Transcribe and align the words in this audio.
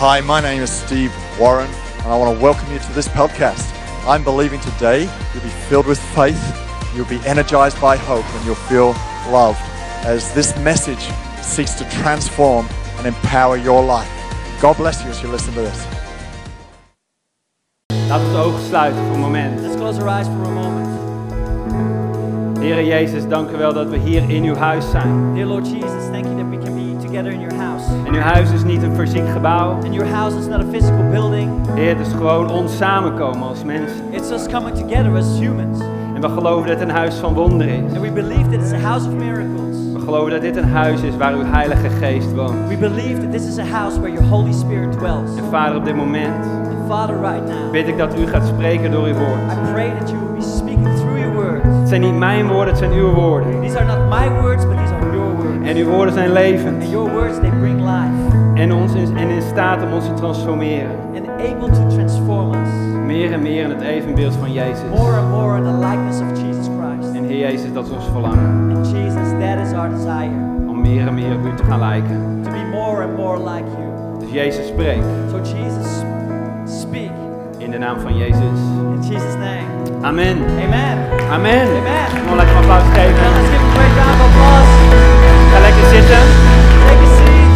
Hi, 0.00 0.20
my 0.20 0.40
name 0.40 0.62
is 0.62 0.70
Steve 0.70 1.12
Warren, 1.40 1.68
and 1.68 2.06
I 2.06 2.16
want 2.16 2.38
to 2.38 2.40
welcome 2.40 2.72
you 2.72 2.78
to 2.78 2.92
this 2.92 3.08
podcast. 3.08 3.66
I'm 4.06 4.22
believing 4.22 4.60
today 4.60 5.10
you'll 5.34 5.42
be 5.42 5.48
filled 5.68 5.86
with 5.88 5.98
faith, 6.14 6.40
you'll 6.94 7.08
be 7.08 7.18
energized 7.26 7.80
by 7.80 7.96
hope, 7.96 8.24
and 8.24 8.46
you'll 8.46 8.54
feel 8.54 8.94
loved 9.28 9.58
as 10.06 10.32
this 10.34 10.56
message 10.58 11.04
seeks 11.42 11.72
to 11.78 11.84
transform 11.90 12.68
and 12.98 13.08
empower 13.08 13.56
your 13.56 13.82
life. 13.82 14.08
God 14.60 14.76
bless 14.76 15.02
you 15.02 15.10
as 15.10 15.20
you 15.20 15.32
listen 15.32 15.52
to 15.54 15.62
this. 15.62 15.86
Laten 18.08 18.26
we 18.26 18.32
de 18.32 18.38
ogen 18.38 18.64
sluiten 18.66 19.04
voor 19.04 19.14
een 19.14 19.20
moment. 19.20 19.60
Let's 19.60 19.76
close 19.76 20.00
our 20.00 20.08
eyes 20.08 20.26
for 20.26 20.46
a 20.46 20.50
moment. 20.50 20.88
Heere 22.58 22.84
Jezus, 22.84 23.28
dank 23.28 23.50
u 23.50 23.56
wel 23.56 23.72
dat 23.72 23.88
we 23.88 23.98
hier 23.98 24.30
in 24.30 24.44
uw 24.44 24.56
huis 24.56 24.90
zijn. 24.90 25.34
Dear 25.34 25.46
Lord 25.46 25.66
Jesus, 25.66 25.97
together 27.08 27.32
in 27.32 27.40
your 27.40 27.54
house. 27.54 27.84
En 28.06 28.14
uw 28.14 28.20
huis 28.20 28.50
is 28.50 28.64
niet 28.64 28.82
een 28.82 28.94
fysiek 28.94 29.28
gebouw. 29.28 29.70
And 29.70 29.94
your 29.94 30.08
house 30.08 30.38
is 30.38 30.46
not 30.46 30.60
a 30.60 30.66
physical 30.70 31.08
building, 31.10 31.50
Heer, 31.74 31.96
het 31.96 32.06
is 32.06 32.12
gewoon 32.12 32.50
ons 32.50 32.76
samenkomen 32.76 33.42
als 33.42 33.64
mensen. 33.64 33.96
it's 34.10 34.30
us 34.30 34.46
coming 34.46 34.76
together 34.76 35.16
as 35.16 35.38
humans. 35.38 35.78
En 36.14 36.20
we 36.20 36.28
geloven 36.28 36.66
dat 36.68 36.78
het 36.78 36.88
een 36.88 36.94
huis 36.94 37.14
van 37.14 37.34
wonderen 37.34 37.84
is. 37.84 37.92
And 37.92 38.00
we 38.00 38.12
believe 38.12 38.48
that 38.50 38.60
it's 38.60 38.72
a 38.72 38.78
house 38.78 39.08
of 39.08 39.14
miracles. 39.14 39.76
We 39.92 40.00
geloven 40.00 40.30
dat 40.30 40.40
dit 40.40 40.56
een 40.56 40.68
huis 40.70 41.02
is 41.02 41.16
waar 41.16 41.32
uw 41.34 41.44
Heilige 41.44 41.88
Geest 41.88 42.34
woont. 42.34 42.68
We 42.68 42.76
believe 42.76 43.20
that 43.20 43.32
this 43.32 43.46
is 43.46 43.58
a 43.58 43.64
house 43.64 44.00
where 44.00 44.12
your 44.12 44.28
Holy 44.28 44.52
Spirit 44.52 44.92
dwells. 44.92 45.36
En 45.36 45.44
Vader, 45.50 45.76
op 45.76 45.84
dit 45.84 45.96
moment 45.96 46.46
Father, 46.88 47.20
right 47.20 47.46
now, 47.48 47.70
bid 47.70 47.88
ik 47.88 47.98
dat 47.98 48.18
u 48.18 48.26
gaat 48.26 48.46
spreken 48.46 48.90
door 48.90 49.06
uw 49.06 49.14
woord. 49.14 49.40
I 49.52 49.72
pray 49.72 49.90
that 49.98 50.10
you 50.10 50.20
will 50.24 50.34
be 50.34 50.42
speaking 50.42 50.96
through 50.96 51.18
your 51.18 51.34
words. 51.34 51.66
Het 51.66 51.88
zijn 51.88 52.00
niet 52.00 52.18
mijn 52.18 52.46
woorden, 52.46 52.68
het 52.68 52.78
zijn 52.78 52.92
uw 52.92 53.12
woorden. 53.12 53.60
These 53.60 53.78
are 53.78 53.86
not 53.86 54.20
my 54.20 54.40
words, 54.40 54.66
but 54.66 54.76
these 54.76 54.92
are 54.92 55.16
your. 55.16 55.27
En 55.68 55.76
uw 55.76 55.84
woorden 55.86 56.14
zijn 56.14 56.32
levend. 56.32 56.82
And 56.82 56.90
your 56.90 57.10
words, 57.12 57.38
they 57.40 57.50
bring 57.60 57.80
life 57.80 58.36
En, 58.54 58.72
ons 58.72 58.94
in, 58.94 59.16
en 59.16 59.28
in 59.28 59.42
staat 59.42 59.82
om 59.82 59.92
ons 59.92 60.04
te 60.04 60.12
transformeren. 60.14 60.90
and 61.16 61.26
able 61.40 61.68
to 61.70 61.86
transform 61.96 62.50
us 62.54 62.68
Meer 63.06 63.32
en 63.32 63.42
meer 63.42 63.62
in 63.64 63.70
het 63.70 63.80
evenbeeld 63.80 64.34
van 64.40 64.52
Jezus. 64.52 64.82
more 64.96 65.12
and 65.16 65.30
more 65.30 65.56
in 65.56 65.64
the 65.64 65.78
likeness 65.86 66.20
of 66.20 66.30
Jesus 66.42 66.66
Christ. 66.78 67.14
En 67.16 67.24
Heer 67.24 67.38
Jezus, 67.38 67.72
dat 67.72 67.86
is 67.86 67.92
ons 67.92 68.04
verlangen. 68.12 68.70
And 68.76 68.86
Jesus, 68.90 69.28
that 69.40 69.58
is 69.66 69.72
our 69.72 69.88
desire. 69.90 70.36
Om 70.68 70.80
meer 70.80 71.06
en 71.06 71.14
meer 71.14 71.32
op 71.38 71.46
u 71.52 71.54
te 71.56 71.64
gaan 71.64 71.78
lijken. 71.78 72.40
to 72.44 72.50
be 72.50 72.64
more 72.70 73.02
and 73.02 73.16
more 73.16 73.38
like 73.38 73.64
you. 73.78 73.86
Dus 74.20 74.30
Jezus 74.32 74.66
spreekt. 74.66 75.04
So 75.30 75.36
Jesus, 75.56 75.88
speak 76.80 77.10
In 77.58 77.70
de 77.70 77.78
naam 77.78 77.98
van 78.00 78.16
Jezus. 78.16 78.58
in 78.94 79.00
Jesus' 79.08 79.34
name. 79.34 79.66
Amen. 80.02 80.36
Amen. 80.64 80.96
Amen. 81.32 81.66
Amen. 81.80 82.06
Kom 82.26 82.36
lekker 82.36 82.56
een 82.56 82.62
applaus 82.62 82.82
Now 82.82 82.92
geven. 82.94 83.14
let's 83.36 83.48
give 83.54 83.64
a 83.68 83.70
great 83.76 83.94
round 84.00 84.20
of 84.20 84.26
applause. 84.26 84.67
Zitten. 85.90 86.22
Take 86.86 87.02
a 87.02 87.16
seat. 87.16 87.50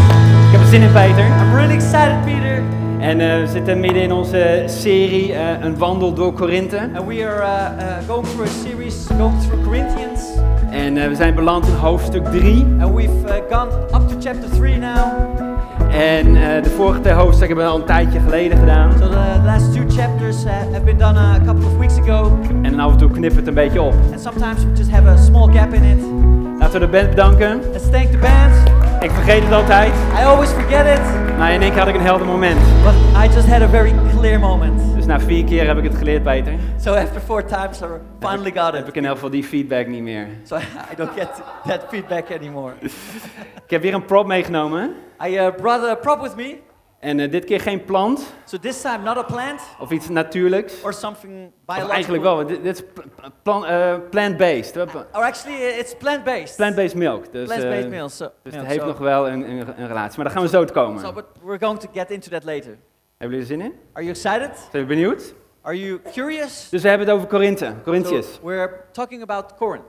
Ik 0.47 0.53
heb 0.53 0.61
er 0.61 0.67
zin 0.67 0.83
in, 0.83 0.93
Peter. 0.93 1.27
I'm 1.27 1.55
really 1.55 1.75
excited, 1.75 2.25
Peter. 2.25 2.63
En 2.99 3.21
eh, 3.21 3.41
we 3.41 3.47
zitten 3.47 3.81
midden 3.81 4.03
in 4.03 4.13
onze 4.13 4.63
serie 4.67 5.33
eh, 5.33 5.65
Een 5.65 5.79
wandel 5.79 6.15
door 6.15 6.33
Korinthe. 6.33 6.79
And 6.95 7.07
we 7.07 7.27
are 7.27 7.43
uh, 7.43 7.85
uh, 7.85 8.09
going 8.09 8.27
through 8.27 8.49
a 8.49 8.69
series, 8.69 9.07
going 9.19 9.41
through 9.41 9.65
Corinthians. 9.65 10.21
En 10.71 10.95
we 10.95 11.15
zijn 11.15 11.35
beland 11.35 11.67
in 11.67 11.75
hoofdstuk 11.75 12.25
3. 12.25 12.67
And 12.81 12.95
we've 12.95 13.25
uh, 13.25 13.33
gone 13.51 13.71
up 13.95 14.09
to 14.09 14.17
chapter 14.21 14.51
3 14.51 14.77
now. 14.77 15.41
En 15.93 16.27
eh, 16.27 16.63
de 16.63 16.71
vorige 16.71 17.01
twee 17.01 17.13
hoofdstukken 17.13 17.57
hebben 17.57 17.65
we 17.65 17.71
al 17.71 17.79
een 17.79 17.87
tijdje 17.87 18.21
geleden 18.21 18.59
gedaan. 18.59 18.93
So 18.93 19.09
the 19.09 19.41
last 19.45 19.73
two 19.73 19.83
chapters 19.89 20.45
uh, 20.45 20.51
have 20.51 20.81
been 20.85 20.99
done 20.99 21.19
a 21.19 21.41
couple 21.45 21.67
of 21.67 21.79
weeks 21.79 21.99
ago. 21.99 22.39
En 22.63 22.81
af 22.81 22.93
en 22.93 22.99
toe 22.99 23.11
knippen 23.11 23.31
we 23.31 23.39
het 23.39 23.49
een 23.49 23.55
beetje 23.55 23.83
op. 23.83 23.95
And 24.13 24.21
sometimes 24.21 24.65
we 24.65 24.71
just 24.77 24.91
have 24.91 25.09
a 25.09 25.17
small 25.17 25.53
gap 25.53 25.73
in 25.73 25.83
it. 25.83 26.05
Laten 26.63 26.81
we 26.81 26.87
de 26.87 26.93
band 26.93 27.09
bedanken. 27.11 27.61
Let's 27.73 27.91
thank 27.91 28.11
the 28.11 28.19
band. 28.19 28.71
Ik 29.03 29.11
vergeet 29.11 29.43
het 29.45 29.53
altijd. 29.53 29.93
I 30.21 30.25
always 30.25 30.51
forget 30.51 30.99
it, 30.99 31.37
Maar 31.39 31.53
in 31.53 31.63
één 31.63 31.71
keer 31.71 31.79
had 31.79 31.89
ik 31.89 31.95
een 31.95 32.01
helder 32.01 32.27
moment. 32.27 32.59
but 32.85 32.93
I 33.25 33.35
just 33.35 33.49
had 33.49 33.63
a 33.63 33.69
very 33.69 33.95
clear 34.17 34.41
moment. 34.41 34.95
Dus 34.95 35.07
na 35.07 35.21
vier 35.21 35.45
keer 35.45 35.67
heb 35.67 35.79
ik 35.79 35.85
het 35.85 35.95
geleerd, 35.95 36.23
Peter. 36.23 36.53
So 36.81 36.95
after 36.95 37.21
four 37.21 37.45
times, 37.45 37.81
I 37.83 37.87
finally 38.21 38.53
got 38.55 38.73
Heb 38.73 38.83
it. 38.83 38.89
ik 38.89 38.95
in 38.95 39.05
elk 39.05 39.15
geval 39.15 39.31
die 39.31 39.45
feedback 39.45 39.87
niet 39.87 40.03
meer. 40.03 40.27
So 40.45 40.57
I 40.93 40.95
don't 40.97 41.11
get 41.17 41.29
that 41.67 41.81
feedback 41.89 42.25
anymore. 42.39 42.73
Ik 43.65 43.71
heb 43.71 43.83
weer 43.83 43.95
een 43.95 44.05
prop 44.05 44.27
meegenomen. 44.27 44.95
I 45.27 45.39
uh, 45.39 45.47
brought 45.57 45.89
a 45.89 45.95
prop 45.95 46.21
with 46.21 46.37
me. 46.37 46.57
En 47.03 47.21
eh, 47.21 47.31
dit 47.31 47.45
keer 47.45 47.61
geen 47.61 47.85
plant 47.85 48.35
So 48.45 48.59
this 48.59 48.81
time 48.81 48.99
not 49.03 49.17
a 49.17 49.23
plant 49.23 49.61
of 49.79 49.91
iets 49.91 50.09
natuurlijks. 50.09 50.83
or 50.83 50.93
something 50.93 51.33
Of 51.47 51.51
biological. 51.67 51.91
eigenlijk 51.95 52.23
wel, 52.23 52.47
dit, 52.47 52.63
dit 52.63 52.77
is 52.77 52.85
pl- 52.95 53.01
plant, 53.43 53.65
eh, 53.65 53.95
plant-based. 54.11 54.77
Eh, 54.77 54.95
Or 55.13 55.23
actually, 55.23 55.57
uh, 55.61 55.79
it's 55.79 55.95
plant-based. 55.97 56.57
Plant-based 56.57 56.95
milk. 56.97 57.33
Dus, 57.33 57.47
Plant-based 57.47 57.85
eh, 57.85 57.91
milk. 57.91 58.11
So, 58.11 58.31
dus 58.43 58.53
milk, 58.53 58.57
het 58.57 58.67
heeft 58.67 58.81
so- 58.81 58.87
nog 58.87 58.99
wel 58.99 59.29
een, 59.29 59.51
een, 59.51 59.59
een 59.81 59.87
relatie. 59.87 60.17
Maar 60.17 60.25
daar 60.25 60.35
gaan 60.35 60.43
we 60.43 60.49
zo 60.49 60.65
te 60.65 60.73
komen. 60.73 61.01
So, 61.01 61.13
but 61.13 61.25
we're 61.45 61.59
going 61.59 61.79
to 61.81 61.89
get 61.93 62.11
into 62.11 62.31
that 62.31 62.45
later. 62.45 62.77
Hebben 63.19 63.39
jullie 63.39 63.41
er 63.41 63.47
zin 63.47 63.61
in? 63.61 63.73
Are 63.93 64.05
you 64.05 64.09
excited? 64.17 64.57
Zijn 64.59 64.71
jullie 64.71 64.87
benieuwd? 64.87 65.35
Are 65.63 65.79
you 65.79 66.01
curious? 66.13 66.69
Dus 66.71 66.83
we 66.83 66.89
hebben 66.89 67.07
het 67.07 67.17
over 67.17 67.29
Korinthe, 67.29 67.75
Corinthians. 67.85 68.27
So 68.35 68.41
we're 68.47 68.71
talking 68.93 69.23
about 69.23 69.55
Corinth. 69.57 69.85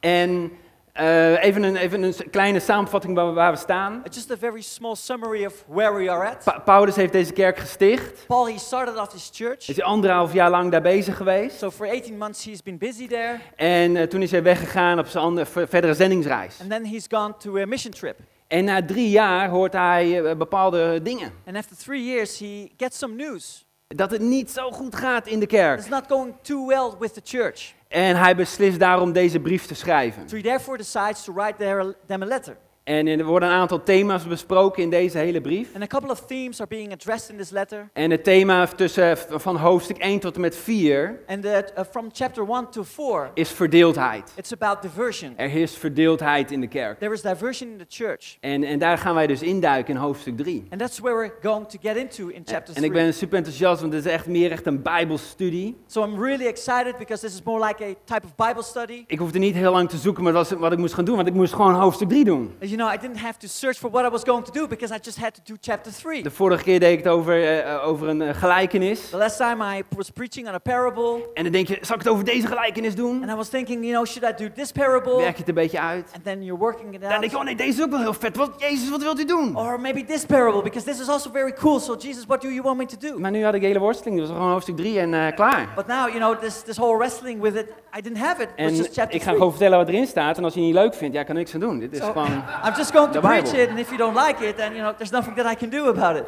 En 0.00 0.52
eh, 0.92 1.44
even, 1.44 1.62
een, 1.62 1.76
even 1.76 2.02
een 2.02 2.14
kleine 2.30 2.60
samenvatting 2.60 3.14
waar 3.14 3.26
we, 3.26 3.32
waar 3.32 3.52
we 3.52 3.58
staan. 3.58 3.92
Uh, 3.94 4.00
Just 4.10 4.30
a 4.30 4.36
very 4.36 4.60
small 4.60 4.94
summary 4.94 5.44
of 5.46 5.64
where 5.68 5.94
we 5.94 6.10
are 6.10 6.28
at. 6.28 6.44
Pa- 6.44 6.58
Paulus 6.58 6.96
heeft 6.96 7.12
deze 7.12 7.32
kerk 7.32 7.58
gesticht. 7.58 8.26
Paul, 8.26 8.46
he 8.48 8.58
started 8.58 8.96
off 8.98 9.12
his 9.12 9.30
church. 9.32 9.68
Is 9.68 9.80
anderhalf 9.82 10.32
jaar 10.32 10.50
lang 10.50 10.70
daar 10.70 10.82
bezig 10.82 11.16
geweest. 11.16 11.58
So 11.58 11.70
for 11.70 11.86
18 11.90 12.18
months 12.18 12.44
he's 12.44 12.62
been 12.62 12.78
busy 12.78 13.06
there. 13.08 13.38
En 13.56 13.96
eh, 13.96 14.02
toen 14.06 14.22
is 14.22 14.30
hij 14.30 14.42
weggegaan 14.42 14.98
op 14.98 15.06
zijn 15.06 15.24
andere, 15.24 15.46
ver- 15.46 15.68
verdere 15.68 15.94
zendingsreis. 15.94 16.60
And 16.60 16.70
then 16.70 16.84
he's 16.84 17.06
gone 17.10 17.34
to 17.38 17.56
a 17.58 17.66
mission 17.66 17.92
trip. 17.92 18.18
En 18.46 18.64
na 18.64 18.84
drie 18.84 19.10
jaar 19.10 19.48
hoort 19.48 19.72
hij 19.72 20.24
eh, 20.24 20.36
bepaalde 20.36 21.02
dingen. 21.02 21.32
And 21.46 21.56
after 21.56 21.76
three 21.76 22.04
years 22.04 22.38
he 22.38 22.70
gets 22.76 22.98
some 22.98 23.14
news. 23.14 23.64
Dat 23.94 24.10
het 24.10 24.20
niet 24.20 24.50
zo 24.50 24.70
goed 24.70 24.96
gaat 24.96 25.26
in 25.26 25.40
de 25.40 25.46
kerk. 25.46 25.78
It's 25.78 25.88
not 25.88 26.04
going 26.08 26.34
too 26.42 26.66
well 26.66 26.90
with 26.98 27.14
the 27.14 27.20
church. 27.24 27.74
En 27.88 28.16
hij 28.16 28.36
beslist 28.36 28.78
daarom 28.78 29.12
deze 29.12 29.40
brief 29.40 29.66
te 29.66 29.74
schrijven. 29.74 30.28
So 30.28 30.36
he 30.36 30.42
therefore 30.42 30.76
decides 30.76 31.24
to 31.24 31.32
write 31.32 31.94
them 32.06 32.22
a 32.22 32.26
letter. 32.26 32.56
En 32.84 33.06
er 33.06 33.24
worden 33.24 33.48
een 33.48 33.54
aantal 33.54 33.82
thema's 33.82 34.26
besproken 34.26 34.82
in 34.82 34.90
deze 34.90 35.18
hele 35.18 35.40
brief. 35.40 35.68
And 35.74 35.82
a 35.82 35.86
couple 35.86 36.10
of 36.10 36.20
themes 36.26 36.60
are 36.60 36.68
being 36.68 36.92
addressed 36.92 37.30
in 37.30 37.36
this 37.36 37.50
letter. 37.50 37.88
En 37.92 38.10
het 38.10 38.24
thema 38.24 38.66
tussen, 38.66 39.18
van 39.30 39.56
hoofdstuk 39.56 39.98
1 39.98 40.18
tot 40.20 40.34
en 40.34 40.40
met 40.40 40.56
4 40.56 41.20
And 41.26 41.42
that 41.42 41.72
uh, 41.78 41.84
from 41.90 42.08
chapter 42.12 42.44
1 42.48 42.70
to 42.70 42.82
4, 42.82 43.30
is 43.34 43.50
verdeeldheid. 43.50 44.32
it's 44.36 44.52
about 44.52 44.82
diversion. 44.82 45.32
Er 45.36 45.48
heerst 45.48 45.78
verdeeldheid 45.78 46.50
in 46.50 46.60
de 46.60 46.66
kerk. 46.66 46.98
There 46.98 47.12
is 47.12 47.22
diversion 47.22 47.70
in 47.70 47.78
the 47.78 47.86
church. 47.88 48.36
En, 48.40 48.64
en 48.64 48.78
daar 48.78 48.98
gaan 48.98 49.14
wij 49.14 49.26
dus 49.26 49.42
induiken 49.42 49.94
in 49.94 50.00
hoofdstuk 50.00 50.36
3. 50.36 50.66
And 50.70 50.80
that's 50.80 50.98
where 50.98 51.16
we're 51.16 51.34
going 51.42 51.68
to 51.68 51.78
get 51.82 51.96
into 51.96 52.28
in 52.28 52.42
chapter 52.44 52.76
En 52.76 52.84
ik 52.84 52.90
3. 52.90 53.04
ben 53.04 53.14
super 53.14 53.36
enthousiast, 53.36 53.80
want 53.80 53.92
het 53.92 54.04
is 54.04 54.12
echt 54.12 54.26
meer 54.26 54.50
echt 54.50 54.66
een 54.66 54.82
bijbelstudie. 54.82 55.76
So 55.86 56.04
I'm 56.04 56.22
really 56.24 56.46
excited 56.46 56.96
because 56.98 57.22
this 57.26 57.34
is 57.34 57.42
more 57.42 57.66
like 57.66 57.84
a 57.84 57.94
type 58.04 58.26
of 58.26 58.46
Bible 58.46 58.62
study. 58.62 59.04
Ik 59.06 59.18
hoefde 59.18 59.38
niet 59.38 59.54
heel 59.54 59.72
lang 59.72 59.88
te 59.88 59.96
zoeken 59.96 60.22
met 60.22 60.32
wat, 60.32 60.50
wat 60.50 60.72
ik 60.72 60.78
moest 60.78 60.94
gaan 60.94 61.04
doen, 61.04 61.16
want 61.16 61.28
ik 61.28 61.34
moest 61.34 61.52
gewoon 61.52 61.74
hoofdstuk 61.74 62.08
3 62.08 62.24
doen. 62.24 62.52
You 62.72 62.84
know, 62.84 62.94
I 62.94 62.96
didn't 63.06 63.20
have 63.20 63.38
to 63.38 63.48
search 63.48 63.78
for 63.78 63.90
what 63.90 64.04
I 64.04 64.08
was 64.08 64.22
going 64.24 64.44
to 64.44 64.50
do 64.50 64.66
because 64.66 64.94
I 64.94 64.98
just 65.02 65.18
had 65.18 65.34
to 65.34 65.40
do 65.44 65.54
chapter 65.60 65.92
3. 65.92 66.22
De 66.22 66.30
vorige 66.30 66.62
keer 66.62 66.80
deed 66.80 66.90
ik 66.98 67.04
het 67.04 67.12
over, 67.12 67.58
eh, 67.58 67.86
over 67.88 68.08
een 68.08 68.22
eh, 68.22 68.34
gelijkenis. 68.34 69.10
The 69.10 69.16
last 69.16 69.36
time 69.36 69.76
I 69.76 69.82
was 69.96 70.10
preaching 70.10 70.48
on 70.48 70.54
a 70.54 70.58
parable, 70.58 71.28
En 71.34 71.42
dan 71.42 71.52
denk 71.52 71.68
je, 71.68 71.78
zal 71.80 71.94
ik 71.96 72.02
het 72.02 72.10
over 72.12 72.24
deze 72.24 72.46
gelijkenis 72.46 72.94
doen? 72.94 73.22
and 73.22 73.30
I 73.30 73.34
was 73.34 73.48
thinking, 73.48 73.80
you 73.84 73.92
know, 73.94 74.06
should 74.06 74.40
I 74.40 74.44
do 74.44 74.50
this 74.54 74.72
parable? 74.72 75.16
Werk 75.16 75.32
je 75.32 75.38
het 75.38 75.48
een 75.48 75.54
beetje 75.54 75.80
uit. 75.80 76.10
And 76.14 76.24
then 76.24 76.42
you're 76.44 76.60
working 76.60 76.94
it 76.94 77.00
Dan 77.00 77.10
denk 77.10 77.22
je, 77.22 77.28
oh 77.30 77.34
out. 77.36 77.44
nee, 77.44 77.56
deze 77.56 77.78
is 77.78 77.82
ook 77.84 77.90
wel 77.90 78.00
heel 78.00 78.14
vet. 78.14 78.36
Wat, 78.36 78.50
Jezus, 78.56 78.90
wat 78.90 79.02
wilt 79.02 79.20
u 79.20 79.24
doen? 79.24 79.56
Or 79.56 79.80
maybe 79.80 80.04
this 80.04 80.24
parable 80.26 80.62
because 80.62 80.86
this 80.86 81.00
is 81.00 81.08
also 81.08 81.30
very 81.32 81.52
cool. 81.52 81.80
So, 81.80 81.96
Jesus, 81.96 82.24
what 82.26 82.40
do 82.40 82.48
you 82.48 82.62
want 82.62 82.76
me 82.78 82.86
to 82.86 82.96
do? 82.98 83.18
Maar 83.18 83.30
nu 83.30 83.44
had 83.44 83.54
ik 83.54 83.60
de 83.60 83.66
hele 83.66 83.78
worsteling, 83.78 84.18
dus 84.18 84.28
gewoon 84.28 84.50
hoofdstuk 84.50 84.76
3 84.76 84.98
en 85.00 85.14
eh, 85.14 85.34
klaar. 85.34 85.68
But 85.74 85.86
now, 85.86 86.08
you 86.08 86.18
know, 86.18 86.38
this, 86.38 86.62
this 86.62 86.76
whole 86.76 86.96
wrestling 86.98 87.40
with 87.40 87.54
it, 87.54 87.66
I 87.98 88.00
didn't 88.00 88.18
have 88.18 88.42
it. 88.42 88.48
It 88.56 88.62
was 88.62 88.70
En 88.70 88.76
just 88.76 88.92
chapter 88.92 89.14
ik 89.14 89.20
ga 89.20 89.26
3. 89.26 89.36
gewoon 89.36 89.50
vertellen 89.50 89.78
wat 89.78 89.88
erin 89.88 90.06
staat. 90.06 90.36
En 90.36 90.44
als 90.44 90.54
je 90.54 90.58
het 90.60 90.68
niet 90.68 90.78
leuk 90.78 90.94
vindt, 90.94 91.14
ja, 91.14 91.22
kan 91.22 91.30
ik 91.36 91.40
niks 91.40 91.54
aan 91.54 91.60
doen. 91.60 91.78
Dit 91.78 91.92
is 91.92 91.98
So, 91.98 92.04
gewoon... 92.12 92.42
I'm 92.62 92.76
just 92.76 92.92
going 92.92 93.12
to 93.12 93.20
the 93.20 93.26
preach 93.28 93.44
Bible. 93.44 93.58
it, 93.58 93.70
and 93.70 93.80
if 93.80 93.90
you 93.90 93.98
don't 93.98 94.14
like 94.14 94.40
it, 94.40 94.56
then 94.56 94.74
you 94.76 94.82
know 94.82 94.94
there's 94.96 95.12
nothing 95.12 95.34
that 95.34 95.46
I 95.46 95.54
can 95.54 95.70
do 95.70 95.88
about 95.88 96.16
it. 96.16 96.26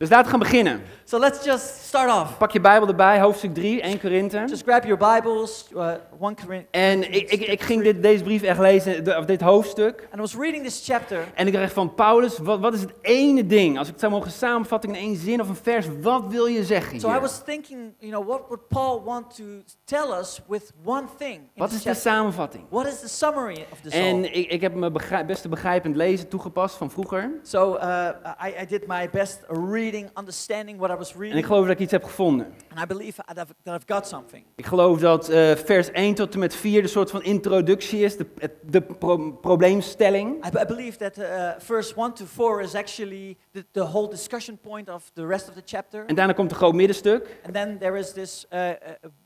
Dus 0.00 0.08
laten 0.08 0.24
we 0.24 0.30
gaan 0.30 0.38
beginnen. 0.50 0.82
So 1.04 1.18
let's 1.18 1.44
just 1.44 1.84
start 1.84 2.10
off. 2.22 2.36
Pak 2.38 2.50
je 2.50 2.60
Bijbel 2.60 2.88
erbij, 2.88 3.20
hoofdstuk 3.20 3.54
3, 3.54 3.80
1 3.82 4.00
Korinthe. 4.00 4.44
Just 4.48 4.62
grab 4.62 4.84
your 4.84 5.14
Bibles, 5.14 5.66
uh, 5.74 5.86
1 5.88 5.96
Corinthians. 6.20 6.64
En 6.70 7.12
ik, 7.12 7.30
ik, 7.30 7.40
ik 7.40 7.60
ging 7.62 7.82
dit, 7.82 8.02
deze 8.02 8.22
brief 8.24 8.42
echt 8.42 8.58
lezen, 8.58 9.04
de- 9.04 9.16
of 9.16 9.24
dit 9.24 9.40
hoofdstuk. 9.40 10.00
And 10.10 10.14
I 10.14 10.20
was 10.20 10.34
reading 10.36 10.64
this 10.64 10.82
chapter, 10.86 11.24
En 11.34 11.46
ik 11.46 11.52
dacht 11.52 11.72
van, 11.72 11.94
Paulus, 11.94 12.38
wat, 12.38 12.60
wat 12.60 12.74
is 12.74 12.80
het 12.80 12.92
ene 13.02 13.46
ding? 13.46 13.78
Als 13.78 13.86
ik 13.86 13.92
het 13.92 14.00
zou 14.00 14.12
mogen 14.12 14.30
samenvatten 14.30 14.90
in 14.90 14.96
één 14.96 15.16
zin 15.16 15.40
of 15.40 15.48
een 15.48 15.56
vers, 15.56 15.86
wat 16.02 16.22
wil 16.28 16.46
je 16.46 16.64
zeggen 16.64 17.00
so 17.00 17.08
I 17.08 17.10
hier? 17.10 17.20
was 17.20 17.42
thinking, 17.44 17.94
you 17.98 18.12
know, 18.12 18.26
what 18.28 18.40
would 18.48 18.68
Paul 18.68 19.02
want 19.04 19.36
to 19.36 19.44
tell 19.84 20.18
us 20.20 20.40
with 20.48 20.72
one 20.84 21.04
thing? 21.18 21.34
In 21.34 21.48
Wat 21.54 21.72
is 21.72 21.82
de 21.82 21.94
samenvatting? 21.94 22.64
What 22.68 22.86
is 22.86 23.00
the 23.00 23.08
summary 23.08 23.66
of 23.72 23.80
this 23.80 23.92
all? 23.92 24.00
En 24.00 24.34
ik, 24.34 24.50
ik 24.50 24.60
heb 24.60 24.74
mijn 24.74 24.92
beste 25.26 25.48
begrijpend 25.48 25.96
lezen 25.96 26.28
toegepast 26.28 26.76
van 26.76 26.90
vroeger. 26.90 27.30
So 27.42 27.76
uh, 27.76 28.08
I, 28.46 28.62
I 28.62 28.66
did 28.66 28.86
my 28.86 29.08
best 29.10 29.38
reading, 29.48 29.88
understanding 30.18 30.78
what 30.78 30.90
I 30.90 30.94
was 30.94 31.12
En 31.12 31.18
reading, 31.18 31.40
ik 31.40 31.46
geloof 31.46 31.62
dat 31.62 31.70
ik 31.74 31.78
iets 31.78 31.92
heb 31.92 32.04
gevonden. 32.04 32.46
and 32.74 32.80
I 32.82 32.86
believe 32.86 33.22
that 33.26 33.38
I've, 33.38 33.54
that 33.62 33.74
I've 33.82 33.94
got 33.94 34.06
something. 34.08 34.44
Ik 34.56 34.66
geloof 34.66 34.98
dat 35.00 35.28
eh, 35.28 35.52
vers 35.56 35.90
1 35.90 36.14
tot 36.14 36.32
en 36.34 36.38
met 36.38 36.54
4 36.54 36.82
de 36.82 36.88
soort 36.88 37.10
van 37.10 37.22
introductie 37.22 38.00
is, 38.04 38.16
de, 38.16 38.26
de 38.66 38.80
pro- 38.82 39.30
probleemstelling. 39.30 40.44
I, 40.44 40.48
I 40.62 40.64
believe 40.66 40.96
that 40.98 41.18
uh, 41.18 41.50
verse 41.58 41.94
1 41.96 42.12
to 42.14 42.24
4 42.24 42.60
is 42.60 42.74
actually 42.74 43.36
the, 43.52 43.64
the 43.72 43.80
whole 43.84 44.08
discussion 44.08 44.58
point 44.58 44.88
of 44.88 45.10
the 45.14 45.26
rest 45.26 45.48
of 45.48 45.54
the 45.54 45.62
chapter. 45.64 46.04
En 46.06 46.14
daarna 46.14 46.32
komt 46.32 46.50
een 46.50 46.56
groot 46.56 46.74
middenstuk. 46.74 47.40
And 47.44 47.54
then 47.54 47.78
there 47.78 47.98
is 47.98 48.12
this 48.12 48.46
uh, 48.52 48.68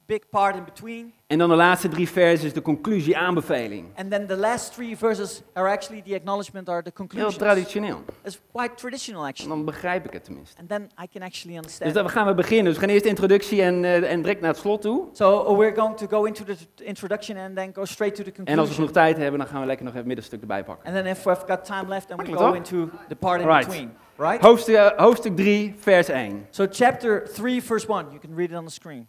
big 0.07 0.29
part 0.31 0.57
in 0.57 0.65
between. 0.65 1.13
En 1.27 1.39
dan 1.39 1.49
de 1.49 1.55
laatste 1.55 1.89
drie 1.89 2.09
versen 2.09 2.47
is 2.47 2.53
de 2.53 2.63
conclusie, 2.63 3.17
aanbeveling. 3.17 3.87
And 3.97 4.11
then 4.11 4.27
the 4.27 4.37
last 4.37 4.75
three 4.75 4.97
verses 4.97 5.43
are 5.53 5.69
actually 5.71 6.03
the 6.03 6.15
acknowledgement, 6.15 6.69
are 6.69 6.83
the 6.83 6.91
Heel 6.95 7.07
conclusions. 7.07 7.37
traditioneel. 7.37 8.03
It's 8.25 8.41
quite 8.53 8.75
traditional 8.75 9.27
actually. 9.27 9.55
dan 9.57 9.65
begrijp 9.65 10.05
ik 10.07 10.13
het 10.13 10.25
tenminste. 10.25 10.59
And 10.61 10.69
then 10.69 10.83
I 10.83 11.07
can 11.13 11.23
actually 11.23 11.57
Dus 11.57 11.57
understand. 11.57 11.95
dan 11.95 12.09
gaan 12.11 12.27
we 12.27 12.35
beginnen. 12.35 12.65
Dus 12.65 12.75
we 12.75 12.81
gaan 12.81 12.89
eerst 12.89 13.03
de 13.03 13.09
introductie 13.09 13.63
en, 13.63 13.85
eh, 13.85 14.11
en 14.13 14.23
direct 14.23 14.41
naar 14.41 14.51
het 14.51 14.59
slot 14.61 14.83
toe. 14.83 15.09
So 15.13 15.51
uh, 15.53 15.59
we're 15.59 15.75
going 15.75 15.97
to 15.97 16.07
go 16.07 16.25
into 16.25 16.45
the 16.45 16.57
introduction 16.85 17.37
and 17.37 17.57
then 17.57 17.71
go 17.75 17.85
straight 17.85 18.15
to 18.17 18.23
the 18.23 18.31
En 18.31 18.37
als 18.37 18.45
we 18.47 18.55
conclusion. 18.55 18.75
genoeg 18.75 18.91
tijd 18.91 19.17
hebben, 19.17 19.39
dan 19.39 19.49
gaan 19.49 19.61
we 19.61 19.67
lekker 19.67 19.85
nog 19.85 19.95
het 19.95 20.07
middenstuk 20.07 20.41
erbij 20.41 20.65
pakken. 20.65 20.87
And 20.87 20.95
then 20.95 21.07
if 21.07 21.23
we've 21.25 21.47
got 21.47 21.65
time 21.65 21.89
left, 21.89 22.09
then 22.09 22.17
we 22.17 22.25
go 22.25 22.33
toch? 22.37 22.55
into 22.55 22.91
the 23.09 23.17
part 23.17 23.41
in 23.41 23.47
Alright. 23.47 23.69
between. 23.69 23.93
Right? 24.17 24.41
Hoofdstuk, 24.41 24.75
eh, 24.75 24.91
hoofdstuk 24.99 25.37
3, 25.37 25.75
vers 25.79 26.09
1. 26.09 26.47
So 26.51 26.67
chapter 26.71 27.29
3, 27.33 27.63
verse 27.63 27.87
1. 27.87 28.07
You 28.11 28.19
can 28.21 28.35
read 28.37 28.51
it 28.51 28.57
on 28.57 28.65
the 28.65 28.71
screen. 28.73 29.09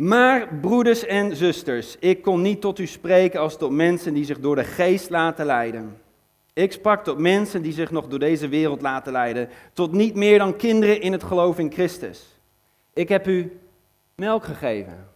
Maar 0.00 0.48
broeders 0.60 1.04
en 1.06 1.36
zusters, 1.36 1.96
ik 1.98 2.22
kon 2.22 2.42
niet 2.42 2.60
tot 2.60 2.78
u 2.78 2.86
spreken 2.86 3.40
als 3.40 3.56
tot 3.58 3.70
mensen 3.70 4.14
die 4.14 4.24
zich 4.24 4.40
door 4.40 4.54
de 4.56 4.64
geest 4.64 5.10
laten 5.10 5.46
leiden. 5.46 6.00
Ik 6.52 6.72
sprak 6.72 7.04
tot 7.04 7.18
mensen 7.18 7.62
die 7.62 7.72
zich 7.72 7.90
nog 7.90 8.06
door 8.06 8.18
deze 8.18 8.48
wereld 8.48 8.82
laten 8.82 9.12
leiden, 9.12 9.48
tot 9.72 9.92
niet 9.92 10.14
meer 10.14 10.38
dan 10.38 10.56
kinderen 10.56 11.00
in 11.00 11.12
het 11.12 11.22
geloof 11.22 11.58
in 11.58 11.72
Christus. 11.72 12.40
Ik 12.94 13.08
heb 13.08 13.26
u 13.26 13.60
melk 14.14 14.44
gegeven. 14.44 15.08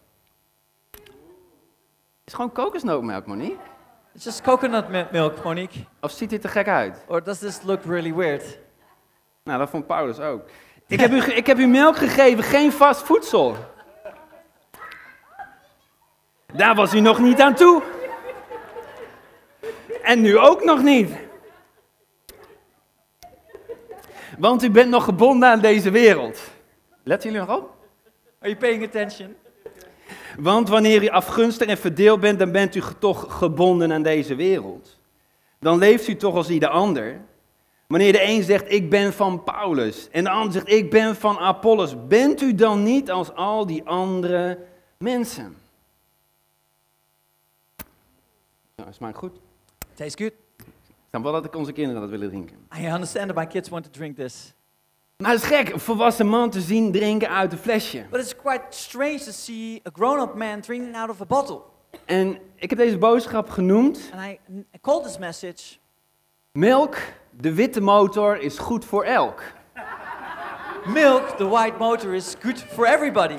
Het 0.91 1.03
is 2.25 2.35
gewoon 2.35 2.53
kokosnootmelk, 2.53 3.27
Monique. 3.27 3.57
It's 4.15 4.25
just 4.25 4.43
coconut 4.43 4.89
mi- 4.89 5.07
milk, 5.13 5.45
Monique. 5.45 5.85
Of 6.01 6.11
ziet 6.11 6.31
dit 6.31 6.45
er 6.45 6.51
gek 6.51 6.69
uit? 6.69 7.05
Or 7.09 7.23
does 7.23 7.39
this 7.39 7.63
look 7.63 7.85
really 7.85 8.15
weird? 8.15 8.59
Nou, 9.45 9.59
dat 9.59 9.71
vond 9.71 9.87
Paulus 9.87 10.19
ook. 10.21 10.43
Ik 10.87 11.01
heb 11.01 11.13
u, 11.13 11.23
ik 11.33 11.47
heb 11.47 11.59
u 11.59 11.67
melk 11.67 11.97
gegeven, 11.97 12.45
geen 12.45 12.73
vast 12.73 13.03
voedsel. 13.03 13.57
Daar 16.57 16.75
was 16.75 16.95
u 16.95 17.01
nog 17.01 17.19
niet 17.19 17.41
aan 17.41 17.55
toe. 17.55 17.83
En 20.03 20.21
nu 20.21 20.39
ook 20.39 20.65
nog 20.65 20.83
niet. 20.83 21.11
Want 24.39 24.63
u 24.63 24.71
bent 24.71 24.91
nog 24.91 25.05
gebonden 25.05 25.49
aan 25.49 25.61
deze 25.61 25.91
wereld. 25.91 26.41
Letten 27.03 27.31
jullie 27.31 27.47
nog 27.47 27.57
op? 27.57 27.71
Are 28.41 28.49
you 28.51 28.57
paying 28.57 28.85
attention? 28.85 29.37
Want 30.39 30.69
wanneer 30.69 31.03
u 31.03 31.09
afgunstig 31.09 31.69
en 31.69 31.79
verdeeld 31.79 32.21
bent, 32.21 32.39
dan 32.39 32.53
bent 32.53 32.75
u 32.75 32.83
toch 32.99 33.27
gebonden 33.39 33.93
aan 33.93 34.03
deze 34.03 34.35
wereld. 34.35 34.99
Dan 35.61 35.79
leeft 35.79 36.09
u 36.09 36.17
toch 36.17 36.35
als 36.35 36.51
ieder 36.51 36.69
ander. 36.69 37.21
Wanneer 37.87 38.13
de 38.13 38.23
een 38.23 38.43
zegt, 38.43 38.73
ik 38.73 38.91
ben 38.91 39.13
van 39.13 39.45
Paulus, 39.45 40.09
en 40.11 40.25
de 40.25 40.31
ander 40.31 40.53
zegt, 40.53 40.71
ik 40.71 40.91
ben 40.91 41.17
van 41.17 41.39
Apollos, 41.39 42.07
bent 42.07 42.43
u 42.43 42.55
dan 42.55 42.83
niet 42.83 43.11
als 43.11 43.35
al 43.35 43.67
die 43.67 43.85
andere 43.85 44.59
mensen? 44.99 45.63
Nou, 48.77 48.93
smaakt 48.93 49.17
goed. 49.17 49.41
Tastes 49.95 50.15
good. 50.15 50.33
Ik 50.59 51.11
snap 51.11 51.23
wel 51.23 51.33
dat 51.33 51.45
ik 51.45 51.55
onze 51.57 51.73
kinderen 51.73 52.01
dat 52.01 52.11
willen 52.11 52.29
drinken. 52.29 52.57
I 52.79 52.87
understand 52.87 53.27
that 53.27 53.37
my 53.37 53.47
kids 53.47 53.69
want 53.69 53.85
to 53.85 53.91
drink 53.91 54.17
this. 54.17 54.55
Maar 55.17 55.31
het 55.31 55.43
is 55.43 55.47
gek, 55.49 55.69
een 55.69 55.81
volwassen 55.81 56.27
man 56.27 56.51
te 56.51 56.61
zien 56.61 56.93
drinken 56.93 57.29
uit 57.29 57.53
een 57.53 57.59
flesje. 57.59 58.07
But 58.11 58.21
it's 58.21 58.37
quite 58.37 58.63
strange 58.71 59.19
to 59.19 59.31
see 59.31 59.81
a 59.87 59.91
grown-up 59.93 60.35
man 60.35 60.61
drinking 60.61 60.97
out 60.97 61.11
of 61.11 61.21
a 61.21 61.25
bottle. 61.25 61.61
En 62.05 62.39
ik 62.55 62.71
heb 62.71 62.79
deze 62.79 62.99
boodschap 62.99 63.51
genoemd, 63.51 64.11
And 64.13 64.23
I, 64.23 64.39
I 64.75 64.79
called 64.81 65.03
this 65.03 65.19
message, 65.19 65.77
melk, 66.53 66.97
de 67.31 67.55
witte 67.55 67.81
motor, 67.81 68.41
is 68.41 68.59
goed 68.59 68.85
voor 68.85 69.05
elk. 69.05 69.43
Milk, 70.87 71.29
the 71.29 71.49
white 71.49 71.77
motor, 71.79 72.15
is 72.15 72.35
good 72.41 72.59
for 72.59 72.87
everybody. 72.87 73.39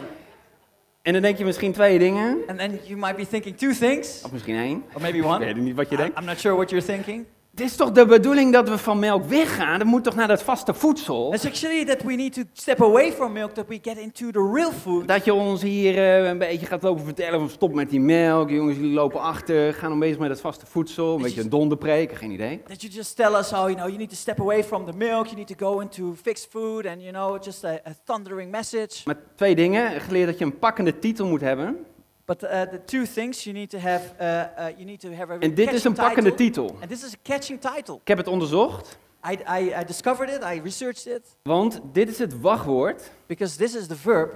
En 1.06 1.13
dan 1.13 1.22
denk 1.22 1.38
je 1.38 1.46
misschien 1.46 1.72
twee 1.72 2.00
dingen, 2.00 2.38
And 2.48 2.57
then 2.57 2.80
you 2.84 2.98
might 3.00 3.16
be 3.16 3.28
thinking 3.28 3.57
two 3.57 3.74
things, 3.74 4.22
of 4.24 4.31
misschien 4.31 4.56
één. 4.56 4.84
or 4.96 5.02
maybe 5.02 5.18
Ik 5.18 5.25
one. 5.25 5.40
weet 5.46 5.56
niet 5.56 5.75
wat 5.75 5.90
je 5.90 5.98
denkt. 5.98 6.19
I'm 6.19 6.25
not 6.25 6.40
sure 6.40 6.56
what 6.56 6.69
you're 6.69 6.86
thinking. 6.86 7.25
Het 7.56 7.63
is 7.63 7.75
toch 7.75 7.92
de 7.92 8.06
bedoeling 8.06 8.54
dat 8.54 8.69
we 8.69 8.78
van 8.78 9.00
melk 9.00 9.25
weggaan? 9.25 9.80
Dat 9.80 9.88
moet 9.88 10.04
toch 10.04 10.16
naar 10.16 10.28
dat 10.28 10.44
vaste 10.44 10.74
voedsel? 10.74 11.34
It's 11.34 11.46
actually 11.46 11.86
that 11.86 12.04
we 12.04 12.13
need 12.13 12.34
to 12.34 12.42
step 12.54 12.81
away 12.81 13.12
from 13.12 13.31
milk, 13.34 13.52
that 13.52 13.68
we 13.68 13.80
get 13.81 13.98
into 13.98 14.31
the 14.31 14.52
real 14.54 14.72
food. 14.72 15.07
Dat 15.07 15.25
je 15.25 15.34
ons 15.34 15.62
hier 15.62 15.98
eh, 15.98 16.28
een 16.28 16.38
beetje 16.38 16.66
gaat 16.66 16.84
lopen 16.84 17.04
vertellen 17.04 17.40
van 17.40 17.50
stop 17.50 17.74
met 17.74 17.90
die 17.90 18.00
melk, 18.00 18.50
jongens 18.50 18.78
jullie 18.78 18.94
lopen 18.94 19.22
achter, 19.22 19.74
gaan 19.74 19.90
dan 19.90 20.00
bezig 20.00 20.18
met 20.18 20.30
het 20.30 20.42
vaste 20.42 20.66
voedsel, 20.66 21.16
een 21.16 21.22
beetje 21.22 21.42
een 21.42 21.50
donderpreek, 21.50 22.13
geen 22.13 22.31
idee. 22.31 22.62
That 22.68 22.81
you 22.81 22.94
just 22.94 23.16
tell 23.16 23.34
us, 23.34 23.54
oh, 23.54 23.60
you 23.60 23.74
know, 23.74 23.88
you 23.88 23.98
need 23.98 24.10
to 24.10 24.16
step 24.16 24.40
away 24.40 24.63
from 24.63 24.86
the 24.86 24.98
milk, 24.98 25.25
you 25.25 25.36
need 25.36 25.57
to 25.57 25.68
go 25.69 25.80
into 25.80 26.13
fixed 26.22 26.48
food, 26.50 26.86
and 26.86 27.02
you 27.02 27.12
know, 27.12 27.44
just 27.44 27.63
a, 27.63 27.80
a 27.88 27.94
thundering 28.04 28.52
message. 28.52 29.02
Maar 29.06 29.18
twee 29.36 29.56
dingen, 29.56 30.02
geleerd 30.02 30.28
dat 30.28 30.38
je 30.40 30.46
een 30.46 30.60
pakkende 30.60 31.00
titel 31.00 31.28
moet 31.28 31.42
hebben. 31.42 31.78
But 32.25 32.44
uh, 32.44 32.50
the 32.50 32.81
two 32.86 33.06
things 33.06 33.44
you 33.44 33.54
need 33.54 33.69
to 33.69 33.80
have, 33.80 34.01
uh, 34.19 34.25
uh, 34.57 34.69
you 34.77 34.86
need 34.86 35.00
to 35.00 35.13
have 35.13 35.31
a 35.31 35.38
En 35.39 35.54
dit 35.54 35.74
is 35.74 35.83
een 35.83 35.94
pakkende 35.94 36.33
titel. 36.33 36.77
And 36.81 36.89
this 36.89 37.04
is 37.04 37.13
a 37.13 37.18
catching 37.24 37.62
title. 37.62 37.95
Ik 37.95 38.07
heb 38.07 38.18
het 38.18 38.27
onderzocht, 38.27 38.98
I, 39.31 39.38
I, 39.60 39.74
I 39.80 39.83
discovered 39.86 40.30
it, 40.30 40.42
I 40.44 40.62
researched 40.63 41.06
it, 41.06 41.38
want 41.44 41.81
dit 41.92 42.10
is 42.10 42.19
het 42.19 42.39
wachtwoord 42.42 43.12
because 43.27 43.57
this 43.57 43.75
is 43.75 43.88
the 43.88 43.95
verb, 43.95 44.33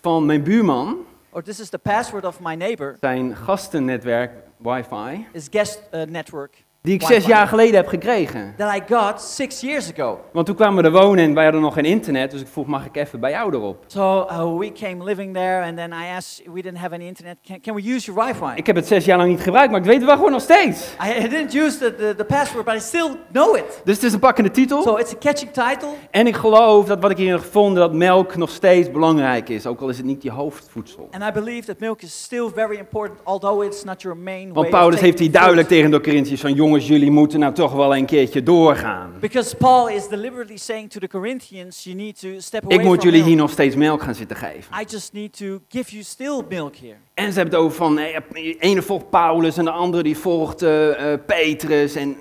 van 0.00 0.26
mijn 0.26 0.42
buurman, 0.42 1.06
or 1.30 1.42
this 1.42 1.60
is 1.60 1.68
the 1.68 1.78
password 1.78 2.24
of 2.24 2.40
my 2.40 2.54
neighbor, 2.54 2.96
zijn 3.00 3.36
gastennetwerk 3.36 4.32
wifi, 4.56 5.26
is 5.32 5.46
guest 5.50 5.82
uh, 5.94 6.02
network, 6.02 6.64
die 6.82 6.94
ik 6.94 7.02
zes 7.02 7.26
jaar 7.26 7.46
geleden 7.46 7.74
heb 7.74 7.86
gekregen. 7.86 8.54
that 8.56 8.76
I 8.76 8.94
got 8.94 9.20
six 9.22 9.60
years 9.60 9.92
ago. 9.92 10.20
Want 10.32 10.46
toen 10.46 10.54
kwamen 10.54 10.82
we 10.82 10.88
er 10.88 11.02
wonen 11.02 11.24
en 11.24 11.34
wij 11.34 11.44
hadden 11.44 11.62
nog 11.62 11.74
geen 11.74 11.84
internet, 11.84 12.30
dus 12.30 12.40
ik 12.40 12.46
vroeg 12.46 12.66
mag 12.66 12.86
ik 12.86 12.96
even 12.96 13.20
bij 13.20 13.30
jou 13.30 13.54
erop? 13.54 13.84
So 13.86 14.26
uh, 14.30 14.58
we 14.58 14.72
came 14.72 15.04
living 15.04 15.34
there, 15.34 15.64
and 15.64 15.76
then 15.76 15.92
I 15.92 16.16
asked, 16.16 16.46
we 16.52 16.62
didn't 16.62 16.78
have 16.78 16.94
any 16.94 17.06
internet, 17.06 17.36
can, 17.46 17.60
can 17.60 17.74
we 17.74 17.94
use 17.94 18.12
your 18.12 18.20
Wi-Fi? 18.20 18.52
Ik 18.58 18.66
heb 18.66 18.76
het 18.76 18.86
zes 18.86 19.04
jaar 19.04 19.18
lang 19.18 19.30
niet 19.30 19.40
gebruikt, 19.40 19.70
maar 19.70 19.80
ik 19.80 19.86
weet 19.86 19.96
het 19.96 20.04
wel 20.04 20.14
gewoon 20.16 20.30
nog 20.30 20.40
steeds. 20.40 20.94
I, 21.18 21.28
didn't 21.28 21.54
use 21.54 21.78
the, 21.78 21.94
the, 21.94 22.14
the 22.16 22.24
password, 22.24 22.64
but 22.64 22.74
I 22.74 22.80
still 22.80 23.10
know 23.32 23.56
it. 23.56 23.80
Dus 23.84 23.94
het 23.94 24.04
is 24.04 24.12
een 24.12 24.18
pakkende 24.18 24.50
titel. 24.50 24.82
So 24.82 24.96
it's 24.96 25.12
a 25.12 25.18
catching 25.18 25.52
title, 25.52 25.88
En 26.10 26.26
ik 26.26 26.36
geloof 26.36 26.86
dat 26.86 27.00
wat 27.00 27.10
ik 27.10 27.16
hier 27.16 27.30
heb 27.30 27.40
gevonden, 27.40 27.80
dat 27.80 27.92
melk 27.92 28.36
nog 28.36 28.50
steeds 28.50 28.90
belangrijk 28.90 29.48
is. 29.48 29.66
Ook 29.66 29.80
al 29.80 29.88
is 29.88 29.96
het 29.96 30.06
niet 30.06 30.22
je 30.22 30.30
hoofdvoedsel. 30.30 31.08
and 31.10 31.22
I 31.22 31.40
believe 31.40 31.66
that 31.66 31.80
milk 31.80 32.02
is 32.02 32.22
still 32.22 32.48
very 32.54 32.76
important, 32.76 33.18
although 33.24 33.64
it's 33.64 33.84
not 33.84 34.02
your 34.02 34.18
main 34.18 34.52
Want 34.52 34.70
Paulus 34.70 35.00
heeft 35.00 35.18
hier 35.18 35.30
duidelijk 35.30 35.68
tegen 35.68 35.90
de 35.90 36.00
Corinthiërs 36.00 36.40
van 36.40 36.54
jongens, 36.70 36.88
jullie 36.88 37.10
moeten 37.10 37.38
nou 37.40 37.54
toch 37.54 37.72
wel 37.72 37.96
een 37.96 38.06
keertje 38.06 38.42
doorgaan. 38.42 39.12
Because 39.20 39.56
Paul 39.56 39.88
is 39.88 40.08
deliberately 40.08 40.56
saying 40.56 40.90
to 40.90 41.00
the 41.00 41.08
Corinthians, 41.08 41.84
you 41.84 41.96
need 41.96 42.20
to 42.20 42.28
step 42.38 42.64
away 42.64 42.78
Ik 42.78 42.84
moet 42.84 43.02
jullie 43.02 43.22
hier 43.22 43.36
nog 43.36 43.50
steeds 43.50 43.76
melk 43.76 44.02
gaan 44.02 44.14
zitten 44.14 44.36
geven. 44.36 44.80
I 44.80 44.84
just 44.88 45.12
need 45.12 45.36
to 45.36 45.60
give 45.68 45.90
you 45.90 46.02
still 46.02 46.42
milk 46.48 46.76
here. 46.76 46.96
En 47.14 47.32
ze 47.32 47.38
hebben 47.38 47.54
het 47.54 47.64
over 47.64 47.76
van, 47.76 47.98
eh, 47.98 48.20
de 48.32 48.56
ene 48.58 48.82
volgt 48.82 49.10
Paulus 49.10 49.56
en 49.56 49.64
de 49.64 49.70
andere 49.70 50.02
die 50.02 50.16
volgt 50.16 50.62
eh, 50.62 51.12
eh, 51.12 51.20
Petrus 51.26 51.94
en 51.94 52.16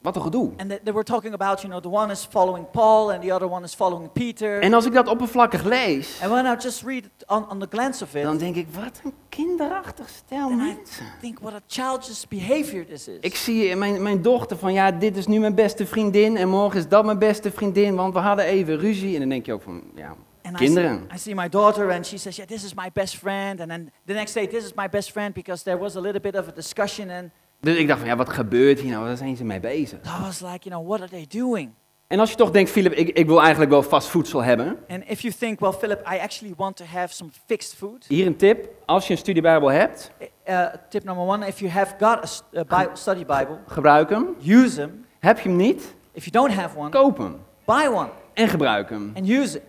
wat 0.00 0.16
een 0.16 0.22
gedoe. 0.22 0.50
And 0.56 0.70
they, 0.84 0.92
were 0.92 1.04
talking 1.04 1.34
about, 1.34 1.60
you 1.60 1.68
know, 1.68 1.82
the 1.82 1.88
one 1.88 2.12
is 2.12 2.26
following 2.30 2.70
Paul 2.70 3.12
and 3.12 3.22
the 3.22 3.32
other 3.34 3.48
one 3.48 3.64
is 3.64 3.74
following 3.74 4.12
Peter. 4.12 4.60
En 4.60 4.74
als 4.74 4.86
ik 4.86 4.92
dat 4.92 5.08
oppervlakkig 5.08 5.62
lees, 5.64 6.18
and 6.22 6.30
when 6.30 6.46
I 6.46 6.56
just 6.62 6.82
read 6.82 7.04
it 7.04 7.26
on, 7.26 7.50
on 7.50 7.58
the 7.58 7.66
glance 7.70 8.04
of 8.04 8.14
it, 8.14 8.22
dan 8.22 8.38
denk 8.38 8.56
ik, 8.56 8.66
wat 8.70 9.00
een 9.04 9.12
kinderachtig 9.28 10.08
stel 10.08 10.48
then 10.48 10.58
I 10.58 10.74
mensen. 10.76 11.04
think 11.20 11.38
what 11.38 11.52
a 11.54 11.60
childish 11.66 12.24
behavior 12.28 12.86
this 12.86 13.08
is. 13.08 13.18
Ik 13.20 13.36
zie 13.36 13.76
mijn, 13.76 14.02
mijn 14.02 14.22
dochter 14.22 14.56
van, 14.58 14.72
ja, 14.72 14.90
dit 14.90 15.16
is 15.16 15.26
nu 15.26 15.38
mijn 15.38 15.54
beste 15.54 15.86
vriendin 15.86 16.36
en 16.36 16.48
morgen 16.48 16.78
is 16.78 16.88
dat 16.88 17.04
mijn 17.04 17.18
beste 17.18 17.50
vriendin, 17.50 17.94
want 17.94 18.12
we 18.14 18.20
hadden 18.20 18.44
even 18.44 18.78
ruzie. 18.78 19.14
En 19.14 19.20
dan 19.20 19.28
denk 19.28 19.46
je 19.46 19.52
ook 19.52 19.62
van, 19.62 19.82
ja, 19.94 20.14
And 20.42 20.56
I 20.60 20.64
kinderen. 20.64 20.98
see, 20.98 21.14
I 21.14 21.18
see 21.18 21.34
my 21.34 21.48
daughter, 21.48 21.90
and 21.90 22.06
she 22.06 22.16
says, 22.18 22.36
"Yeah, 22.36 22.46
this 22.46 22.64
is 22.64 22.74
my 22.74 22.90
best 22.92 23.16
friend." 23.16 23.60
And 23.60 23.68
then 23.68 23.90
the 24.06 24.12
next 24.12 24.32
day, 24.34 24.46
this 24.46 24.64
is 24.64 24.72
my 24.74 24.88
best 24.88 25.10
friend 25.10 25.34
because 25.34 25.62
there 25.62 25.78
was 25.78 25.96
a 25.96 26.00
little 26.00 26.20
bit 26.20 26.36
of 26.36 26.48
a 26.48 26.52
discussion, 26.52 27.10
and 27.10 27.30
Dus 27.60 27.76
ik 27.76 27.86
dacht 27.88 27.98
van, 28.00 28.08
ja, 28.08 28.16
wat 28.16 28.28
gebeurt 28.28 28.80
hier 28.80 28.90
nou? 28.90 29.04
Waar 29.04 29.16
zijn 29.16 29.36
ze 29.36 29.44
mee 29.44 29.60
bezig? 29.60 29.98
I 30.18 30.22
was 30.22 30.40
like, 30.40 30.68
you 30.68 30.70
know, 30.70 30.86
what 30.86 31.00
are 31.00 31.10
they 31.10 31.26
doing? 31.40 31.70
En 32.06 32.18
als 32.20 32.30
je 32.30 32.36
toch 32.36 32.50
denkt, 32.50 32.70
Philip, 32.70 32.92
ik, 32.92 33.08
ik 33.08 33.26
wil 33.26 33.40
eigenlijk 33.40 33.70
wel 33.70 33.82
vast 33.82 34.08
voedsel 34.08 34.42
hebben. 34.42 34.78
And 34.88 35.02
if 35.08 35.20
you 35.20 35.34
think, 35.34 35.60
well, 35.60 35.72
Philip, 35.72 36.00
I 36.00 36.18
actually 36.18 36.54
want 36.56 36.76
to 36.76 36.84
have 36.84 37.14
some 37.14 37.30
fixed 37.46 37.74
food. 37.74 38.04
Hier 38.08 38.26
een 38.26 38.36
tip, 38.36 38.68
als 38.86 39.06
je 39.06 39.12
een 39.12 39.18
studiebijbel 39.18 39.68
hebt, 39.70 40.10
Uh, 40.48 40.66
tip 40.88 41.04
number 41.04 41.24
one: 41.24 41.46
if 41.46 41.58
you 41.58 41.70
have 41.70 41.94
got 41.98 42.44
a, 42.54 42.58
a 42.58 42.64
Bible, 42.64 42.96
study 42.96 43.18
Bible, 43.18 43.58
gebruik 43.66 44.10
hem. 44.10 44.26
use 44.46 44.74
them. 44.76 45.04
Heb 45.18 45.38
je 45.38 45.48
hem 45.48 45.56
niet, 45.58 45.94
If 46.12 46.24
you 46.24 46.30
don't 46.46 46.60
have 46.60 46.78
one, 46.78 46.88
koop 46.90 47.18
hem. 47.18 47.36
buy 47.64 47.86
one 47.86 48.08
En 48.34 48.48
gebruik 48.48 48.88
hem. 48.90 49.12
and 49.16 49.28
use 49.28 49.56
it. 49.56 49.62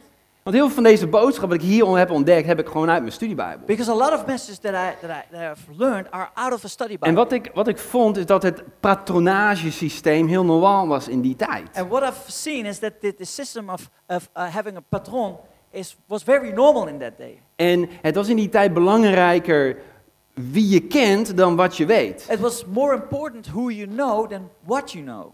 Want 0.50 0.62
heel 0.62 0.70
veel 0.70 0.84
van 0.84 0.91
deze 0.91 1.08
boodschap 1.08 1.50
wat 1.50 1.62
ik 1.62 1.68
hier 1.68 1.98
heb 1.98 2.12
ontdekt, 2.12 2.48
heb 2.48 2.60
ik 2.60 2.68
gewoon 2.68 2.89
uit 2.89 3.01
mijn 3.01 3.13
studiebijbel. 3.13 3.65
Because 3.65 3.91
a 3.91 3.96
lot 3.96 4.13
of 4.13 4.25
messages 4.25 4.60
that 4.60 4.74
I, 4.74 5.08
that 5.08 5.10
I, 5.10 5.36
that 5.36 5.58
I've 5.58 5.77
learned 5.77 6.12
are 6.12 6.29
out 6.34 6.53
of 6.53 6.63
a 6.63 6.68
study 6.68 6.91
Bible. 6.91 7.08
En 7.08 7.13
wat 7.13 7.32
ik, 7.32 7.51
wat 7.53 7.68
ik 7.68 7.77
vond 7.77 8.18
is 8.18 8.25
dat 8.25 8.44
het 8.44 8.63
patronagesysteem 8.79 10.27
heel 10.27 10.46
normaal 10.46 10.88
was 10.88 11.08
in 11.08 11.22
die 11.22 11.36
tijd. 11.36 11.70
And 11.74 11.89
what 11.89 12.03
I've 12.03 12.32
seen 12.32 12.65
is 12.65 12.79
that 12.79 12.91
the, 13.01 13.13
the 13.13 13.25
system 13.25 13.70
of, 13.70 13.89
of 14.08 14.29
uh, 14.38 14.44
having 14.53 14.77
a 14.77 14.84
patron 14.89 15.38
is, 15.72 15.98
was 16.06 16.24
very 16.24 16.51
normal 16.51 16.88
in 16.88 16.98
that 17.00 17.18
day. 17.18 17.41
En 17.56 17.89
het 18.01 18.15
was 18.15 18.27
in 18.27 18.36
die 18.36 18.50
tijd 18.50 18.74
belangrijker 18.74 19.77
wie 20.34 20.70
je 20.70 20.79
kent 20.79 21.38
dan 21.38 21.56
wat 21.56 21.77
je 21.77 21.86
weet. 21.86 22.27
It 22.32 22.39
was 22.39 22.65
more 22.65 22.94
important 22.94 23.48
who 23.48 23.72
you 23.72 23.88
know 23.88 24.29
than 24.29 24.50
what 24.65 24.91
you 24.91 25.06
know. 25.06 25.34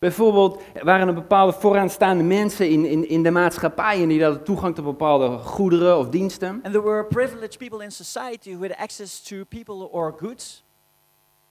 Bijvoorbeeld 0.00 0.62
waren 0.82 1.08
er 1.08 1.14
bepaalde 1.14 1.52
vooraanstaande 1.52 2.24
mensen 2.24 2.68
in, 2.68 2.84
in, 2.84 3.08
in 3.08 3.22
de 3.22 3.30
maatschappij 3.30 4.02
en 4.02 4.08
die 4.08 4.22
hadden 4.22 4.44
toegang 4.44 4.74
tot 4.74 4.84
bepaalde 4.84 5.38
goederen 5.38 5.98
of 5.98 6.08
diensten. 6.08 6.48
And 6.48 6.72
there 6.72 6.82
were 6.82 7.04
privileged 7.04 7.58
people 7.58 7.84
in 7.84 7.90
society 7.92 8.50
who 8.50 8.62
had 8.62 8.76
access 8.76 9.22
to 9.22 9.44
people 9.48 9.90
or 9.90 10.14
goods. 10.16 10.64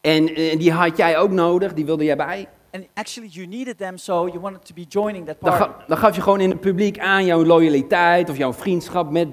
En, 0.01 0.35
eh, 0.35 0.59
die 0.59 0.71
had 0.71 0.97
jij 0.97 1.17
ook 1.17 1.31
nodig, 1.31 1.73
die 1.73 1.85
wilde 1.85 2.03
jij 2.03 2.15
bij. 2.15 2.47
And 2.71 2.85
actually, 2.93 3.29
you 3.31 3.47
needed 3.47 3.77
them, 3.77 3.97
so 3.97 4.25
you 4.27 4.39
wanted 4.39 4.65
to 4.65 4.73
be 4.73 4.85
joining 4.87 5.25
that 5.25 5.37
Dan, 5.41 5.57
party. 5.57 5.73
ga- 5.73 5.83
dan 5.87 5.97
gaf 5.97 6.15
je 6.15 6.21
gewoon 6.21 6.39
in 6.41 6.49
het 6.49 6.59
publiek 6.59 6.99
aan 6.99 7.25
jouw 7.25 7.43
loyaliteit 7.45 8.29
of 8.29 8.37
jouw 8.37 8.53
vriendschap 8.53 9.09
met 9.11 9.27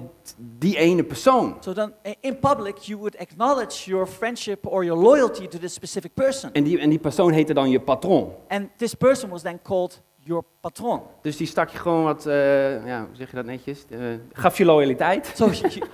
die 0.59 0.77
ene 0.77 1.03
persoon. 1.03 1.55
So 1.59 1.73
then, 1.73 1.93
in 2.21 2.39
public, 2.39 2.77
you 2.77 2.97
would 2.99 3.15
acknowledge 3.19 3.85
your 3.85 4.07
friendship 4.07 4.65
or 4.67 4.83
your 4.83 5.01
loyalty 5.01 5.47
to 5.47 5.57
this 5.59 5.73
specific 5.73 6.13
person. 6.13 6.53
En 6.53 6.63
die, 6.63 6.79
en 6.79 6.89
die 6.89 6.99
persoon 6.99 7.31
heette 7.31 7.53
dan 7.53 7.69
je 7.69 7.79
patron. 7.79 8.31
And 8.47 8.69
this 8.77 8.93
person 8.93 9.29
was 9.29 9.41
then 9.41 9.59
called 9.63 10.01
your 10.27 10.43
patron. 10.61 11.01
Dus 11.21 11.37
die 11.37 11.47
stak 11.47 11.69
je 11.69 11.77
gewoon 11.77 12.03
wat, 12.03 12.25
eh, 12.25 12.85
ja, 12.85 12.99
hoe 12.99 13.15
zeg 13.15 13.29
je 13.29 13.35
dat 13.35 13.45
netjes? 13.45 13.85
Eh, 13.89 13.99
gaf 14.33 14.57
je 14.57 14.65
loyaliteit. 14.65 15.31
So, 15.35 15.45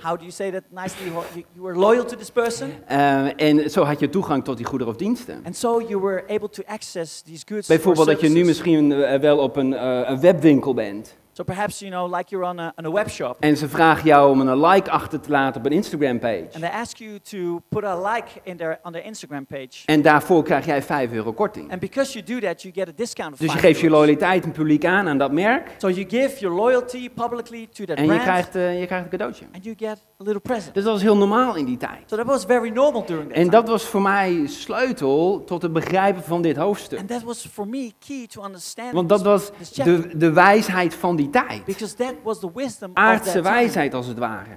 how 0.02 0.16
do 0.16 0.20
you 0.20 0.30
say 0.30 0.50
that 0.50 0.62
nicely? 0.70 1.06
You, 1.34 1.44
were 1.54 1.74
loyal 1.78 2.04
to 2.04 2.16
this 2.16 2.30
person, 2.30 2.70
Eh, 2.86 3.40
en 3.40 3.70
zo 3.70 3.82
had 3.84 4.00
je 4.00 4.08
toegang 4.08 4.44
tot 4.44 4.56
die 4.56 4.66
goederen 4.66 4.92
of 4.92 4.98
diensten. 4.98 5.40
and 5.44 5.56
so 5.56 5.80
you 5.80 6.00
were 6.00 6.24
able 6.28 6.48
to 6.48 6.62
access 6.66 7.22
these 7.22 7.44
goods. 7.46 7.66
Bijvoorbeeld 7.68 8.06
or 8.06 8.12
dat 8.12 8.22
je 8.22 8.28
nu 8.28 8.44
misschien 8.44 8.88
wel 9.20 9.38
op 9.38 9.56
een, 9.56 9.86
een 10.10 10.20
webwinkel 10.20 10.74
bent. 10.74 11.16
So 11.36 11.44
perhaps 11.44 11.78
you 11.80 11.90
know, 11.90 12.16
like 12.16 12.30
you're 12.30 12.46
on 12.48 12.58
a, 12.58 12.72
on 12.76 12.84
a 12.86 12.90
web 12.90 13.08
shop, 13.10 13.36
En 13.40 13.56
ze 13.56 13.68
vragen 13.68 14.04
jou 14.04 14.30
om 14.30 14.40
een 14.40 14.60
like 14.66 14.90
achter 14.90 15.20
te 15.20 15.30
laten 15.30 15.60
op 15.60 15.66
een 15.66 15.72
Instagram 15.72 16.18
page. 16.18 16.44
and 16.52 16.60
they 16.62 16.70
ask 16.70 16.96
you 16.96 17.18
to 17.20 17.60
put 17.68 17.84
a 17.84 18.12
like 18.12 18.28
in 18.42 18.56
their 18.56 18.78
on 18.82 18.92
their 18.92 19.04
Instagram 19.04 19.46
page. 19.46 19.68
En 19.86 20.02
daarvoor 20.02 20.42
krijg 20.44 20.66
jij 20.66 20.82
5 20.82 21.12
euro 21.12 21.32
korting. 21.32 21.70
And 21.70 21.80
because 21.80 22.12
you 22.12 22.40
do 22.40 22.46
that, 22.46 22.62
you 22.62 22.74
get 22.74 22.88
a 22.88 22.92
discount 22.96 23.32
of 23.32 23.38
Dus 23.38 23.52
je 23.52 23.58
geeft 23.58 23.80
je 23.80 23.90
loyaliteit 23.90 24.44
en 24.44 24.52
publiek 24.52 24.84
aan 24.84 25.08
aan 25.08 25.18
dat 25.18 25.32
merk. 25.32 25.70
So 25.78 25.90
you 25.90 26.08
give 26.08 26.38
your 26.38 26.56
loyalty 26.56 27.10
publicly 27.10 27.68
to 27.72 27.84
that 27.84 27.96
En 27.96 28.02
je 28.02 28.08
brand, 28.08 28.22
krijgt, 28.22 28.54
eh, 28.56 28.80
je 28.80 28.86
krijgt 28.86 29.04
een 29.04 29.10
cadeautje. 29.10 29.44
and 29.54 29.64
you 29.64 29.76
get 29.78 29.88
a 30.20 30.24
little 30.24 30.40
present. 30.40 30.74
Dus 30.74 30.82
dat 30.84 30.92
was 30.92 31.02
heel 31.02 31.16
normaal 31.16 31.54
in 31.54 31.64
die 31.64 31.76
tijd. 31.76 32.00
So 32.06 32.16
that 32.16 32.26
was 32.26 32.44
very 32.44 32.68
normal 32.70 33.04
during 33.06 33.26
that 33.28 33.36
En 33.36 33.42
time. 33.42 33.50
dat 33.56 33.68
was 33.68 33.84
voor 33.84 34.02
mij 34.02 34.46
sleutel 34.46 35.42
tot 35.44 35.62
het 35.62 35.72
begrijpen 35.72 36.22
van 36.22 36.42
dit 36.42 36.56
hoofdstuk. 36.56 36.98
and 36.98 37.08
that 37.08 37.22
was 37.22 37.46
for 37.52 37.68
me 37.68 37.92
key 38.06 38.26
to 38.26 38.44
understand. 38.44 38.92
Want 38.92 39.08
dat 39.08 39.22
was 39.22 39.50
de, 39.84 40.16
de 40.16 40.32
wijsheid 40.32 40.94
van 40.94 41.16
die 41.16 41.23
tijd. 41.30 41.66
Aardse 42.94 43.42
wijsheid 43.42 43.94
als 43.94 44.06
het 44.06 44.18
ware. 44.18 44.54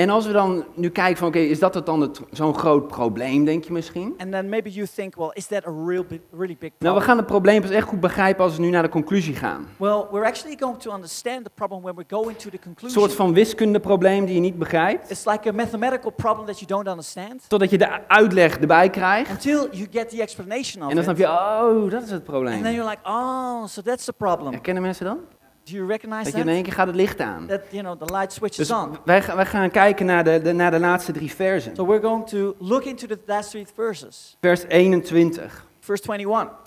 En 0.00 0.10
als 0.10 0.26
we 0.26 0.32
dan 0.32 0.64
nu 0.74 0.88
kijken 0.90 1.16
van 1.16 1.28
oké, 1.28 1.38
is 1.38 1.58
dat 1.58 1.74
het 1.74 1.86
dan 1.86 2.14
zo'n 2.30 2.54
groot 2.54 2.86
probleem, 2.88 3.44
denk 3.44 3.64
je 3.64 3.72
misschien? 3.72 4.14
And 4.18 4.32
then 4.32 4.48
maybe 4.48 4.70
you 4.70 4.86
think, 4.94 5.14
well, 5.16 5.30
is 5.32 5.46
that 5.46 5.66
a 5.66 5.72
real 5.86 6.04
big, 6.08 6.20
really 6.30 6.56
big 6.58 6.70
Nou, 6.70 6.72
problem? 6.78 6.94
we 6.94 7.00
gaan 7.00 7.16
het 7.16 7.26
probleem 7.26 7.60
pas 7.60 7.70
echt 7.70 7.86
goed 7.88 8.00
begrijpen 8.00 8.44
als 8.44 8.56
we 8.56 8.60
nu 8.62 8.70
naar 8.70 8.82
de 8.82 8.88
conclusie 8.88 9.34
gaan. 9.34 9.66
Well, 9.76 10.04
we're 10.10 10.24
actually 10.26 10.56
going 10.60 10.78
to 10.78 10.92
understand 10.94 11.44
the 11.44 11.50
problem 11.54 11.82
when 11.82 11.94
we 11.94 12.04
go 12.08 12.20
into 12.28 12.48
the 12.50 12.56
Een 12.56 12.60
conclusion. 12.64 13.00
soort 13.00 13.14
van 13.14 13.34
wiskundeprobleem 13.34 14.24
die 14.24 14.34
je 14.34 14.40
niet 14.40 14.58
begrijpt. 14.58 15.10
It's 15.10 15.24
like 15.24 15.48
a 15.48 15.52
mathematical 15.52 16.10
problem 16.10 16.46
that 16.46 16.58
you 16.58 16.66
don't 16.70 16.86
understand 16.88 17.48
Totdat 17.48 17.70
je 17.70 17.78
de 17.78 18.08
uitleg 18.08 18.58
erbij 18.58 18.90
krijgt. 18.90 19.30
until 19.30 19.68
you 19.70 19.86
get 19.90 20.08
the 20.10 20.20
explanation 20.22 20.82
of 20.82 20.88
En 20.88 20.94
dan 20.94 21.04
snap 21.04 21.16
je, 21.16 21.26
oh, 21.26 21.90
dat 21.90 22.02
is 22.02 22.10
het 22.10 22.10
And 22.10 22.10
then 22.10 22.22
probleem. 22.22 22.62
you're 22.74 22.88
like, 22.90 23.00
oh, 23.04 23.64
so 23.66 23.82
that's 23.82 24.04
the 24.04 24.12
problem. 24.12 24.52
Herkennen 24.52 24.82
mensen 24.82 25.04
dan? 25.04 25.18
Do 25.64 25.72
you 25.72 25.86
recognize 25.86 26.24
Dat 26.24 26.32
je 26.32 26.38
in 26.40 26.48
één 26.48 26.62
keer 26.62 26.72
gaat 26.72 26.86
het 26.86 26.96
licht 26.96 27.20
aan. 27.20 27.46
That, 27.46 27.60
you 27.70 27.82
know, 27.82 28.06
the 28.06 28.12
light 28.14 28.32
switches 28.32 28.68
Dus 28.68 28.76
on. 28.78 28.96
wij, 29.04 29.22
gaan- 29.22 29.36
wij 29.36 29.46
gaan 29.46 29.70
kijken 29.70 30.06
naar 30.06 30.24
de, 30.24 30.40
de, 30.42 30.52
naar 30.52 30.70
de 30.70 30.78
laatste 30.80 31.12
drie 31.12 31.34
versen. 31.34 31.76
So 31.76 31.86
we're 31.86 32.00
going 32.02 32.26
to 32.26 32.54
look 32.58 32.84
into 32.84 33.06
the 33.06 33.18
last 33.26 33.50
three 33.50 33.66
verses. 33.74 34.36
Vers 34.40 34.64
21. 34.68 35.66
Verse 35.80 36.02
21. 36.12 36.58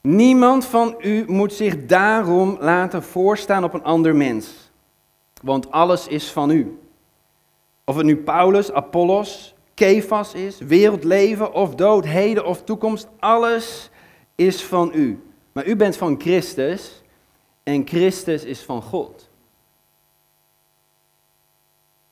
Niemand 0.00 0.64
van 0.64 0.94
u 1.00 1.24
moet 1.26 1.52
zich 1.52 1.86
daarom 1.86 2.56
laten 2.60 3.02
voorstaan 3.02 3.64
op 3.64 3.74
een 3.74 3.82
ander 3.82 4.16
mens. 4.16 4.70
Want 5.42 5.70
alles 5.70 6.06
is 6.06 6.30
van 6.30 6.50
u. 6.50 6.78
Of 7.84 7.96
het 7.96 8.06
nu 8.06 8.16
Paulus, 8.16 8.72
Apollos, 8.72 9.54
Kefas 9.74 10.34
is, 10.34 10.58
wereldleven 10.58 11.52
of 11.52 11.74
dood, 11.74 12.04
heden 12.04 12.44
of 12.46 12.62
toekomst, 12.62 13.08
alles 13.18 13.90
is 14.34 14.62
van 14.64 14.90
u. 14.94 15.22
Maar 15.52 15.66
u 15.66 15.76
bent 15.76 15.96
van 15.96 16.20
Christus 16.20 17.02
en 17.66 17.86
Christus 17.86 18.44
is 18.44 18.60
van 18.60 18.82
God. 18.82 19.28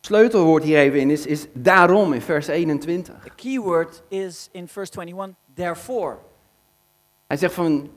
Sleutelwoord 0.01 0.63
hier 0.63 0.79
even 0.79 1.01
in 1.01 1.11
is, 1.11 1.27
is 1.27 1.47
daarom 1.53 2.13
in 2.13 2.21
vers 2.21 2.47
21. 2.47 3.23
The 3.23 3.31
key 3.35 3.59
word 3.59 4.03
is 4.09 4.49
in 4.53 4.69
verse 4.69 4.93
21, 5.01 5.37
therefore. 5.55 6.17
Hij 7.27 7.37
zegt 7.37 7.55
van, 7.55 7.91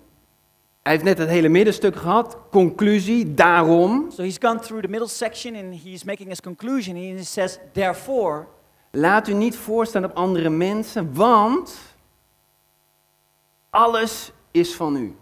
hij 0.82 0.92
heeft 0.92 1.04
net 1.04 1.18
het 1.18 1.30
hele 1.30 1.50
middenstuk 1.50 1.96
gehad, 1.96 2.38
conclusie, 2.52 3.34
daarom. 3.34 4.12
So 4.12 4.24
he's 4.24 4.38
gone 4.40 4.60
through 4.60 4.84
the 4.84 4.90
middle 4.90 5.10
section 5.10 5.56
and 5.56 5.82
he's 5.84 6.04
making 6.04 6.30
his 6.30 6.42
conclusion. 6.42 6.96
And 6.96 7.18
he 7.18 7.24
says, 7.24 7.60
therefore, 7.74 8.48
Laat 8.92 9.28
u 9.28 9.34
niet 9.34 9.56
voorstaan 9.56 10.06
op 10.06 10.16
andere 10.16 10.50
mensen, 10.50 11.14
want 11.14 11.78
alles 13.70 14.32
is 14.52 14.76
van 14.76 14.96
u. 14.96 15.16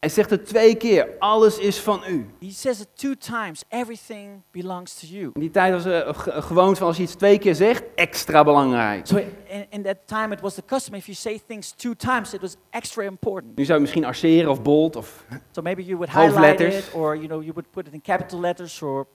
Hij 0.00 0.08
zegt 0.08 0.30
het 0.30 0.46
twee 0.46 0.74
keer, 0.74 1.08
alles 1.18 1.58
is 1.58 1.78
van 1.80 2.02
u. 2.08 2.26
he 2.40 2.50
says 2.50 2.80
it 2.80 2.86
two 2.94 3.14
times, 3.14 3.62
everything 3.68 4.42
belongs 4.52 4.94
to 5.00 5.06
you. 5.06 5.30
In 5.34 5.40
die 5.40 5.50
tijd 5.50 5.72
was 5.72 5.84
er 5.84 6.14
ge- 6.14 6.42
gewoon 6.42 6.76
van 6.76 6.86
als 6.86 6.96
je 6.96 7.02
iets 7.02 7.14
twee 7.14 7.38
keer 7.38 7.54
zegt, 7.54 7.82
extra 7.94 8.44
belangrijk. 8.44 9.06
So 9.06 9.16
in, 9.16 9.66
in 9.70 9.82
that 9.82 9.96
time, 10.04 10.34
it 10.34 10.40
was 10.40 10.54
the 10.54 10.62
custom 10.66 10.94
if 10.94 11.04
you 11.06 11.16
say 11.16 11.40
things 11.46 11.70
two 11.72 11.94
times, 11.94 12.34
it 12.34 12.40
was 12.40 12.56
extra 12.70 13.02
important. 13.02 13.56
Nu 13.56 13.64
zou 13.64 13.74
je 13.74 13.80
misschien 13.80 14.04
arceren 14.04 14.50
of 14.50 14.62
bold 14.62 14.96
of 14.96 15.24
So 15.54 15.62
maybe 15.62 15.84
you 15.84 15.96
would 15.96 16.12
highlight 16.12 16.34
Hoofdletters. 16.60 16.88
it, 16.88 16.94
or 16.94 17.14
you 17.16 17.26
know, 17.26 17.40
you 17.42 17.52
would 17.52 17.70
put 17.70 17.86
it 17.86 17.92
in 17.92 18.00
capital 18.02 18.40
letters, 18.40 18.82
or 18.82 19.06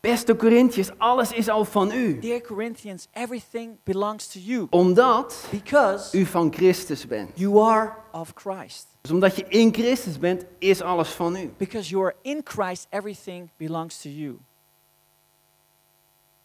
beste 0.00 0.36
Corinthiërs, 0.36 0.98
alles 0.98 1.32
is 1.32 1.48
al 1.48 1.64
van 1.64 1.92
u. 1.92 2.18
dear 2.18 2.40
Corinthians, 2.40 3.08
everything 3.12 3.76
belongs 3.84 4.26
to 4.26 4.38
you 4.38 4.66
Omdat 4.70 5.46
because 5.50 6.18
u 6.18 6.24
van 6.24 6.52
Christus 6.54 7.06
bent. 7.06 7.30
you 7.34 7.60
are 7.60 7.92
of 8.12 8.32
Christ. 8.34 8.86
Dus 9.06 9.14
omdat 9.14 9.36
je 9.36 9.44
in 9.48 9.74
Christus 9.74 10.18
bent, 10.18 10.44
is 10.58 10.82
alles 10.82 11.08
van 11.08 11.36
u. 11.36 11.50
Because 11.56 11.90
you 11.90 12.04
are 12.04 12.14
in 12.22 12.40
Christ, 12.44 12.86
everything 12.90 13.50
belongs 13.56 14.00
to 14.00 14.08
you. 14.08 14.38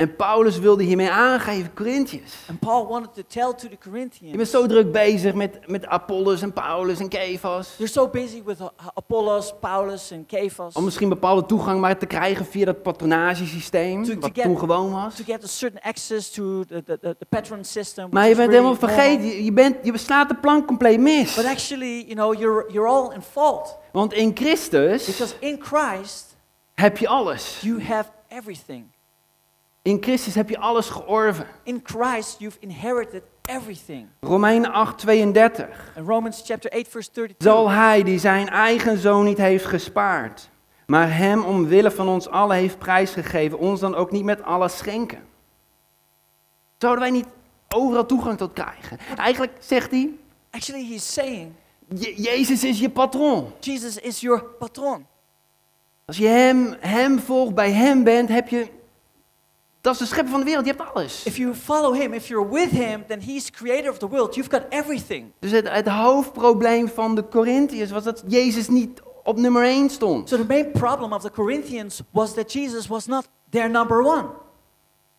En 0.02 0.16
Paulus 0.16 0.60
wilde 0.60 0.84
hiermee 0.84 1.10
aangeven, 1.10 1.74
Corinthiërs. 1.74 2.34
And 2.50 2.60
Paul 2.60 2.88
wanted 2.88 3.14
to 3.14 3.22
tell 3.28 3.54
to 3.54 3.54
the 3.56 3.64
Je 3.64 3.70
bent 3.70 3.80
Corinthians, 3.84 4.50
zo 4.50 4.68
druk 4.68 4.92
bezig 4.92 5.34
met, 5.34 5.60
met 5.68 5.86
Apollos 5.88 6.42
en 6.42 6.54
Paulus 6.54 7.00
en 7.00 7.08
Kefas. 7.10 7.74
you're 7.78 7.92
so 7.92 8.08
busy 8.08 8.44
with 8.46 8.58
Apollos, 8.94 9.54
Paulus, 9.60 10.12
and 10.12 10.24
Cephas 10.28 10.74
Om 10.76 10.84
misschien 10.84 11.10
bepaalde 11.10 11.46
toegang 11.46 11.80
maar 11.80 11.98
te 11.98 12.06
krijgen 12.06 12.46
via 12.46 12.66
dat 12.66 12.82
patronagesysteem, 12.82 14.04
To- 14.04 14.14
to 14.14 14.20
wat 14.20 14.30
get- 14.34 14.44
toen 14.44 14.58
gewoon 14.60 14.92
was. 14.92 15.16
to 15.16 15.24
get 15.24 15.44
a 15.44 15.48
certain 15.48 15.82
access 15.82 16.30
to 16.32 16.64
the, 16.66 16.84
the, 16.84 16.98
the, 17.00 17.26
patron 17.30 17.64
system. 17.64 18.08
Maar 18.12 18.28
je 18.28 18.36
bent 18.36 18.50
really 18.52 18.54
helemaal 18.54 18.90
vergeten, 18.90 19.26
je, 19.26 19.44
je 19.44 19.54
bent, 19.54 19.76
je 19.84 19.98
slaat 19.98 20.30
de 20.30 20.36
plank 20.36 20.68
compleet 20.68 21.00
mis. 21.00 21.36
But 21.36 21.46
actually, 21.46 22.04
you 22.08 22.14
know, 22.14 22.34
you're, 22.40 22.72
you're 22.72 22.88
all 22.90 23.12
in 23.14 23.22
fault. 23.22 23.78
Want 23.92 24.14
in 24.14 24.32
Christus 24.36 25.06
Because 25.06 25.34
in 25.40 25.60
Christ, 25.62 26.36
heb 26.74 26.98
je 26.98 27.08
alles. 27.08 27.60
you 27.62 27.82
have 27.84 28.10
everything. 28.28 28.86
In 29.82 29.98
Christus 30.02 30.36
heb 30.36 30.50
je 30.50 30.60
alles 30.60 30.90
georven. 30.90 31.48
In 31.64 31.80
Christ, 31.84 32.36
you've 32.40 32.58
inherited 32.60 33.24
everything. 33.46 34.08
Romeinen 34.20 34.72
8, 34.72 34.98
32. 34.98 35.92
In 35.96 36.04
Romans 36.06 36.42
chapter 36.46 36.72
8, 36.72 36.88
verse 36.88 37.12
32. 37.12 37.48
Zal 37.54 37.70
hij 37.70 38.04
die 38.04 38.20
zijn 38.20 38.50
eigen 38.50 38.98
zoon 38.98 39.26
niet 39.26 39.38
heeft 39.38 39.66
gespaard, 39.66 40.50
maar 40.86 41.16
hem 41.18 41.44
omwille 41.44 41.92
van 41.92 42.08
ons 42.08 42.30
allen 42.30 42.56
heeft 42.58 42.78
prijsgegeven, 42.78 43.58
ons 43.60 43.80
dan 43.80 43.96
ook 43.96 44.12
niet 44.12 44.24
met 44.24 44.44
alles 44.44 44.78
schenken? 44.78 45.24
Zouden 46.78 47.02
wij 47.04 47.12
niet 47.12 47.28
overal 47.70 48.06
toegang 48.06 48.38
tot 48.38 48.54
krijgen? 48.54 48.98
Eigenlijk 49.18 49.52
zegt 49.60 49.92
hij, 49.92 50.10
Actually, 50.52 50.88
he's 50.90 51.14
saying, 51.14 51.52
Je- 51.96 52.22
Jezus 52.22 52.64
is 52.64 52.80
je 52.80 52.90
patron. 52.90 53.52
Jesus 53.60 53.98
is 53.98 54.20
your 54.20 54.44
patron. 54.44 55.06
Als 56.06 56.18
je 56.18 56.28
hem, 56.28 56.76
hem 56.80 57.20
volgt, 57.20 57.56
bij 57.56 57.72
hem 57.72 58.04
bent, 58.04 58.30
heb 58.30 58.48
je 58.48 58.68
Dat 59.82 59.94
is 59.94 60.00
de 60.00 60.06
schepper 60.06 60.32
van 60.32 60.40
de 60.40 60.46
wereld, 60.46 60.66
die 60.66 60.74
hebt 60.74 60.94
alles. 60.94 61.24
If 61.26 61.38
you 61.38 61.54
follow 61.54 61.94
him, 61.94 62.14
if 62.14 62.28
you're 62.28 62.50
with 62.50 62.70
him, 62.70 63.04
then 63.08 63.20
he's 63.20 63.52
creator 63.52 63.90
of 63.90 63.98
the 63.98 64.08
world. 64.08 64.36
You've 64.36 64.52
got 64.52 64.64
everything. 64.70 65.32
Dus 65.40 65.52
het, 65.52 65.70
het 65.70 65.88
hoofdprobleem 65.88 66.88
van 66.88 67.16
de 67.16 67.28
Corinthiërs 67.28 67.92
was 67.92 68.04
dat 68.04 68.24
Jezus 68.28 68.68
niet 68.68 69.02
op 69.24 69.38
nummer 69.38 69.64
1 69.64 69.90
stond. 69.90 70.30
So 70.30 70.38
the 70.38 70.46
main 70.46 70.72
problem 70.72 71.14
of 71.14 71.22
the 71.22 71.32
Corinthians 71.32 72.02
was 72.12 72.34
that 72.34 72.54
Jesus 72.54 72.88
was 72.88 73.06
not 73.06 73.30
their 73.50 73.70
number 73.70 74.02
one. 74.02 74.26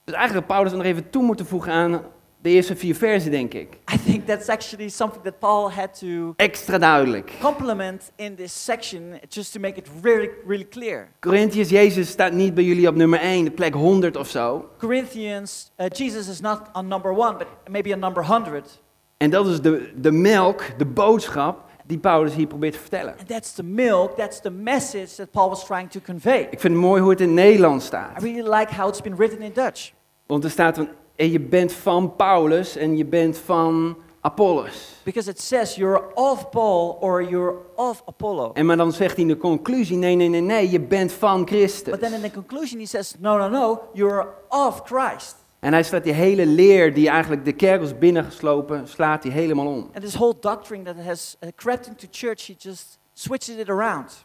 Dus 0.04 0.14
eigenlijk 0.14 0.46
Paulus 0.46 0.72
nog 0.72 0.82
even 0.82 1.10
toe 1.10 1.22
moeten 1.22 1.46
voegen 1.46 1.72
aan 1.72 2.02
de 2.42 2.50
eerste 2.50 2.76
vier 2.76 2.94
versen, 2.94 3.30
denk 3.30 3.54
ik. 3.54 3.78
I 3.94 3.98
think 4.04 4.26
that's 4.26 4.48
actually 4.48 4.88
something 4.88 5.22
that 5.24 5.38
Paul 5.38 5.70
had 5.70 5.98
to 5.98 6.32
Extra 6.36 6.78
duidelijk. 6.78 7.32
complement 7.40 8.10
in 8.16 8.34
this 8.34 8.64
section 8.64 9.20
just 9.28 9.52
to 9.52 9.60
make 9.60 9.78
it 9.78 9.88
really, 10.02 10.30
really 10.46 10.68
clear. 10.68 11.08
Corinthiërs, 11.20 11.68
Jezus 11.68 12.08
staat 12.08 12.32
niet 12.32 12.54
bij 12.54 12.64
jullie 12.64 12.88
op 12.88 12.94
nummer 12.94 13.18
1, 13.20 13.44
de 13.44 13.50
plek 13.50 13.74
100 13.74 14.16
of 14.16 14.28
zo. 14.28 14.68
Corinthians, 14.78 15.70
uh, 15.76 15.86
Jesus 15.88 16.28
is 16.28 16.40
not 16.40 16.60
on 16.72 16.88
number 16.88 17.10
one, 17.10 17.36
but 17.36 17.46
maybe 17.70 17.92
on 17.92 17.98
number 17.98 18.26
100. 18.26 18.80
En 19.16 19.30
dat 19.30 19.46
is 19.46 19.60
de, 19.60 19.92
de 19.96 20.10
melk, 20.12 20.64
de 20.78 20.86
boodschap 20.86 21.70
die 21.86 21.98
Paulus 21.98 22.34
hier 22.34 22.46
probeert 22.46 22.72
te 22.72 22.78
vertellen. 22.78 23.14
And 23.18 23.28
that's 23.28 23.52
the 23.52 23.62
milk, 23.62 24.16
that's 24.16 24.40
the 24.40 24.50
message 24.50 25.14
that 25.16 25.30
Paul 25.30 25.48
was 25.48 25.64
trying 25.64 25.90
to 25.90 26.00
convey. 26.00 26.40
Ik 26.50 26.60
vind 26.60 26.74
het 26.74 26.82
mooi 26.82 27.00
hoe 27.00 27.10
het 27.10 27.20
in 27.20 27.34
Nederlands 27.34 27.84
I 27.84 27.86
staat. 27.86 28.22
really 28.22 28.48
like 28.58 28.74
how 28.74 28.88
it's 28.88 29.00
been 29.00 29.16
written 29.16 29.40
in 29.42 29.52
Dutch. 29.54 29.92
Want 30.26 30.44
er 30.44 30.50
staat 30.50 30.76
van, 30.76 30.88
en 31.16 31.30
je 31.30 31.40
bent 31.40 31.72
van 31.72 32.16
Paulus 32.16 32.76
en 32.76 32.96
je 32.96 33.04
bent 33.04 33.38
van 33.38 33.96
Apollos. 34.20 35.00
Because 35.04 35.30
it 35.30 35.40
says 35.40 35.74
you're 35.74 36.14
of 36.14 36.50
Paul 36.50 36.98
or 37.00 37.22
you're 37.22 37.54
of 37.76 38.02
Apollo. 38.06 38.52
En 38.52 38.66
maar 38.66 38.76
dan 38.76 38.92
zegt 38.92 39.14
hij 39.14 39.22
in 39.22 39.28
de 39.28 39.36
conclusie, 39.36 39.96
nee, 39.96 40.16
nee, 40.16 40.28
nee, 40.28 40.40
nee, 40.40 40.70
je 40.70 40.80
bent 40.80 41.12
van 41.12 41.46
Christus. 41.46 41.92
But 41.92 42.00
then 42.00 42.12
in 42.12 42.20
the 42.20 42.30
conclusion 42.30 42.80
he 42.80 42.86
says, 42.86 43.14
no, 43.18 43.36
no, 43.36 43.48
no, 43.48 43.82
you're 43.92 44.28
of 44.48 44.82
Christ. 44.84 45.36
En 45.60 45.72
hij 45.72 45.82
slaat 45.82 46.04
die 46.04 46.12
hele 46.12 46.46
leer 46.46 46.94
die 46.94 47.08
eigenlijk 47.08 47.44
de 47.44 47.52
kerk 47.52 47.80
was 47.80 47.98
binnengeslopen, 47.98 48.88
slaat 48.88 49.22
hij 49.22 49.32
helemaal 49.32 49.66
om. 49.66 49.90
And 49.94 50.04
this 50.04 50.14
whole 50.14 50.34
doctrine 50.40 50.82
that 50.84 51.04
has 51.04 51.36
uh, 51.40 51.48
crept 51.56 51.86
into 51.86 52.06
church, 52.10 52.46
he 52.46 52.54
just 52.58 52.98
switches 53.12 53.56
it 53.56 53.68
around. 53.68 54.24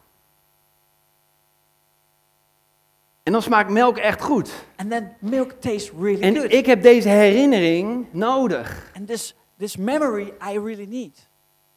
En 3.27 3.33
dan 3.33 3.41
smaakt 3.41 3.69
melk 3.69 3.97
echt 3.97 4.21
goed. 4.21 4.49
And 4.75 4.89
then 4.89 5.15
milk 5.19 5.51
tastes 5.51 5.91
really 5.99 6.21
En 6.21 6.35
good. 6.35 6.53
ik 6.53 6.65
heb 6.65 6.81
deze 6.81 7.09
herinnering 7.09 8.05
nodig. 8.11 8.91
and 8.95 9.07
this, 9.07 9.35
this 9.57 9.77
memory 9.77 10.33
I 10.51 10.59
really 10.59 10.85
need. 10.89 11.27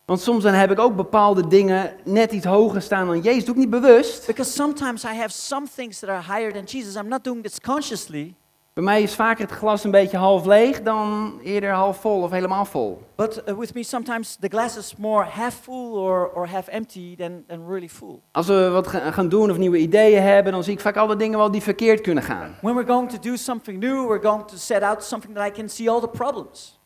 Want 0.05 0.21
soms 0.21 0.43
dan 0.43 0.53
heb 0.53 0.71
ik 0.71 0.79
ook 0.79 0.97
bepaalde 0.97 1.47
dingen 1.47 1.97
net 2.05 2.33
iets 2.33 2.45
hoger 2.47 2.83
staan 2.83 3.07
dan 3.07 3.21
Jezus. 3.21 3.45
Doe 3.45 3.55
ik 3.55 3.61
niet 3.61 3.71
bewust. 3.71 4.27
Because 4.27 4.51
sometimes 4.53 5.05
I 5.05 5.15
have 5.15 5.31
some 5.31 5.67
things 5.75 5.99
that 5.99 6.11
are 6.11 6.23
higher 6.35 6.53
than 6.53 6.63
Jesus. 6.65 6.95
I'm 6.95 7.09
not 7.09 7.25
doing 7.25 7.43
this 7.43 7.61
consciously. 7.61 8.35
Bij 8.81 8.89
mij 8.89 9.03
is 9.03 9.15
vaker 9.15 9.45
het 9.45 9.53
glas 9.53 9.85
een 9.85 9.91
beetje 9.91 10.17
half 10.17 10.45
leeg 10.45 10.83
dan 10.83 11.33
eerder 11.43 11.71
half 11.71 12.01
vol 12.01 12.23
of 12.23 12.31
helemaal 12.31 12.65
vol. 12.65 13.03
But 13.17 13.43
uh, 13.49 13.59
with 13.59 13.75
me, 13.75 13.83
sometimes 13.83 14.37
the 14.41 14.49
glass 14.49 14.77
is 14.77 14.97
more 14.97 15.25
half 15.25 15.55
full 15.55 15.93
or, 15.93 16.31
or 16.35 16.49
half 16.49 16.69
empty 16.69 17.17
than, 17.17 17.45
than 17.49 17.67
really 17.67 17.89
full. 17.89 18.21
Als 18.33 18.47
we 18.47 18.69
wat 18.69 18.87
ga- 18.87 19.11
gaan 19.11 19.29
doen 19.29 19.51
of 19.51 19.57
nieuwe 19.57 19.79
ideeën 19.79 20.23
hebben, 20.23 20.53
dan 20.53 20.65
zie 20.65 20.73
ik 20.73 20.81
vaak 20.81 20.97
alle 20.97 21.17
dingen 21.17 21.39
wel 21.39 21.51
die 21.51 21.63
verkeerd 21.63 22.01
kunnen 22.01 22.23
gaan. 22.23 22.57
When 22.61 22.75
we're 22.75 22.93
going 22.93 23.11
to 23.11 23.19
do 23.19 23.37
something 23.37 23.79
new, 23.79 24.07
we're 24.07 24.23
going 24.29 24.47
to 24.47 24.57
set 24.57 24.83
out 24.83 25.05
something 25.05 25.35
that 25.35 25.47
I 25.47 25.51
can 25.51 25.69
see 25.69 25.91
all 25.91 26.01
the 26.01 26.09
problems. 26.09 26.80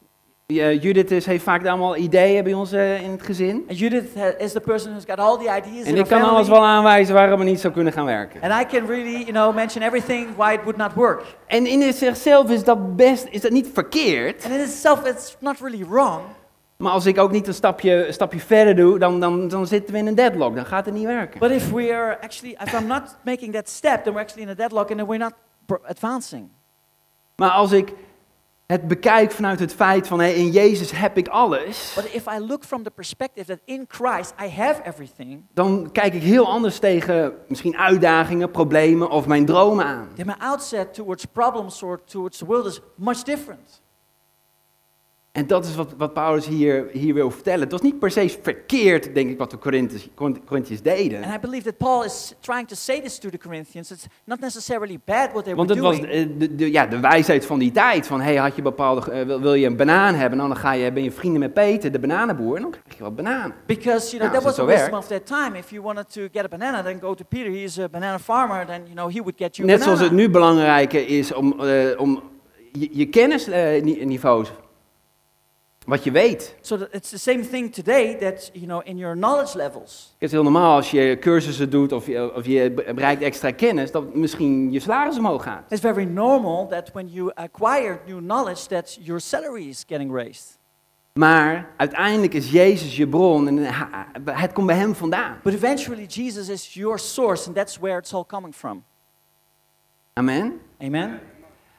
Ja, 0.47 0.71
Judith 0.71 1.11
is, 1.11 1.27
heeft 1.27 1.43
vaak 1.43 1.67
allemaal 1.67 1.97
ideeën 1.97 2.45
bij 2.45 2.53
ons 2.55 2.73
eh, 2.73 3.03
in 3.03 3.11
het 3.11 3.23
gezin. 3.23 3.65
And 3.69 3.79
Judith 3.79 4.15
ha- 4.17 4.35
is 4.39 4.53
the 4.53 4.61
person 4.61 4.91
who's 4.91 5.05
got 5.07 5.19
all 5.19 5.37
the 5.39 5.57
ideas 5.57 5.87
En 5.87 5.97
ik 5.97 6.07
kan 6.07 6.23
alles 6.23 6.49
wel 6.49 6.65
aanwijzen 6.65 7.15
waarom 7.15 7.39
het 7.41 7.49
niet 7.49 7.61
zou 7.61 7.73
kunnen 7.73 7.93
gaan 7.93 8.05
werken. 8.05 8.43
And 8.43 8.63
I 8.63 8.77
can 8.77 8.87
really, 8.87 9.19
you 9.19 9.31
know, 9.33 9.55
mention 9.55 9.83
everything 9.85 10.37
why 10.37 10.53
it 10.53 10.61
would 10.63 10.77
not 10.77 10.93
work. 10.95 11.23
En 11.47 11.67
in 11.67 11.93
zichzelf 11.93 12.51
is 12.51 12.65
dat 12.65 12.97
best, 12.97 13.27
is 13.31 13.41
dat 13.41 13.51
niet 13.51 13.69
verkeerd. 13.73 14.45
And 14.45 14.55
in 14.55 14.61
itself, 14.61 15.07
it's 15.07 15.37
not 15.41 15.61
really 15.61 15.87
wrong. 15.89 16.21
Maar 16.77 16.93
als 16.93 17.07
ik 17.07 17.19
ook 17.19 17.31
niet 17.31 17.47
een 17.47 17.55
stapje, 17.55 18.07
een 18.07 18.13
stapje 18.13 18.41
verder 18.41 18.77
doe, 18.77 18.99
dan, 18.99 19.21
dan, 19.21 19.49
dan 19.49 19.67
zitten 19.67 19.93
we 19.93 19.99
in 20.01 20.07
een 20.07 20.15
deadlock. 20.15 20.55
Dan 20.55 20.67
gaat 20.67 20.85
het 20.85 20.95
niet 20.95 21.07
werken. 21.07 21.41
But 21.41 21.51
if 21.51 21.71
we 21.71 21.95
are 21.95 22.19
actually, 22.21 22.57
if 22.65 22.81
I'm 22.81 22.87
not 22.87 23.17
making 23.25 23.53
that 23.55 23.69
step, 23.69 24.03
then 24.05 24.13
we're 24.13 24.25
actually 24.25 24.43
in 24.43 24.49
a 24.49 24.55
deadlock 24.55 24.89
and 24.91 24.99
then 24.99 25.07
we're 25.07 25.25
not 25.25 25.33
advancing. 25.87 26.49
Maar 27.37 27.51
als 27.51 27.73
ik 27.73 27.93
het 28.67 28.89
bekijk 28.89 29.31
vanuit 29.33 29.61
het 29.61 29.75
feit 29.75 30.07
van, 30.07 30.21
hé, 30.21 30.29
in 30.29 30.51
Jezus 30.51 30.91
heb 30.91 31.17
ik 31.19 31.29
alles. 31.29 31.93
But 31.95 32.05
if 32.15 32.27
I 32.27 32.39
look 32.39 32.65
from 32.65 32.83
the 32.83 32.91
perspective 32.91 33.47
that 33.47 33.59
in 33.65 33.85
Christ 33.89 34.35
I 34.45 34.49
have 34.49 34.83
everything, 34.83 35.45
Dan 35.55 35.93
kijk 35.93 36.15
ik 36.15 36.23
heel 36.23 36.47
anders 36.47 36.79
tegen 36.79 37.33
misschien 37.49 37.77
uitdagingen, 37.77 38.51
problemen 38.51 39.11
of 39.11 39.27
mijn 39.27 39.47
dromen 39.47 39.85
aan. 39.85 40.09
then 40.17 40.27
my 40.27 40.35
outset 40.39 40.95
towards 40.95 41.25
problems 41.25 41.83
or 41.83 42.01
towards 42.05 42.39
the 42.39 42.45
world 42.45 42.67
is 42.67 42.81
much 42.97 43.23
different. 43.23 43.83
En 45.35 45.47
dat 45.47 45.65
is 45.67 45.75
wat, 45.75 45.95
wat 45.97 46.13
Paulus 46.13 46.47
hier, 46.47 46.87
hier 46.93 47.15
wil 47.15 47.31
vertellen. 47.31 47.61
Het 47.61 47.71
was 47.71 47.81
niet 47.81 47.99
per 47.99 48.11
se 48.11 48.39
verkeerd, 48.43 49.15
denk 49.15 49.31
ik, 49.31 49.39
wat 49.39 49.51
de 49.51 49.59
Corinthiërs 50.47 50.83
deden. 50.83 51.25
And 51.25 51.35
I 51.35 51.39
believe 51.41 51.65
that 51.65 51.77
Paul 51.77 52.05
is 52.05 52.35
trying 52.41 52.69
to 52.69 52.75
say 52.75 53.01
this 53.01 53.19
to 53.19 53.31
the 53.31 53.39
Corinthians. 53.39 53.91
It's 53.91 54.07
not 54.25 54.41
necessarily 54.41 55.01
bad 55.05 55.33
what 55.33 55.45
they 55.45 55.55
Want 55.55 55.69
were 55.69 55.81
het 55.81 55.89
was 55.89 56.01
doing. 56.01 56.13
eh, 56.13 56.39
de, 56.39 56.55
de, 56.55 56.71
ja, 56.73 56.87
de 56.87 57.01
wijsheid 57.01 57.47
van 57.47 57.59
die 57.59 57.71
tijd. 57.71 58.07
Van, 58.07 58.21
hey, 58.21 58.37
had 58.37 58.57
je 58.57 58.63
bepaalde, 58.63 59.11
eh, 59.11 59.27
wil, 59.27 59.41
wil 59.41 59.55
je 59.55 59.67
een 59.67 59.77
banaan 59.77 60.15
hebben? 60.15 60.39
Nou, 60.39 60.51
dan 60.51 60.59
ga 60.59 60.73
je, 60.73 60.93
ben 60.93 61.03
je 61.03 61.11
vrienden 61.13 61.41
met 61.41 61.55
Peter, 61.55 61.93
de 61.93 61.99
bananenboer, 61.99 62.57
en 62.57 62.63
dan 62.63 62.71
krijg 62.71 62.97
je 62.97 63.03
wat 63.03 63.17
bananen. 63.17 63.55
Because, 63.67 64.17
you 64.17 64.19
know, 64.19 64.23
Ja, 64.23 64.31
that 64.33 64.43
was 64.43 64.55
the 64.55 64.65
wisdom 64.65 64.99
of 64.99 65.07
that 65.07 65.27
time. 65.27 65.59
If 65.59 65.71
you 65.71 65.83
wanted 65.83 66.13
to 66.13 66.21
get 66.33 66.45
a 66.45 66.49
banana, 66.49 66.83
then 66.83 66.99
go 67.01 67.15
to 67.15 67.25
Peter. 67.29 67.51
He 67.51 67.63
is 67.63 67.79
a 67.79 67.89
banana 67.89 68.19
farmer. 68.19 68.67
Then, 68.67 68.81
you 68.85 68.95
know, 68.95 69.09
he 69.11 69.19
would 69.21 69.35
get 69.37 69.57
you 69.57 69.69
a 69.69 69.71
Net 69.71 69.79
banana. 69.81 69.97
zoals 69.97 70.01
het 70.01 70.19
nu 70.19 70.31
belangrijker 70.31 71.09
is 71.09 71.33
om, 71.35 71.61
eh, 71.61 72.01
om 72.01 72.23
je, 72.73 72.89
je 72.93 73.07
kennisniveaus, 73.09 74.53
wat 75.85 76.05
je 76.05 76.11
weet. 76.11 76.55
So 76.61 76.79
it's 76.91 77.11
the 77.11 77.19
same 77.19 77.49
thing 77.49 77.73
today 77.73 78.15
that, 78.15 78.51
you 78.53 78.67
know, 78.67 78.81
in 78.85 78.97
your 78.97 79.17
knowledge 79.17 79.57
levels. 79.57 80.15
Het 80.19 80.23
is 80.23 80.31
heel 80.31 80.43
normaal 80.43 80.77
als 80.77 80.91
je 80.91 81.17
cursussen 81.21 81.71
doet 81.71 81.93
of 81.93 82.07
je, 82.07 82.35
of 82.35 82.47
je 82.47 82.71
bereikt 82.71 83.23
extra 83.23 83.51
kennis, 83.51 83.91
dat 83.91 84.15
misschien 84.15 84.73
je 84.73 84.81
salaris 84.81 85.19
omhoog 85.19 85.43
gaat. 85.43 85.73
It's 85.73 85.81
very 85.81 86.05
normal 86.05 86.67
that 86.67 86.91
when 86.93 87.09
you 87.09 87.31
acquire 87.35 87.99
new 88.07 88.19
knowledge, 88.19 88.67
that 88.67 88.99
your 89.01 89.21
salary 89.21 89.69
is 89.69 89.85
getting 89.89 90.13
raised. 90.13 90.59
Maar 91.19 91.71
uiteindelijk 91.77 92.35
is 92.35 92.51
Jezus 92.51 92.97
je 92.97 93.09
bron 93.09 93.49
en 93.49 93.59
het 94.25 94.53
komt 94.53 94.67
bij 94.67 94.77
hem 94.77 94.95
vandaan. 94.95 95.39
But 95.43 95.55
eventually, 95.55 96.07
Jesus 96.07 96.49
is 96.49 96.75
your 96.75 96.99
source, 96.99 97.47
and 97.47 97.57
that's 97.57 97.79
where 97.79 97.99
it's 97.99 98.15
all 98.15 98.25
coming 98.27 98.55
from. 98.55 98.85
Amen. 100.13 100.61
Amen? 100.81 101.21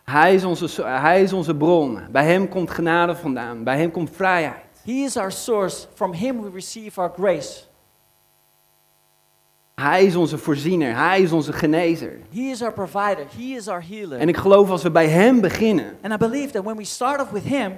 Hij 0.06 0.34
is, 0.34 0.44
onze, 0.44 0.84
hij 0.84 1.22
is 1.22 1.34
onze 1.34 1.56
bron. 1.56 2.00
Bij 2.12 2.26
hem 2.26 2.50
komt 2.50 2.72
genade 2.72 3.16
vandaan. 3.16 3.64
Bij 3.64 3.78
hem 3.78 3.92
komt 3.92 4.10
vrijheid. 4.14 4.64
He 4.84 4.92
is 4.92 5.18
our 5.18 5.32
source. 5.32 5.88
From 5.94 6.14
Him 6.14 6.42
we 6.42 6.50
receive 6.54 7.02
our 7.02 7.12
grace. 7.18 7.64
Hij 9.76 10.06
is 10.06 10.16
onze 10.16 10.38
voorziener. 10.38 10.96
Hij 10.96 11.22
is 11.22 11.32
onze 11.32 11.54
genezer. 11.54 12.20
He 12.34 12.42
is 12.42 12.62
our 12.62 12.74
provider. 12.74 13.26
He 13.38 13.56
is 13.56 13.68
our 13.68 13.84
healer. 13.88 14.20
En 14.20 14.28
ik 14.28 14.38
geloof 14.38 14.70
als 14.70 14.84
we 14.84 14.92
bij 14.92 15.08
hem 15.08 15.42
beginnen, 15.42 15.98
and 16.02 16.14
I 16.14 16.18
believe 16.18 16.52
that 16.52 16.64
when 16.64 16.78
we 16.78 16.84
start 16.84 17.22
off 17.22 17.32
with 17.32 17.44
Him, 17.44 17.74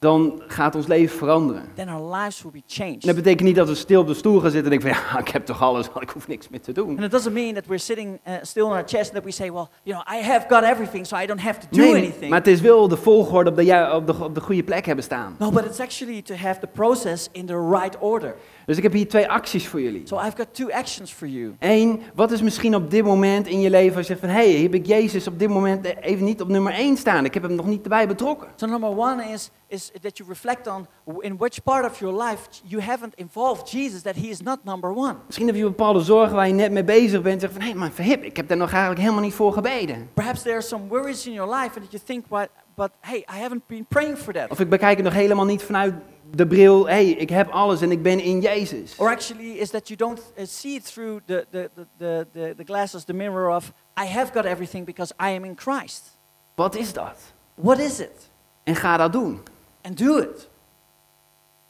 dan 0.00 0.42
gaat 0.46 0.74
ons 0.74 0.86
leven 0.86 1.16
veranderen. 1.18 1.62
then 1.74 1.88
our 1.88 2.14
lives 2.16 2.42
will 2.42 2.52
be 2.52 2.62
changed. 2.66 3.00
En 3.02 3.06
dat 3.06 3.14
betekent 3.14 3.42
niet 3.46 3.56
dat 3.56 3.68
we 3.68 3.74
stil 3.74 4.00
op 4.00 4.06
de 4.06 4.14
stoel 4.14 4.40
gaan 4.40 4.50
zitten 4.50 4.72
en 4.72 4.78
denken 4.78 4.96
van 4.96 5.10
ja, 5.12 5.18
ik 5.26 5.28
heb 5.28 5.46
toch 5.46 5.62
alles, 5.62 5.86
ik 6.00 6.10
hoef 6.10 6.28
niks 6.28 6.48
meer 6.48 6.60
te 6.60 6.72
doen. 6.72 6.88
And 6.88 7.00
it 7.00 7.10
doesn't 7.10 7.32
mean 7.34 7.54
that 7.54 7.66
we're 7.66 7.78
sitting 7.78 8.20
uh, 8.28 8.34
still 8.42 8.62
on 8.62 8.70
our 8.70 8.82
chest 8.86 9.04
and 9.04 9.12
that 9.12 9.24
we 9.24 9.30
say, 9.30 9.50
well, 9.50 9.68
you 9.82 9.96
know, 9.96 10.18
I 10.20 10.24
have 10.24 10.46
got 10.48 10.62
everything, 10.62 11.06
so 11.06 11.16
I 11.16 11.26
don't 11.26 11.40
have 11.40 11.58
to 11.60 11.66
do 11.70 11.80
Nee, 11.80 11.94
anything. 11.94 12.28
maar 12.30 12.38
het 12.38 12.46
is 12.48 12.60
wel 12.60 12.88
de 12.88 12.96
volgorde 12.96 13.50
op 13.50 13.56
de, 13.56 13.90
op, 13.94 14.06
de, 14.06 14.24
op 14.24 14.34
de 14.34 14.40
goede 14.40 14.62
plek 14.64 14.86
hebben 14.86 15.04
staan. 15.04 15.34
no, 15.38 15.50
but 15.50 15.64
it's 15.64 15.80
actually 15.80 16.22
to 16.22 16.34
have 16.34 16.60
the 16.60 16.66
process 16.66 17.28
in 17.32 17.46
the 17.46 17.68
right 17.70 17.96
order. 17.98 18.34
Dus 18.66 18.76
ik 18.76 18.82
heb 18.82 18.92
hier 18.92 19.08
twee 19.08 19.28
acties 19.28 19.68
voor 19.68 19.80
jullie. 19.80 20.02
So 20.04 20.16
I've 20.16 20.36
got 20.36 20.46
two 20.50 20.70
actions 20.70 21.12
for 21.12 21.28
you. 21.28 21.54
Eén, 21.58 22.02
wat 22.14 22.30
is 22.30 22.42
misschien 22.42 22.74
op 22.74 22.90
dit 22.90 23.04
moment 23.04 23.46
in 23.46 23.60
je 23.60 23.70
leven 23.70 23.96
als 23.96 24.06
je 24.06 24.12
zegt 24.12 24.26
van 24.26 24.34
hé, 24.34 24.52
hey, 24.52 24.62
heb 24.62 24.74
ik 24.74 24.86
Jezus 24.86 25.26
op 25.26 25.38
dit 25.38 25.48
moment 25.48 25.84
even 26.00 26.24
niet 26.24 26.40
op 26.40 26.48
nummer 26.48 26.72
één 26.72 26.96
staan. 26.96 27.24
Ik 27.24 27.34
heb 27.34 27.42
hem 27.42 27.54
nog 27.54 27.66
niet 27.66 27.82
erbij 27.82 28.06
betrokken. 28.08 28.48
So 28.56 28.66
number 28.66 28.98
one 28.98 29.24
is, 29.24 29.50
is 29.68 29.90
that 30.02 30.16
you 30.18 30.28
reflect 30.28 30.66
on 30.66 30.86
in 31.20 31.36
which 31.36 31.62
part 31.62 31.90
of 31.90 31.98
your 31.98 32.22
life 32.22 32.48
you 32.64 32.82
haven't 32.82 33.14
involved 33.14 33.70
Jesus, 33.70 34.02
that 34.02 34.14
he 34.14 34.26
is 34.26 34.40
not 34.40 34.58
number 34.64 34.90
one. 34.90 35.14
Misschien 35.26 35.46
heb 35.46 35.56
je 35.56 35.62
bepaalde 35.62 36.00
zorgen 36.00 36.36
waar 36.36 36.46
je 36.46 36.54
net 36.54 36.72
mee 36.72 36.84
bezig 36.84 37.22
bent. 37.22 37.34
En 37.34 37.40
zegt 37.40 37.52
van 37.52 37.62
hé, 37.62 37.68
hey, 37.68 37.78
maar 37.78 37.90
verhip, 37.90 38.22
ik 38.22 38.36
heb 38.36 38.48
daar 38.48 38.56
nog 38.56 38.70
eigenlijk 38.70 39.00
helemaal 39.00 39.22
niet 39.22 39.34
voor 39.34 39.52
gebeden. 39.52 40.08
Perhaps 40.14 40.42
there 40.42 40.54
are 40.54 40.64
some 40.64 40.86
worries 40.88 41.26
in 41.26 41.32
your 41.32 41.54
life 41.54 41.78
and 41.78 41.90
that 41.90 41.90
you 41.90 42.02
think, 42.04 42.24
what, 42.28 42.48
but 42.74 42.90
hey, 43.00 43.18
I 43.18 43.40
haven't 43.40 43.66
been 43.66 43.84
praying 43.88 44.18
for 44.18 44.32
that. 44.32 44.50
Of 44.50 44.60
ik 44.60 44.68
bekijk 44.68 44.96
het 44.96 45.04
nog 45.04 45.14
helemaal 45.14 45.44
niet 45.44 45.62
vanuit 45.62 45.94
de 46.30 46.46
bril, 46.46 46.86
hé, 46.86 46.92
hey, 46.92 47.08
ik 47.08 47.28
heb 47.28 47.48
alles 47.48 47.80
en 47.80 47.90
ik 47.90 48.02
ben 48.02 48.20
in 48.20 48.40
Jezus. 48.40 48.94
Or 48.96 49.08
actually 49.08 49.58
is 49.58 49.70
that 49.70 49.88
you 49.88 49.98
don't 49.98 50.20
uh, 50.38 50.44
see 50.46 50.74
it 50.74 50.92
through 50.92 51.20
the, 51.26 51.46
the, 51.50 51.70
the, 51.98 52.26
the, 52.32 52.54
the, 52.56 52.64
glasses, 52.64 53.04
the 53.04 53.12
mirror 53.12 53.54
of, 53.54 53.72
I 54.02 54.06
have 54.06 54.32
got 54.32 54.44
everything 54.44 54.84
because 54.84 55.12
I 55.20 55.34
am 55.34 55.44
in 55.44 55.56
Christ. 55.56 56.18
Wat 56.54 56.76
is 56.76 56.92
dat? 56.92 57.16
What 57.54 57.78
is 57.78 58.00
it? 58.00 58.30
En 58.64 58.76
ga 58.76 58.96
dat 58.96 59.12
doen. 59.12 59.40
And 59.82 59.98
do 59.98 60.18
it. 60.18 60.48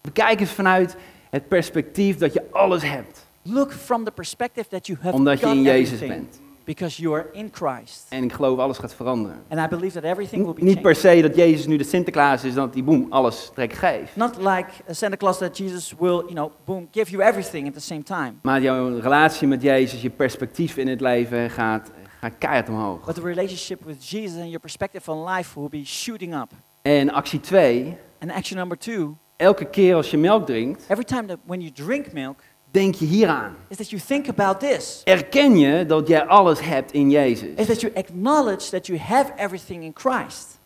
Bekijk 0.01 0.41
eens 0.41 0.51
vanuit 0.53 0.97
het 1.31 1.49
perspectief 1.49 2.17
dat 2.17 2.33
je 2.33 2.43
alles 2.51 2.83
hebt. 2.83 3.27
Look 3.43 3.73
from 3.73 4.05
the 4.05 4.11
perspective 4.11 4.69
that 4.69 4.87
you 4.87 4.99
have 5.03 5.15
Omdat 5.15 5.41
je 5.41 5.47
in 5.47 5.63
Jezus 5.63 6.01
everything. 6.01 6.31
bent. 6.31 6.50
Because 6.65 7.03
you 7.03 7.15
are 7.15 7.27
in 7.33 7.51
Christ. 7.53 8.07
En 8.09 8.25
ik 8.25 8.33
geloof 8.33 8.59
alles 8.59 8.79
gaat 8.79 8.95
veranderen. 8.95 9.43
And 9.49 9.61
I 9.61 9.77
believe 9.77 10.01
that 10.01 10.11
everything 10.11 10.45
will 10.45 10.55
be 10.55 10.63
Niet 10.63 10.83
per 10.83 10.95
se 10.95 11.21
dat 11.23 11.37
Jezus 11.37 11.67
nu 11.67 11.77
de 11.77 11.85
Sinterklaas 11.85 12.45
is, 12.45 12.55
dat 12.55 12.75
hij 12.75 12.85
boem, 12.85 13.07
alles 13.09 13.51
direct 13.55 13.79
geeft. 13.79 14.17
Not 14.17 14.37
like 14.37 14.67
a 14.91 14.93
Santa 14.93 15.17
Claus 15.17 15.39
that 15.39 15.57
Jesus 15.57 15.95
will, 15.99 16.09
you 16.09 16.33
know, 16.33 16.53
boom, 16.65 16.89
give 16.91 17.11
you 17.11 17.23
everything 17.23 17.67
at 17.67 17.75
the 17.75 17.81
same 17.81 18.03
time. 18.03 18.33
Maar 18.43 18.61
jouw 18.61 18.99
relatie 18.99 19.49
met 19.49 19.63
Jezus, 19.63 20.03
je 20.03 20.11
perspectief 20.11 20.77
in 20.77 20.89
het 20.89 21.01
leven 21.01 21.51
gaat, 21.51 21.91
gaat 22.21 22.39
keihard 22.39 22.69
omhoog. 22.69 23.05
But 23.05 23.15
the 23.15 23.23
relationship 23.23 23.85
with 23.85 24.09
Jesus 24.09 24.37
and 24.37 24.47
your 24.47 24.61
perspective 24.61 25.11
on 25.11 25.29
life 25.35 25.61
will 25.61 25.69
be 25.69 25.85
shooting 25.85 26.35
up. 26.35 26.51
En 26.83 27.13
actie 27.13 27.41
2, 27.41 27.97
And 28.21 28.31
action 28.31 28.59
number 28.59 28.79
two, 28.79 29.17
elke 29.37 29.65
keer 29.65 29.95
als 29.95 30.11
je 30.11 30.19
melk 30.19 30.47
drinkt, 30.47 30.85
every 30.89 31.05
time 31.05 31.27
that 31.27 31.39
when 31.47 31.61
you 31.61 31.73
drink 31.73 32.13
milk, 32.13 32.41
denk 32.71 32.95
je 32.95 33.05
hieraan. 33.05 33.57
is 33.69 33.77
that 33.77 33.91
you 33.91 34.03
think 34.07 34.29
about 34.29 34.61
this. 34.61 35.01
Erken 35.05 35.59
je 35.59 35.87
dat 35.87 36.09
jij 36.09 36.25
alles 36.27 36.61
hebt 36.61 36.93
in 36.93 37.07
Is 37.07 37.13
Jezus. 37.13 37.67
that 37.67 37.81
you 37.81 37.93
acknowledge 37.95 38.71
that 38.71 38.87
you 38.87 38.99
have 38.99 39.33
everything 39.37 39.83
in 39.83 39.93
Christ. 39.95 40.59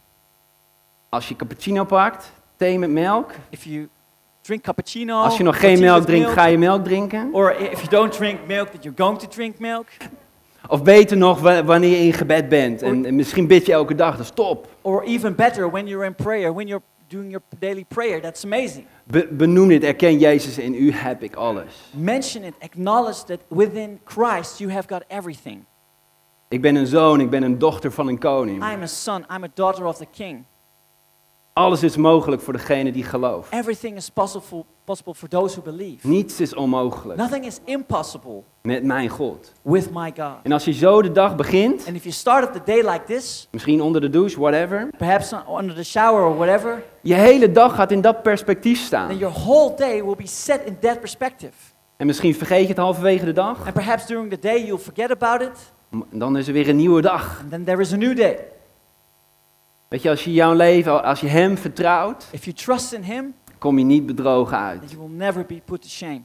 Als 1.08 1.28
je 1.28 1.36
cappuccino 1.36 1.84
pakt, 1.84 2.32
thee 2.56 2.78
met 2.78 2.90
melk. 2.90 3.30
If 3.50 3.64
you 3.64 3.88
drink 4.42 4.62
cappuccino, 4.62 5.20
Als 5.22 5.36
je 5.36 5.42
nog 5.42 5.60
geen 5.60 5.80
melk 5.80 6.04
drinkt, 6.04 6.30
ga 6.30 6.44
je 6.44 6.58
melk 6.58 6.84
drinken. 6.84 7.28
Or 7.32 7.52
if 7.52 7.76
you 7.80 7.88
don't 7.88 8.12
drink 8.12 8.38
milk, 8.46 8.68
that 8.68 8.82
you're 8.82 9.02
going 9.02 9.18
to 9.18 9.26
drink 9.28 9.58
milk. 9.58 9.86
Of 10.68 10.82
beter 10.82 11.16
nog, 11.16 11.40
wa- 11.40 11.64
wanneer 11.64 11.90
je 11.90 11.96
in 12.06 12.12
gebed 12.12 12.48
bent. 12.48 12.82
En, 12.82 13.04
en 13.06 13.14
misschien 13.14 13.46
bid 13.46 13.66
je 13.66 13.72
elke 13.72 13.94
dag, 13.94 14.16
dat 14.16 14.24
is 14.24 14.30
top. 14.34 14.68
Or 14.82 15.02
even 15.02 15.34
better, 15.34 15.70
when 15.70 15.86
you're 15.86 16.04
in 16.06 16.14
prayer, 16.14 16.54
when 16.54 16.66
you're 16.66 16.84
doing 17.08 17.30
your 17.30 17.42
daily 17.58 17.84
prayer, 17.88 18.20
that's 18.20 18.44
amazing. 18.44 18.86
Be- 19.04 19.28
benoem 19.30 19.68
dit, 19.68 19.82
erken 19.82 20.18
Jezus, 20.18 20.58
in 20.58 20.74
u 20.74 20.92
heb 20.92 21.22
ik 21.22 21.34
alles. 21.34 21.90
Mention 21.90 22.44
it, 22.44 22.54
acknowledge 22.58 23.24
that 23.24 23.38
within 23.48 24.00
Christ 24.04 24.58
you 24.58 24.72
have 24.72 24.88
got 24.88 25.04
everything. 25.08 25.64
Ik 26.48 26.60
ben 26.60 26.74
een 26.74 26.86
zoon, 26.86 27.20
ik 27.20 27.30
ben 27.30 27.42
een 27.42 27.58
dochter 27.58 27.92
van 27.92 28.08
een 28.08 28.18
koning. 28.18 28.72
I'm 28.72 28.82
a 28.82 28.86
son, 28.86 29.24
I'm 29.36 29.44
a 29.44 29.50
daughter 29.54 29.84
of 29.84 29.96
the 29.96 30.06
king. 30.12 30.44
Alles 31.54 31.82
is 31.82 31.96
mogelijk 31.96 32.42
voor 32.42 32.52
degene 32.52 32.92
die 32.92 33.04
gelooft. 33.04 33.52
Everything 33.52 33.96
is 33.96 34.08
possible, 34.10 34.64
possible 34.84 35.14
for 35.14 35.28
those 35.28 35.60
who 35.60 35.70
believe. 35.70 36.08
Niets 36.08 36.40
is 36.40 36.54
onmogelijk 36.54 37.18
Nothing 37.20 37.46
is 37.46 37.58
impossible 37.64 38.42
met 38.62 38.84
mijn 38.84 39.08
God. 39.08 39.52
with 39.62 39.90
my 39.92 40.12
God. 40.16 40.34
En 40.42 40.52
als 40.52 40.64
je 40.64 40.72
zo 40.72 41.02
de 41.02 41.12
dag 41.12 41.36
begint, 41.36 41.86
And 41.86 41.96
if 41.96 42.02
you 42.02 42.14
started 42.14 42.52
the 42.52 42.60
day 42.64 42.90
like 42.90 43.04
this, 43.06 43.48
misschien 43.50 43.82
onder 43.82 44.00
de 44.00 44.10
douche, 44.10 44.40
whatever, 44.40 44.88
perhaps 44.98 45.32
under 45.60 45.74
the 45.74 45.84
shower 45.84 46.22
or 46.24 46.36
whatever, 46.36 46.82
je 47.02 47.14
hele 47.14 47.52
dag 47.52 47.74
gaat 47.74 47.90
in 47.90 48.00
dat 48.00 48.22
perspectief 48.22 48.80
staan. 48.80 49.08
then 49.08 49.18
your 49.18 49.34
whole 49.34 49.72
day 49.76 50.04
will 50.04 50.16
be 50.16 50.26
set 50.26 50.60
in 50.64 50.76
that 50.80 51.00
perspective. 51.00 51.52
En 51.96 52.06
misschien 52.06 52.34
vergeet 52.34 52.60
je 52.62 52.68
het 52.68 52.76
halverwege 52.76 53.24
de 53.24 53.32
dag, 53.32 53.64
And 53.64 53.72
perhaps 53.74 54.06
during 54.06 54.30
the 54.30 54.38
day 54.38 54.64
you'll 54.64 54.78
forget 54.78 55.10
about 55.10 55.40
it, 55.40 55.72
dan 56.10 56.36
is 56.36 56.46
er 56.46 56.52
weer 56.52 56.68
een 56.68 56.76
nieuwe 56.76 57.00
dag. 57.02 57.38
and 57.40 57.50
then 57.50 57.64
there 57.64 57.80
is 57.80 57.92
a 57.92 57.96
new 57.96 58.16
day. 58.16 58.38
Weet 59.94 60.02
je, 60.02 60.11
als 60.11 60.24
je 60.24 60.33
jouw 60.33 60.52
leven, 60.52 61.02
als 61.04 61.20
je 61.20 61.26
Hem 61.26 61.57
vertrouwt, 61.59 62.26
If 62.30 62.44
you 62.44 62.57
trust 62.57 62.92
in 62.92 63.02
Him, 63.02 63.35
kom 63.59 63.78
je 63.78 63.85
niet 63.85 64.07
bedrogen 64.07 64.59
uit. 64.59 64.90
you 64.90 65.02
will 65.02 65.16
never 65.16 65.46
be 65.46 65.61
put 65.64 65.83
to 65.83 65.88
shame. 65.88 66.20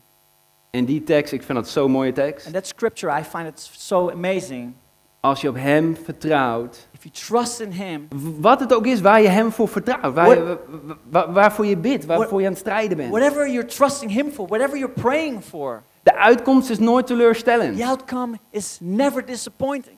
En 0.70 0.86
die 0.86 1.04
tekst, 1.04 1.34
ik 1.34 1.44
vind 1.44 1.58
dat 1.58 1.70
zo'n 1.70 1.92
mooie 1.92 2.12
tekst. 2.12 2.46
And 2.46 2.56
that 2.56 2.68
scripture, 2.68 3.20
I 3.20 3.24
find 3.24 3.48
it 3.48 3.70
so 3.78 4.10
amazing. 4.12 4.74
Als 5.20 5.42
je 5.42 5.50
op 5.50 5.56
Hem 5.56 5.98
vertrouwt, 6.04 6.88
If 6.92 7.04
you 7.04 7.14
trust 7.14 7.60
in 7.60 7.72
Him, 7.72 8.08
w- 8.10 8.42
wat 8.42 8.60
het 8.60 8.74
ook 8.74 8.86
is 8.86 9.02
waar 9.02 9.22
je 9.22 9.28
Hem 9.28 9.52
voor 9.52 9.68
vertrouwt, 9.68 10.14
waar 10.14 10.30
je, 10.30 10.58
wa- 10.84 10.96
wa- 11.10 11.32
waarvoor 11.32 11.66
je 11.66 11.78
bidt, 11.78 12.06
waarvoor 12.06 12.40
je 12.40 12.46
aan 12.46 12.52
het 12.52 12.62
strijden 12.62 12.98
bent. 12.98 13.10
whatever 13.12 13.50
you're 13.50 13.68
trusting 13.68 14.12
Him 14.12 14.32
for, 14.32 14.48
whatever 14.48 14.78
you're 14.78 14.94
praying 15.02 15.44
for, 15.44 15.84
De 16.04 16.16
uitkomst 16.16 16.70
is 16.70 16.80
nooit 16.80 17.08
teleurstellend. 17.08 17.78
the 17.78 17.86
outcome 17.86 18.38
is 18.50 18.78
never 18.82 19.26
disappointing. 19.26 19.98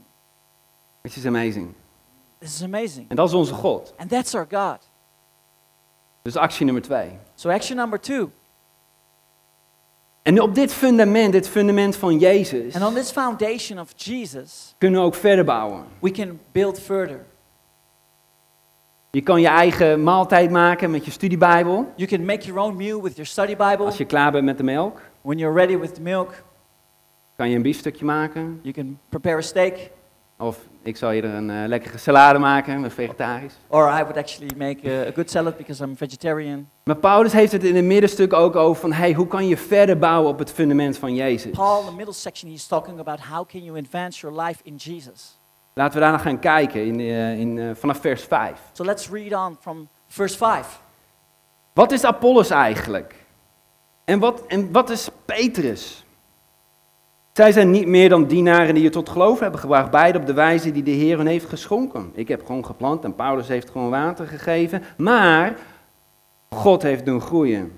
This 1.01 1.17
is 1.17 1.25
amazing. 1.25 1.73
This 2.41 2.53
is 2.55 2.63
amazing. 2.63 3.09
En 3.09 3.15
dat 3.15 3.27
is 3.27 3.33
onze 3.33 3.53
God. 3.53 3.93
And 3.97 4.09
that's 4.09 4.33
our 4.35 4.47
God. 4.51 4.89
Dus 6.21 6.35
actie 6.35 6.65
nummer 6.65 6.83
twee. 6.83 7.09
So, 7.35 7.49
action 7.49 7.77
number 7.77 7.99
two. 7.99 8.31
En 10.21 10.41
op 10.41 10.55
dit 10.55 10.73
fundament, 10.73 11.31
dit 11.31 11.49
fundament 11.49 11.95
van 11.95 12.17
Jezus, 12.19 12.75
And 12.75 12.83
on 12.85 12.93
this 12.93 13.11
foundation 13.11 13.79
of 13.79 13.91
Jesus, 13.95 14.75
kunnen 14.77 14.99
we 14.99 15.05
ook 15.05 15.15
verder 15.15 15.45
bouwen. 15.45 15.85
we 15.99 16.11
can 16.11 16.39
build 16.51 16.79
further. 16.79 17.25
Je 19.11 19.21
kan 19.21 19.41
je 19.41 19.47
eigen 19.47 20.03
maaltijd 20.03 20.51
maken 20.51 20.91
met 20.91 21.05
je 21.05 21.11
studiebijbel. 21.11 21.91
You 21.95 22.09
can 22.09 22.25
make 22.25 22.45
your 22.45 22.59
own 22.61 22.75
meal 22.75 23.01
with 23.01 23.11
your 23.15 23.25
study 23.29 23.55
Bible. 23.55 23.85
Als 23.85 23.97
je 23.97 24.05
klaar 24.05 24.31
bent 24.31 24.45
met 24.45 24.57
de 24.57 24.63
melk, 24.63 25.01
When 25.21 25.37
you're 25.37 25.55
ready 25.55 25.77
with 25.77 25.93
the 25.95 26.01
milk, 26.01 26.43
kan 27.35 27.49
je 27.49 27.55
een 27.55 27.61
biefstukje 27.61 28.05
maken. 28.05 28.59
you 28.61 28.73
can 28.73 28.99
prepare 29.09 29.37
a 29.37 29.41
steak. 29.41 29.91
Of 30.37 30.57
ik 30.83 30.97
zal 30.97 31.11
je 31.11 31.21
er 31.21 31.33
een 31.33 31.49
eh, 31.49 31.67
lekkere 31.67 31.97
salade 31.97 32.39
maken, 32.39 32.81
met 32.81 32.93
vegetarisch. 32.93 33.53
Or 33.67 33.87
I 33.87 34.01
would 34.01 34.17
actually 34.17 34.51
make 34.57 34.89
a, 34.89 35.07
a 35.07 35.11
good 35.11 35.29
salad 35.29 35.57
because 35.57 35.83
I'm 35.83 35.97
vegetarian. 35.97 36.69
Maar 36.83 36.95
Paulus 36.95 37.33
heeft 37.33 37.51
het 37.51 37.63
in 37.63 37.75
het 37.75 37.85
middenstuk 37.85 38.33
ook 38.33 38.55
over 38.55 38.81
van, 38.81 38.91
hey, 38.91 39.13
hoe 39.13 39.27
kan 39.27 39.47
je 39.47 39.57
verder 39.57 39.97
bouwen 39.97 40.29
op 40.31 40.39
het 40.39 40.51
fundament 40.51 40.97
van 40.97 41.15
Jezus? 41.15 41.51
Paul, 41.51 41.79
in 41.79 41.85
the 41.85 41.95
middle 41.95 42.13
section, 42.13 42.51
he's 42.51 42.67
talking 42.67 42.99
about 42.99 43.19
how 43.19 43.47
can 43.47 43.63
you 43.63 43.77
advance 43.77 44.19
your 44.19 44.41
life 44.41 44.59
in 44.63 44.75
Jesus. 44.75 45.39
Laten 45.73 45.93
we 45.93 45.99
daar 45.99 46.11
naar 46.11 46.19
gaan 46.19 46.39
kijken 46.39 46.85
in, 46.85 46.99
eh, 46.99 47.39
in, 47.39 47.59
eh, 47.59 47.69
vanaf 47.73 47.99
vers 47.99 48.23
5. 48.23 48.59
So 48.71 48.83
let's 48.83 49.09
read 49.09 49.33
on 49.33 49.57
from 49.61 49.87
verse 50.07 50.37
5. 50.37 50.81
Wat 51.73 51.91
is 51.91 52.03
Apollos 52.03 52.49
eigenlijk? 52.49 53.15
En 54.05 54.19
wat, 54.19 54.45
en 54.47 54.71
wat 54.71 54.89
is 54.89 55.09
Petrus? 55.25 56.05
Zij 57.31 57.51
zijn 57.51 57.71
niet 57.71 57.87
meer 57.87 58.09
dan 58.09 58.25
dienaren 58.25 58.73
die 58.73 58.83
je 58.83 58.89
tot 58.89 59.09
geloof 59.09 59.39
hebben 59.39 59.59
gebracht, 59.59 59.91
beide 59.91 60.19
op 60.19 60.25
de 60.25 60.33
wijze 60.33 60.71
die 60.71 60.83
de 60.83 60.91
Heer 60.91 61.17
hun 61.17 61.27
heeft 61.27 61.49
geschonken. 61.49 62.11
Ik 62.13 62.27
heb 62.27 62.45
gewoon 62.45 62.65
geplant 62.65 63.03
en 63.03 63.15
Paulus 63.15 63.47
heeft 63.47 63.69
gewoon 63.69 63.89
water 63.89 64.27
gegeven, 64.27 64.83
maar 64.97 65.55
God 66.49 66.81
heeft 66.81 67.05
doen 67.05 67.21
groeien. 67.21 67.71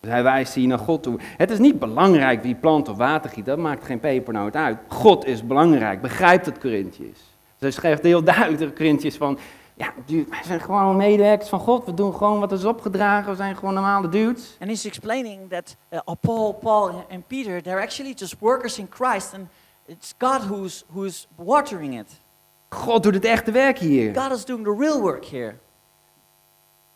Dus 0.00 0.10
hij 0.10 0.22
wijst 0.22 0.54
hier 0.54 0.66
naar 0.66 0.78
God 0.78 1.02
toe. 1.02 1.18
Het 1.36 1.50
is 1.50 1.58
niet 1.58 1.78
belangrijk 1.78 2.42
wie 2.42 2.54
plant 2.54 2.88
of 2.88 2.96
water 2.96 3.30
giet, 3.30 3.44
dat 3.44 3.58
maakt 3.58 3.84
geen 3.84 4.00
pepernoot 4.00 4.56
uit. 4.56 4.78
God 4.88 5.26
is 5.26 5.46
belangrijk, 5.46 6.00
begrijpt 6.00 6.46
het 6.46 6.58
Corinthiërs. 6.58 7.18
Dus 7.18 7.58
hij 7.58 7.70
schrijft 7.70 8.02
heel 8.02 8.24
duidelijk 8.24 8.58
de 8.58 8.72
Corinthiërs 8.72 9.16
van, 9.16 9.38
ja, 9.80 9.92
dude, 10.06 10.30
wij 10.30 10.42
zijn 10.44 10.60
gewoon 10.60 10.96
medewerkers 10.96 11.48
van 11.48 11.58
God. 11.58 11.84
We 11.84 11.94
doen 11.94 12.14
gewoon 12.14 12.40
wat 12.40 12.52
is 12.52 12.64
opgedragen. 12.64 13.30
We 13.30 13.36
zijn 13.36 13.56
gewoon 13.56 13.74
normale 13.74 14.08
dudes. 14.08 14.56
And 14.60 14.70
he's 14.70 14.84
explaining 14.84 15.50
that 15.50 15.76
uh, 15.92 15.98
Paul, 16.20 16.52
Paul, 16.52 17.04
and 17.10 17.26
Peter, 17.26 17.62
they're 17.62 17.82
actually 17.82 18.12
just 18.16 18.36
workers 18.38 18.78
in 18.78 18.86
Christ, 18.90 19.34
and 19.34 19.46
it's 19.86 20.14
God 20.18 20.40
who's, 20.40 20.84
who's 20.92 21.26
watering 21.34 21.98
it. 21.98 22.20
God 22.68 23.02
doet 23.02 23.14
het 23.14 23.24
echte 23.24 23.50
werk 23.50 23.78
hier. 23.78 24.14
God 24.14 24.32
is 24.32 24.44
doing 24.44 24.64
the 24.64 24.76
real 24.78 25.00
work 25.00 25.24
here. 25.24 25.54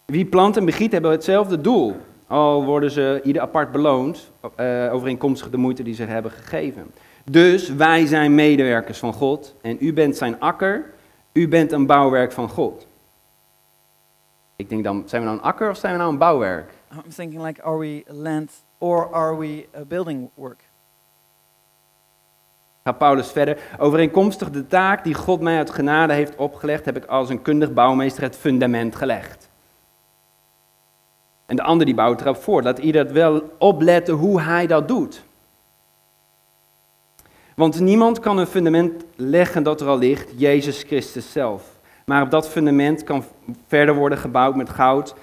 Wie 0.04 0.24
plant 0.24 0.56
en 0.56 0.64
begiet 0.64 0.92
hebben 0.92 1.10
hetzelfde 1.10 1.60
doel. 1.60 1.96
Al 2.26 2.64
worden 2.64 2.90
ze 2.90 3.20
ieder 3.24 3.42
apart 3.42 3.72
beloond, 3.72 4.30
eh, 4.56 4.88
overeenkomstig 4.92 5.50
de 5.50 5.56
moeite 5.56 5.82
die 5.82 5.94
ze 5.94 6.02
hebben 6.02 6.30
gegeven. 6.30 6.90
Dus 7.30 7.68
wij 7.68 8.06
zijn 8.06 8.34
medewerkers 8.34 8.98
van 8.98 9.12
God 9.12 9.54
en 9.60 9.76
u 9.80 9.92
bent 9.92 10.16
zijn 10.16 10.40
akker, 10.40 10.92
u 11.34 11.48
bent 11.48 11.72
een 11.72 11.86
bouwwerk 11.86 12.32
van 12.32 12.48
God. 12.48 12.86
Ik 14.56 14.68
denk 14.68 14.84
dan, 14.84 15.02
zijn 15.06 15.22
we 15.22 15.28
nou 15.28 15.40
een 15.40 15.46
akker 15.46 15.70
of 15.70 15.76
zijn 15.76 15.92
we 15.92 15.98
nou 15.98 16.12
een 16.12 16.18
bouwwerk? 16.18 16.72
I'm 16.92 17.10
thinking 17.10 17.42
like, 17.42 17.62
are 17.62 17.78
we 17.78 18.04
land 18.06 18.50
or 18.78 19.12
are 19.12 19.36
we 19.36 19.66
a 19.76 19.84
building 19.84 20.30
work? 20.34 20.62
Gaat 22.84 22.98
Paulus 22.98 23.30
verder. 23.30 23.58
Overeenkomstig 23.78 24.50
de 24.50 24.66
taak 24.66 25.04
die 25.04 25.14
God 25.14 25.40
mij 25.40 25.56
uit 25.56 25.70
genade 25.70 26.12
heeft 26.12 26.36
opgelegd, 26.36 26.84
heb 26.84 26.96
ik 26.96 27.04
als 27.04 27.28
een 27.28 27.42
kundig 27.42 27.72
bouwmeester 27.72 28.22
het 28.22 28.36
fundament 28.36 28.96
gelegd. 28.96 29.48
En 31.46 31.56
de 31.56 31.62
ander 31.62 31.86
die 31.86 31.94
bouwt 31.94 32.20
erop 32.20 32.42
voort. 32.42 32.64
Laat 32.64 32.78
ieder 32.78 33.12
wel 33.12 33.42
opletten 33.58 34.14
hoe 34.14 34.40
hij 34.40 34.66
dat 34.66 34.88
doet. 34.88 35.24
Want 37.54 37.80
niemand 37.80 38.20
kan 38.20 38.38
een 38.38 38.46
fundament 38.46 39.04
leggen 39.16 39.62
dat 39.62 39.80
er 39.80 39.86
al 39.86 39.98
ligt, 39.98 40.30
Jezus 40.36 40.82
Christus 40.82 41.32
zelf. 41.32 41.62
Maar 42.04 42.22
op 42.22 42.30
dat 42.30 42.48
fundament 42.48 43.04
kan 43.04 43.24
verder 43.66 43.94
worden 43.94 44.18
gebouwd 44.18 44.56
met 44.56 44.70
goud, 44.70 45.14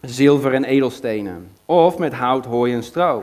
zilver 0.00 0.54
en 0.54 0.64
edelstenen. 0.64 1.50
Of 1.64 1.98
met 1.98 2.12
hout, 2.12 2.44
hooi 2.44 2.74
en 2.74 2.82
stro. 2.82 3.22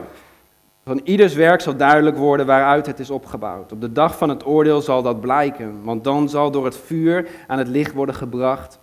Van 0.84 1.00
ieders 1.04 1.34
werk 1.34 1.60
zal 1.60 1.76
duidelijk 1.76 2.16
worden 2.16 2.46
waaruit 2.46 2.86
het 2.86 2.98
is 2.98 3.10
opgebouwd. 3.10 3.72
Op 3.72 3.80
de 3.80 3.92
dag 3.92 4.18
van 4.18 4.28
het 4.28 4.46
oordeel 4.46 4.80
zal 4.80 5.02
dat 5.02 5.20
blijken, 5.20 5.82
want 5.82 6.04
dan 6.04 6.28
zal 6.28 6.50
door 6.50 6.64
het 6.64 6.76
vuur 6.76 7.28
aan 7.46 7.58
het 7.58 7.68
licht 7.68 7.92
worden 7.92 8.14
gebracht. 8.14 8.78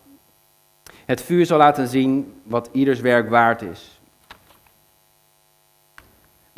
Het 1.05 1.21
vuur 1.21 1.45
zal 1.45 1.57
laten 1.57 1.87
zien 1.87 2.33
wat 2.43 2.69
ieders 2.71 2.99
werk 2.99 3.29
waard 3.29 3.61
is. 3.61 3.98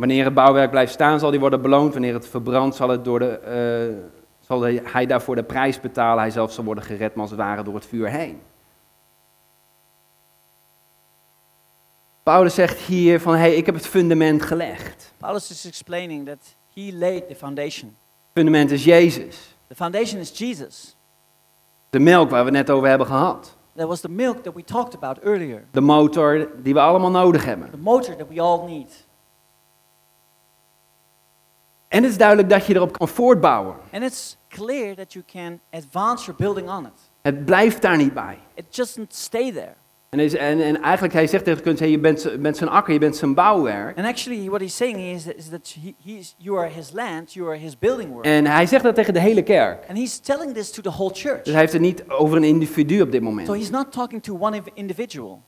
Wanneer 0.01 0.23
het 0.23 0.33
bouwwerk 0.33 0.71
blijft 0.71 0.93
staan, 0.93 1.19
zal 1.19 1.31
die 1.31 1.39
worden 1.39 1.61
beloond. 1.61 1.93
Wanneer 1.93 2.13
het 2.13 2.27
verbrandt, 2.27 2.75
zal, 2.75 2.89
het 2.89 3.05
door 3.05 3.19
de, 3.19 3.37
eh, 3.37 4.05
zal 4.39 4.61
hij 4.83 5.05
daarvoor 5.05 5.35
de 5.35 5.43
prijs 5.43 5.79
betalen. 5.79 6.19
Hij 6.21 6.31
zelf 6.31 6.51
zal 6.51 6.63
worden 6.63 6.83
gered, 6.83 7.13
maar 7.13 7.21
als 7.21 7.29
het 7.29 7.39
ware 7.39 7.63
door 7.63 7.73
het 7.73 7.85
vuur 7.85 8.09
heen. 8.09 8.41
Paulus 12.23 12.53
zegt 12.53 12.79
hier 12.79 13.19
van, 13.19 13.35
hey, 13.35 13.55
ik 13.55 13.65
heb 13.65 13.75
het 13.75 13.87
fundament 13.87 14.41
gelegd. 14.41 15.13
Paulus 15.17 15.51
is 15.51 15.65
explaining 15.65 16.25
that 16.25 16.55
he 16.73 16.91
laid 16.93 17.27
the 17.27 17.35
foundation. 17.35 17.95
fundament 18.33 18.71
is 18.71 18.83
Jezus. 18.83 19.55
The 19.67 19.75
foundation 19.75 20.19
is 20.19 20.37
Jesus. 20.37 20.95
De 21.89 21.99
melk 21.99 22.29
waar 22.29 22.45
we 22.45 22.49
het 22.49 22.67
net 22.67 22.69
over 22.75 22.87
hebben 22.87 23.07
gehad. 23.07 23.55
That 23.75 23.87
was 23.87 23.99
the 23.99 24.09
milk 24.09 24.43
that 24.43 24.53
we 24.53 24.63
talked 24.63 24.95
about 24.95 25.19
earlier. 25.23 25.63
De 25.71 25.81
motor 25.81 26.47
die 26.63 26.73
we 26.73 26.79
allemaal 26.79 27.11
nodig 27.11 27.45
hebben. 27.45 27.69
The 27.71 27.77
motor 27.77 28.15
that 28.15 28.27
we 28.27 28.41
all 28.41 28.65
need. 28.65 29.09
En 31.91 32.01
het 32.03 32.11
is 32.11 32.17
duidelijk 32.17 32.49
dat 32.49 32.65
je 32.65 32.75
erop 32.75 32.91
kan 32.97 33.07
voortbouwen. 33.07 33.75
And 33.93 34.03
it's 34.03 34.37
clear 34.49 34.95
that 34.95 35.13
you 35.13 35.25
can 35.33 35.59
advance 35.71 36.25
your 36.25 36.35
building 36.39 36.69
on 36.69 36.85
it. 36.85 37.09
Het 37.21 37.45
blijft 37.45 37.81
daar 37.81 37.97
niet 37.97 38.13
bij. 38.13 38.37
It 38.53 38.75
doesn't 38.75 39.15
stay 39.15 39.51
there. 39.51 39.73
En, 40.09 40.19
is- 40.19 40.35
en, 40.35 40.61
en 40.61 40.81
eigenlijk, 40.81 41.13
hij 41.13 41.27
zegt 41.27 41.43
tegen 41.43 41.57
de 41.59 41.63
kunst, 41.65 41.79
hey, 41.79 41.89
je 41.89 41.99
bent, 41.99 42.41
bent 42.41 42.57
zijn 42.57 42.69
akker, 42.69 42.93
je 42.93 42.99
bent 42.99 43.15
zijn 43.15 43.33
bouwwerk. 43.33 43.97
And 43.97 44.07
actually, 44.07 44.45
what 44.49 44.59
he's 44.61 44.75
saying 44.75 44.99
is 44.99 45.23
that, 45.23 45.35
is 45.35 45.49
that 45.49 45.75
he, 45.81 45.93
he's, 46.03 46.35
you 46.37 46.57
are 46.59 46.67
his 46.69 46.91
land, 46.91 47.33
you 47.33 47.47
are 47.49 47.57
his 47.57 47.79
building 47.79 48.11
work. 48.11 48.25
En 48.25 48.45
hij 48.45 48.65
zegt 48.65 48.83
dat 48.83 48.95
tegen 48.95 49.13
de 49.13 49.19
hele 49.19 49.43
kerk. 49.43 49.85
And 49.89 49.97
he's 49.97 50.19
telling 50.19 50.53
this 50.53 50.71
to 50.71 50.81
the 50.81 50.89
whole 50.91 51.11
church. 51.13 51.41
Dus 51.41 51.51
hij 51.51 51.61
heeft 51.61 51.73
het 51.73 51.81
niet 51.81 52.03
over 52.09 52.37
een 52.37 52.43
individu 52.43 53.01
op 53.01 53.11
dit 53.11 53.21
moment. 53.21 53.47
So 53.47 53.53
he's 53.53 53.69
not 53.69 53.91
talking 53.91 54.23
to 54.23 54.37
one 54.39 54.61
individual. 54.73 55.41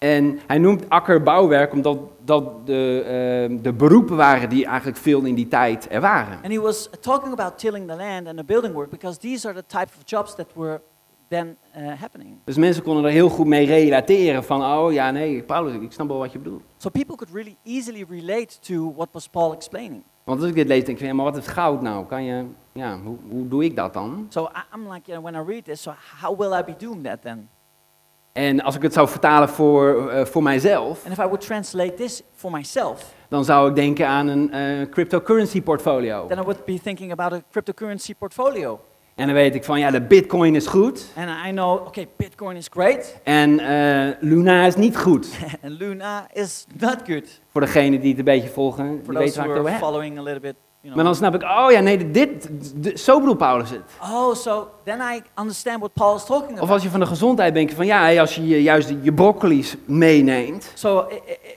En 0.00 0.40
hij 0.46 0.58
noemt 0.58 0.88
akker 0.88 1.22
bouwwerk 1.22 1.72
omdat 1.72 1.98
dat 2.24 2.66
de, 2.66 3.02
ehm, 3.06 3.62
de 3.62 3.72
beroepen 3.72 4.16
waren 4.16 4.48
die 4.48 4.64
eigenlijk 4.66 4.96
veel 4.96 5.24
in 5.24 5.34
die 5.34 5.48
tijd 5.48 5.86
er 5.90 6.00
waren. 6.00 6.38
And 6.42 6.52
he 6.52 6.60
was 6.60 6.88
talking 7.00 7.32
about 7.32 7.58
tilling 7.58 7.88
the 7.88 7.96
land 7.96 8.26
and 8.26 8.36
the 8.36 8.44
building 8.44 8.74
work 8.74 8.90
because 8.90 9.18
these 9.18 9.48
are 9.48 9.56
the 9.62 9.66
type 9.66 9.88
of 9.98 10.02
jobs 10.04 10.34
that 10.34 10.46
were 10.54 10.80
then 11.28 11.56
uh, 11.76 11.92
happening. 12.00 12.36
Dus 12.44 12.56
mensen 12.56 12.82
konden 12.82 13.04
er 13.04 13.10
heel 13.10 13.28
goed 13.28 13.46
mee 13.46 13.66
relateren 13.66 14.44
van, 14.44 14.62
oh 14.62 14.92
ja, 14.92 15.10
nee, 15.10 15.42
Paulus, 15.42 15.74
ik 15.74 15.92
snap 15.92 16.08
wel 16.08 16.18
wat 16.18 16.32
je 16.32 16.38
bedoelt. 16.38 16.62
So 16.76 16.90
people 16.90 17.16
could 17.16 17.34
really 17.34 17.56
easily 17.64 18.06
relate 18.08 18.58
to 18.60 18.92
what 18.96 19.08
was 19.12 19.28
Paul 19.28 19.52
explaining. 19.52 20.02
Want 20.24 20.40
als 20.40 20.48
ik 20.48 20.54
dit 20.54 20.66
lees, 20.66 20.84
denk 20.84 20.98
ik, 20.98 21.06
ja, 21.06 21.14
maar 21.14 21.24
wat 21.24 21.36
is 21.36 21.46
goud 21.46 21.82
nou? 21.82 22.06
Kan 22.06 22.24
je, 22.24 22.44
ja, 22.72 22.98
hoe, 23.00 23.16
hoe 23.30 23.48
doe 23.48 23.64
ik 23.64 23.76
dat 23.76 23.92
dan? 23.92 24.26
So 24.28 24.48
I'm 24.74 24.92
like, 24.92 25.10
you 25.10 25.20
know, 25.20 25.24
when 25.24 25.34
I 25.34 25.52
read 25.52 25.64
this, 25.64 25.82
so 25.82 25.92
how 26.20 26.38
will 26.38 26.58
I 26.58 26.64
be 26.64 26.74
doing 26.78 27.04
that 27.04 27.22
then? 27.22 27.48
En 28.32 28.62
als 28.62 28.76
ik 28.76 28.82
het 28.82 28.92
zou 28.92 29.08
vertalen 29.08 29.48
voor, 29.48 30.10
eh, 30.10 30.24
voor 30.24 30.42
mijzelf, 30.42 31.04
And 31.04 31.12
if 31.12 31.18
I 31.18 31.22
would 31.22 31.40
translate 31.40 31.94
this 31.94 32.22
for 32.34 32.50
myself, 32.50 33.12
dan 33.28 33.44
zou 33.44 33.68
ik 33.68 33.74
denken 33.74 34.06
aan 34.06 34.26
een 34.28 34.52
eh, 34.52 34.88
cryptocurrency 34.90 35.62
portfolio. 35.62 36.26
then 36.26 36.38
I 36.38 36.42
would 36.42 36.64
be 36.64 36.80
thinking 36.82 37.12
about 37.12 37.32
a 37.32 37.42
cryptocurrency 37.50 38.14
portfolio. 38.14 38.80
En 39.14 39.26
dan 39.26 39.34
weet 39.34 39.54
ik 39.54 39.64
van, 39.64 39.78
ja, 39.78 39.90
de 39.90 40.00
bitcoin 40.00 40.54
is 40.54 40.66
goed 40.66 41.06
And 41.16 41.28
I 41.46 41.50
know, 41.50 41.86
okay, 41.86 42.08
Bitcoin 42.16 42.56
is 42.56 42.66
great, 42.70 43.16
en 43.24 43.58
eh, 43.60 44.16
Luna 44.20 44.66
is 44.66 44.76
niet 44.76 44.96
goed. 44.96 45.28
and 45.62 45.72
Luna 45.80 46.26
is 46.32 46.66
not 46.78 46.96
good. 47.06 47.40
Voor 47.52 47.60
degenen 47.60 48.00
die 48.00 48.08
het 48.08 48.18
een 48.18 48.24
beetje 48.24 48.48
volgen, 48.48 48.90
die 48.90 49.04
For 49.04 49.14
weten 49.14 49.24
those 49.26 49.36
waar 49.38 49.46
ik 49.46 49.50
het 49.52 49.60
over 49.60 49.70
heb. 49.70 49.80
following 49.80 50.18
a 50.18 50.22
little 50.22 50.40
bit, 50.40 50.54
you 50.80 50.94
Maar 50.94 51.04
dan 51.04 51.14
snap 51.14 51.34
ik, 51.34 51.42
oh 51.42 51.66
ja, 51.70 51.80
nee, 51.80 52.10
dit, 52.10 52.48
dit- 52.74 53.00
zo 53.00 53.18
bedoelt 53.18 53.38
Paulus 53.38 53.70
het. 53.70 53.80
Oh, 54.02 54.34
so 54.34 54.70
then 54.84 55.00
I 55.00 55.22
understand 55.40 55.78
what 55.78 55.92
Paul 55.92 56.16
is 56.16 56.24
talking 56.24 56.50
Of 56.52 56.56
about. 56.56 56.70
als 56.70 56.82
je 56.82 56.88
van 56.90 57.00
de 57.00 57.06
gezondheid 57.06 57.54
denkt 57.54 57.74
van, 57.74 57.86
ja, 57.86 58.20
als 58.20 58.34
je 58.34 58.62
juist 58.62 58.92
je 59.02 59.12
broccoli's 59.12 59.76
meeneemt, 59.84 60.72
So 60.74 61.06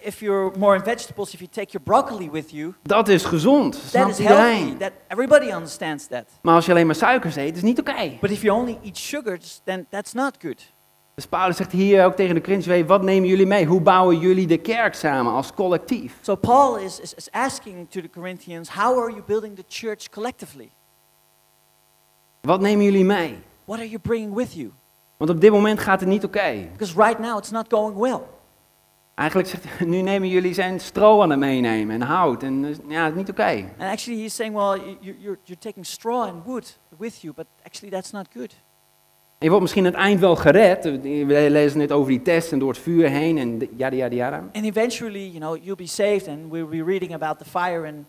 if 0.02 0.20
you're 0.20 0.52
more 0.58 0.76
in 0.76 0.84
vegetables, 0.84 1.34
if 1.34 1.40
you 1.40 1.50
take 1.52 1.68
your 1.72 1.84
broccoli 1.84 2.30
with 2.32 2.52
you, 2.52 2.74
dat 2.84 3.08
is 3.08 3.26
gezond, 3.26 3.72
that 3.74 3.82
snapt 3.90 4.20
is 4.20 4.26
healthy. 4.26 4.78
That 4.78 4.92
everybody 5.08 5.52
understands 5.52 6.08
that. 6.08 6.26
Maar 6.42 6.56
als 6.56 6.66
je 6.66 6.72
alleen 6.72 6.86
maar 6.86 6.96
suikers 6.96 7.36
eet, 7.36 7.56
is 7.56 7.62
niet 7.62 7.80
oké. 7.80 8.12
But 8.22 8.32
if 8.32 8.42
you 8.42 8.60
only 8.60 8.78
eat 8.84 8.98
sugars, 8.98 9.62
then 9.64 9.86
that's 9.90 10.14
not 10.14 10.32
good. 10.42 10.72
Dus 11.16 11.26
Paulus 11.26 11.58
zegt 11.58 11.72
hier 11.72 12.06
ook 12.06 12.16
tegen 12.16 12.36
de 12.36 12.42
Corinthiërs, 12.42 12.86
wat 12.88 13.02
nemen 13.02 13.30
jullie 13.30 13.46
mee? 13.46 13.66
Hoe 13.66 13.82
bouwen 13.82 14.20
jullie 14.20 14.48
de 14.48 14.58
kerk 14.58 14.94
samen 14.96 15.32
als 15.34 15.54
collectief? 15.54 16.16
So 16.22 16.36
Paul 16.36 16.78
is, 16.78 17.00
is, 17.00 17.14
is 17.14 17.32
asking 17.32 17.90
to 17.90 18.02
the 18.02 18.10
Corinthians, 18.10 18.70
how 18.70 18.98
are 19.00 19.10
you 19.12 19.22
building 19.26 19.56
the 19.56 19.64
church 19.68 20.10
collectively? 20.10 20.70
Wat 22.42 22.62
nemen 22.62 22.84
jullie 22.86 23.06
mee? 23.06 23.38
What 23.66 23.80
are 23.80 23.88
you 23.90 24.00
bringing 24.00 24.34
with 24.34 24.54
you? 24.54 24.72
Want 25.18 25.32
op 25.32 25.42
dit 25.42 25.52
moment 25.52 25.80
gaat 25.80 26.00
het 26.00 26.10
niet 26.10 26.24
oké. 26.24 26.68
Because 26.72 26.94
right 27.02 27.20
now 27.20 27.38
it's 27.38 27.52
not 27.52 27.66
going 27.70 27.98
well. 27.98 28.20
Eigenlijk 29.16 29.50
zegt 29.50 29.64
hij, 29.68 29.88
nu 29.94 30.02
nemen 30.02 30.28
jullie 30.28 30.54
zijn 30.54 30.80
stro 30.80 31.22
aan 31.22 31.30
het 31.30 31.40
meenemen 31.40 31.96
en 32.02 32.08
hout. 32.08 32.44
En 32.44 32.62
dus, 32.62 32.78
ja, 32.88 33.04
het 33.04 33.12
is 33.14 33.18
niet 33.20 33.30
oké. 33.30 33.70
And 33.80 33.92
actually, 33.92 34.22
he's 34.22 34.36
saying, 34.36 34.56
well, 34.56 34.80
you- 34.80 34.98
you're, 35.20 35.40
you're 35.44 35.60
taking 35.60 35.86
straw 35.86 36.22
and 36.22 36.46
wood 36.46 36.78
with 36.98 37.22
you, 37.22 37.34
but 37.34 37.46
actually 37.66 37.94
that's 37.96 38.12
not 38.12 38.28
good. 38.36 38.56
Je 39.44 39.50
wordt 39.50 39.62
misschien 39.62 39.86
aan 39.86 39.92
het 39.92 40.02
eind 40.02 40.20
wel 40.20 40.36
gered. 40.36 40.84
We 41.02 41.48
lezen 41.50 41.78
net 41.80 41.92
over 41.92 42.10
die 42.12 42.22
test 42.22 42.52
en 42.52 42.60
door 42.60 42.70
het 42.70 42.78
vuur 42.78 43.10
heen 43.10 43.38
en 43.38 43.70
yada 43.76 43.96
yada 43.96 44.16
yada. 44.16 44.44
And 44.54 44.66
eventually, 44.66 45.28
you 45.28 45.40
know, 45.40 45.58
you'll 45.64 45.76
be 45.76 45.88
saved, 45.88 46.28
and 46.28 46.40
we'll 46.52 46.68
be 46.68 46.84
reading 46.84 47.14
about 47.14 47.38
the 47.38 47.46
fire. 47.46 47.88
And 47.88 48.06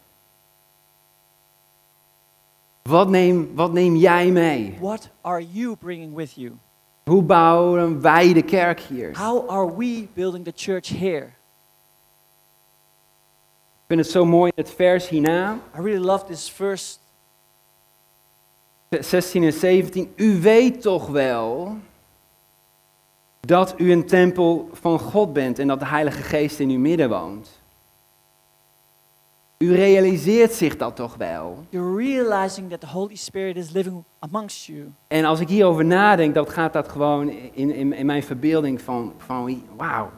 Wat 2.83 3.09
neem, 3.09 3.51
wat 3.55 3.73
neem 3.73 3.97
jij 3.97 4.31
mee? 4.31 4.77
what 4.81 5.09
are 5.21 5.45
you 5.53 5.77
bringing 5.77 6.15
with 6.15 6.35
you? 6.35 6.53
Hoe 7.05 7.23
bouwen 7.23 8.01
wij 8.01 8.33
de 8.33 8.43
kerk 8.43 8.81
hier? 8.81 9.19
How 9.19 9.51
are 9.51 9.77
we 9.77 10.09
building 10.15 10.45
the 10.45 10.53
church 10.55 10.89
here? 10.89 11.25
Ik 13.75 13.91
vind 13.91 14.01
het 14.01 14.11
zo 14.11 14.25
mooi 14.25 14.53
in 14.55 14.63
het 14.65 14.75
vers 14.75 15.09
hierna, 15.09 15.55
I 15.55 15.81
really 15.81 16.05
love 16.05 16.25
this 16.25 16.51
verse 16.51 16.97
16 19.01 19.43
en 19.43 19.53
17. 19.53 20.13
U 20.17 20.41
weet 20.41 20.83
toch 20.83 21.07
wel 21.07 21.77
dat 23.41 23.75
u 23.77 23.93
een 23.93 24.07
tempel 24.07 24.69
van 24.73 24.99
God 24.99 25.33
bent 25.33 25.59
en 25.59 25.69
dat 25.69 25.79
de 25.79 25.87
Heilige 25.87 26.23
Geest 26.23 26.59
in 26.59 26.71
uw 26.71 26.79
midden 26.79 27.09
woont. 27.09 27.63
U 29.59 29.75
realiseert 29.75 30.53
zich 30.53 30.77
dat 30.77 30.97
toch 30.97 31.17
wel? 31.17 31.65
You're 31.71 31.97
realizing 31.97 32.71
that 32.71 32.81
the 32.81 32.87
Holy 32.87 33.17
Spirit 33.17 33.57
is 33.57 33.71
living 33.71 34.05
amongst 34.19 34.67
you. 34.67 34.93
En 35.09 35.25
als 35.25 35.41
ik 35.41 35.49
hierover 35.49 35.85
nadenk, 35.85 36.35
dan 36.35 36.49
gaat 36.49 36.73
dat 36.73 36.89
gewoon 36.89 37.29
in, 37.31 37.75
in, 37.75 37.93
in 37.93 38.07
mijn 38.07 38.23
verbeelding 38.23 38.81
van, 38.81 39.13
van 39.19 39.63
wauw. 39.77 40.11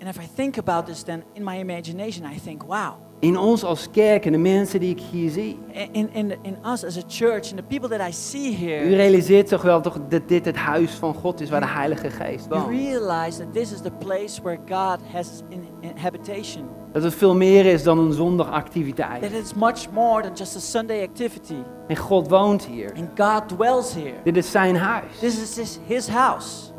And 0.00 0.16
if 0.16 0.22
I 0.22 0.28
think 0.34 0.58
about 0.58 0.86
this, 0.86 1.02
then 1.02 1.22
in 1.32 1.44
my 1.44 1.58
imagination, 1.58 2.32
I 2.32 2.40
think, 2.40 2.62
wow. 2.62 3.05
In 3.18 3.38
ons 3.38 3.64
als 3.64 3.90
kerk 3.90 4.24
en 4.26 4.32
de 4.32 4.38
mensen 4.38 4.80
die 4.80 4.90
ik 4.90 5.00
hier 5.10 5.30
zie. 5.30 5.58
In, 5.92 6.08
in, 6.12 6.32
in 6.42 6.56
us 6.72 6.84
as 6.84 6.96
a 6.96 7.02
church 7.08 7.50
and 7.50 7.56
the 7.56 7.62
people 7.68 7.88
that 7.98 8.08
I 8.08 8.12
see 8.12 8.50
U 8.52 8.54
here, 8.66 8.96
realiseert 8.96 9.48
toch 9.48 9.62
wel 9.62 9.80
toch 9.80 9.98
dat 10.08 10.28
dit 10.28 10.44
het 10.44 10.56
huis 10.56 10.90
van 10.90 11.14
God 11.14 11.40
is 11.40 11.50
waar 11.50 11.60
de 11.60 11.66
Heilige 11.66 12.10
Geest 12.10 12.46
you 12.48 12.60
woont. 12.60 12.68
realize 12.68 13.38
that 13.38 13.52
this 13.52 13.72
is 13.72 13.80
the 13.80 13.90
place 13.90 14.42
where 14.42 14.58
God 14.68 14.98
has 15.12 15.42
in, 15.48 15.66
in 15.80 15.92
habitation. 15.96 16.64
Dat 16.92 17.02
het 17.02 17.14
veel 17.14 17.34
meer 17.34 17.66
is 17.66 17.82
dan 17.82 17.98
een 17.98 18.12
zondagactiviteit. 18.12 19.22
That 19.22 19.32
it's 19.32 19.54
much 19.54 19.90
more 19.92 20.22
than 20.22 20.32
just 20.34 20.56
a 20.56 20.60
Sunday 20.60 21.02
activity. 21.02 21.56
En 21.88 21.96
God 21.96 22.28
woont 22.28 22.64
hier. 22.66 22.92
And 22.96 23.08
God 23.20 23.48
dwells 23.48 23.94
here. 23.94 24.14
Dit 24.24 24.36
is 24.36 24.50
zijn 24.50 24.76
huis. 24.76 25.18
This 25.20 25.42
is 25.42 25.56
his, 25.56 25.78
his 25.86 26.08
house 26.08 26.74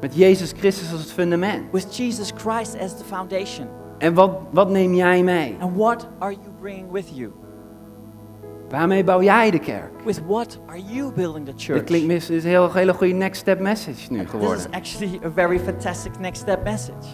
Met 0.00 0.14
Jezus 0.16 0.52
Christus 0.56 0.92
als 0.92 1.00
het 1.00 1.12
fundament. 1.12 1.62
with 1.72 1.96
Jesus 1.96 2.32
Christ 2.36 2.78
as 2.80 2.96
the 2.96 3.04
foundation. 3.04 3.68
En 4.02 4.14
wat, 4.14 4.30
wat 4.50 4.68
neem 4.70 4.94
jij 4.94 5.22
mee? 5.22 5.56
And 5.60 5.76
what 5.76 6.08
are 6.18 6.32
you 6.32 6.44
bringing 6.60 6.90
with 6.90 7.16
you? 7.16 7.32
Waarmee 8.70 9.04
bouw 9.04 9.22
jij 9.22 9.50
de 9.50 9.58
kerk? 9.58 9.90
With 10.04 10.22
what 10.26 10.58
are 10.66 10.80
you 10.80 11.12
building 11.12 11.44
the 11.46 11.52
Dit 11.52 11.62
church? 11.62 11.84
klinkt 11.84 12.06
mis, 12.06 12.26
dit 12.26 12.36
is 12.36 12.44
een 12.44 12.50
hele, 12.50 12.70
hele 12.72 12.94
goede 12.94 13.12
next 13.12 13.40
step 13.40 13.60
message 13.60 14.12
nu 14.12 14.16
This 14.18 14.24
is 14.24 14.30
geworden. 14.30 14.72
actually 14.72 15.20
a 15.24 15.30
very 15.30 15.58
fantastic 15.58 16.18
next 16.18 16.40
step 16.40 16.64
message. 16.64 17.06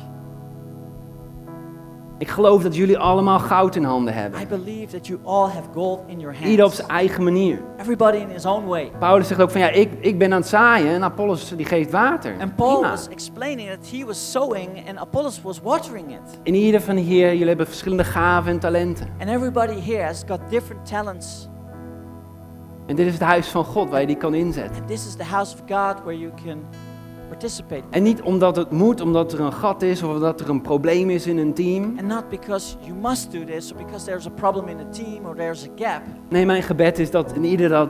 Ik 2.18 2.28
geloof 2.28 2.62
dat 2.62 2.76
jullie 2.76 2.98
allemaal 2.98 3.38
goud 3.38 3.76
in 3.76 3.84
handen 3.84 4.14
I 4.14 4.16
hebben. 4.16 4.48
believe 4.48 4.96
that 4.96 5.06
you 5.06 5.18
all 5.24 5.48
have 5.48 5.68
gold 5.74 6.00
in 6.06 6.20
your 6.20 6.36
Ieder 6.44 6.64
op 6.64 6.72
zijn 6.72 6.88
eigen 6.88 7.24
manier. 7.24 7.60
Everybody 7.80 8.16
in 8.16 8.28
his 8.28 8.46
own 8.46 8.66
way. 8.66 8.90
Paulus 8.98 9.28
zegt 9.28 9.40
ook 9.40 9.50
van 9.50 9.60
ja, 9.60 9.68
ik, 9.68 9.90
ik 10.00 10.18
ben 10.18 10.32
aan 10.32 10.40
het 10.40 10.48
zaaien 10.48 10.92
en 10.92 11.04
Apollos 11.04 11.52
die 11.56 11.66
geeft 11.66 11.90
water. 11.90 12.34
And 12.40 12.56
Paul 12.56 12.72
Prima. 12.72 12.90
was 12.90 13.08
explaining 13.08 13.70
that 13.70 13.90
he 13.90 14.04
was 14.04 14.30
sowing 14.30 14.88
and 14.88 14.98
Apollos 14.98 15.42
was 15.42 15.60
watering 15.60 16.10
it. 16.10 16.38
En 16.42 16.54
ieder 16.54 16.80
van 16.80 16.96
hier, 16.96 17.28
jullie 17.30 17.48
hebben 17.48 17.66
verschillende 17.66 18.04
gaven 18.04 18.50
en 18.52 18.58
talenten. 18.58 19.08
And 19.20 19.28
everybody 19.28 19.80
here 19.80 20.02
has 20.02 20.22
got 20.26 20.40
different 20.50 20.86
talents. 20.86 21.48
En 22.86 22.96
dit 22.96 23.06
is 23.06 23.12
het 23.12 23.22
huis 23.22 23.48
van 23.48 23.64
God 23.64 23.90
waar 23.90 24.00
je 24.00 24.06
die 24.06 24.16
kan 24.16 24.34
inzetten. 24.34 24.80
And 24.80 24.88
this 24.88 25.06
is 25.06 25.14
the 25.14 25.24
house 25.24 25.54
of 25.54 25.60
God 25.60 26.02
where 26.04 26.18
you 26.18 26.30
can 26.44 26.64
participate. 27.28 27.82
En 27.90 28.02
niet 28.02 28.22
omdat 28.22 28.56
het 28.56 28.70
moet, 28.70 29.00
omdat 29.00 29.32
er 29.32 29.40
een 29.40 29.52
gat 29.52 29.82
is 29.82 30.02
of 30.02 30.14
omdat 30.14 30.40
er 30.40 30.48
een 30.48 30.60
probleem 30.60 31.10
is 31.10 31.26
in 31.26 31.38
een 31.38 31.54
team. 31.54 31.84
And 31.84 32.06
not 32.06 32.28
because 32.28 32.76
you 32.80 32.94
must 33.00 33.32
do 33.32 33.44
this 33.44 33.72
or 33.72 33.84
because 33.84 34.04
there's 34.04 34.26
a 34.26 34.30
problem 34.30 34.68
in 34.68 34.76
the 34.76 35.02
team 35.02 35.26
or 35.26 35.34
there's 35.34 35.64
a 35.64 35.70
gap. 35.76 36.02
Nee, 36.28 36.46
mijn 36.46 36.62
gebed 36.62 36.98
is 36.98 37.10
dat 37.10 37.36
een 37.36 37.44
ieder 37.44 37.68
dat 37.68 37.88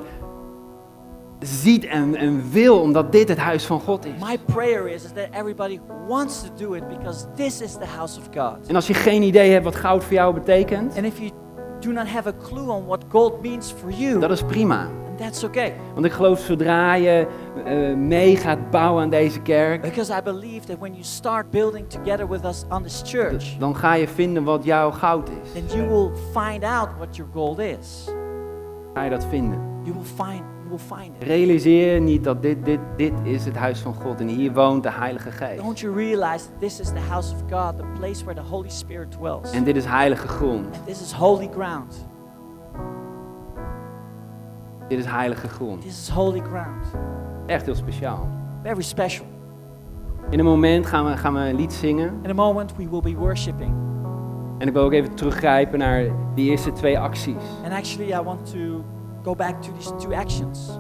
ziet 1.39 1.85
en, 1.85 2.17
en 2.17 2.51
wil, 2.51 2.81
omdat 2.81 3.13
dit 3.13 3.29
het 3.29 3.39
huis 3.39 3.65
van 3.65 3.81
God 3.81 4.07
is. 4.07 4.13
My 4.29 4.39
prayer 4.39 4.89
is, 4.89 5.05
is 5.05 5.13
that 5.13 5.29
everybody 5.31 5.81
wants 6.09 6.43
to 6.43 6.49
do 6.57 6.73
it 6.73 6.89
because 6.89 7.27
this 7.35 7.61
is 7.61 7.73
the 7.73 7.87
house 7.97 8.19
of 8.19 8.25
God. 8.35 8.67
En 8.67 8.75
als 8.75 8.87
je 8.87 8.95
geen 8.95 9.23
idee 9.23 9.51
hebt 9.51 9.65
wat 9.65 9.77
goud 9.77 10.05
voor 10.05 10.13
jou 10.13 10.35
betekent, 10.35 10.97
And 10.97 11.07
if 11.07 11.19
you 11.19 11.31
do 11.81 11.93
not 11.93 12.07
have 12.07 12.27
a 12.29 12.33
clue 12.33 12.71
on 12.71 12.87
what 12.87 13.05
gold 13.09 13.43
means 13.43 13.71
for 13.73 13.91
you, 13.91 14.19
Dat 14.21 14.31
is 14.31 14.43
prima. 14.43 14.89
and 15.09 15.19
that's 15.19 15.45
okay. 15.45 15.75
Want 15.95 16.07
ik 16.07 16.13
geloof 16.13 16.39
zodra 16.41 16.95
je 16.95 17.27
eh, 17.65 17.95
mee 17.97 18.37
gaat 18.37 18.71
bouwen 18.71 19.03
aan 19.03 19.11
deze 19.11 19.41
kerk, 19.41 19.81
Because 19.83 20.13
I 20.19 20.23
believe 20.23 20.67
that 20.67 20.79
when 20.79 20.93
you 20.93 21.05
start 21.05 21.51
building 21.51 21.89
together 21.89 22.29
with 22.29 22.45
us 22.45 22.65
on 22.71 22.83
this 22.83 23.03
church, 23.07 23.57
dan 23.59 23.77
ga 23.77 23.95
je 23.95 24.09
vinden 24.09 24.45
wat 24.45 24.65
jouw 24.65 24.91
goud 24.91 25.29
is. 25.29 25.53
then 25.53 25.79
you 25.79 25.89
will 25.89 26.11
find 26.33 26.65
out 26.65 26.89
what 26.99 27.17
your 27.17 27.31
gold 27.35 27.59
is. 27.59 28.05
Ga 28.95 29.03
je 29.05 29.11
dat 29.11 29.25
vinden. 29.31 29.59
You 29.85 29.95
will 29.95 30.27
find 30.27 30.43
will 30.69 30.99
find 30.99 31.17
it. 31.21 31.23
Realiseer 31.23 31.95
je 31.95 32.01
niet 32.01 32.25
dat 32.25 32.43
dit, 32.43 32.65
dit, 32.65 32.81
dit 32.97 33.13
is 33.23 33.45
het 33.45 33.57
huis 33.57 33.81
van 33.81 33.95
God 33.95 34.21
en 34.21 34.29
hier 34.29 34.53
woont 34.53 34.83
de 34.83 34.91
Heilige 34.91 35.31
Geest. 35.31 35.63
Don't 35.63 35.81
you 35.81 35.95
realize 35.95 36.45
that 36.45 36.61
this 36.61 36.81
is 36.81 36.89
the 36.89 37.01
house 37.09 37.33
of 37.33 37.41
God, 37.51 37.77
the 37.77 37.85
place 37.99 38.25
where 38.25 38.41
the 38.41 38.49
Holy 38.49 38.71
Spirit 38.71 39.13
dwells? 39.13 39.51
En 39.51 39.65
dit 39.65 39.77
is 39.77 39.85
heilige 39.85 40.29
grond. 40.29 40.77
And 40.77 40.87
this 40.87 41.01
is 41.01 41.13
holy 41.13 41.49
ground. 41.53 42.07
Dit 44.89 44.99
is 44.99 45.07
heilige 45.07 45.49
grond. 45.49 45.83
This 45.83 46.01
is 46.01 46.09
holy 46.09 46.41
ground. 46.41 46.87
Echt 47.47 47.65
heel 47.65 47.75
speciaal. 47.75 48.29
Very 48.63 48.83
special. 48.83 49.27
In 50.31 50.39
een 50.39 50.45
moment 50.45 50.87
gaan 50.87 51.07
we, 51.07 51.17
gaan 51.17 51.35
we 51.35 51.41
een 51.41 51.55
lied 51.55 51.73
zingen. 51.73 52.19
In 52.23 52.31
a 52.31 52.35
moment, 52.35 52.77
we 52.77 52.89
will 52.89 53.01
be 53.01 53.17
worshiping. 53.17 53.73
En 54.59 54.67
ik 54.67 54.73
wil 54.73 54.83
ook 54.83 54.93
even 54.93 55.15
teruggrijpen 55.15 55.79
naar 55.79 56.05
die 56.35 56.51
eerste 56.51 56.73
twee 56.73 56.99
acties. 56.99 57.43
And 57.65 57.73
actually, 57.73 58.13
I 58.13 58.23
want 58.23 58.51
to 58.53 58.85
go 59.25 59.35
back 59.35 59.63
to 59.63 59.73
these 59.73 59.93
two 59.99 60.13
actions. 60.13 60.79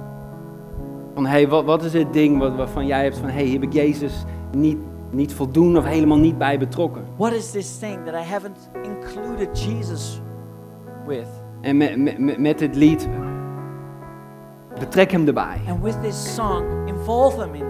Van 1.14 1.26
hey, 1.26 1.48
wat, 1.48 1.64
wat 1.64 1.82
is 1.82 1.92
het 1.92 2.12
ding 2.12 2.38
wat, 2.38 2.56
waarvan 2.56 2.86
jij 2.86 3.02
hebt 3.02 3.18
van 3.18 3.28
hey, 3.28 3.42
hier 3.42 3.52
heb 3.52 3.62
ik 3.62 3.72
Jezus 3.72 4.24
niet, 4.52 4.78
niet 5.10 5.34
voldoende 5.34 5.78
of 5.78 5.84
helemaal 5.84 6.18
niet 6.18 6.38
bij 6.38 6.58
betrokken. 6.58 7.04
What 7.16 7.32
is 7.32 7.50
this 7.50 7.78
thing 7.78 8.04
that 8.04 8.14
I 8.14 8.30
haven't 8.30 8.70
included 8.82 9.62
Jesus 9.64 10.20
with? 11.06 11.28
En 11.60 11.76
met, 11.76 11.98
met, 11.98 12.38
met 12.38 12.58
dit 12.58 12.76
lied, 12.76 13.08
betrek 14.78 15.10
hem 15.10 15.26
erbij. 15.26 15.60
And 15.68 15.82
with 15.82 16.02
this 16.02 16.34
song, 16.34 16.88
involve 16.88 17.36
them 17.36 17.54
in. 17.54 17.67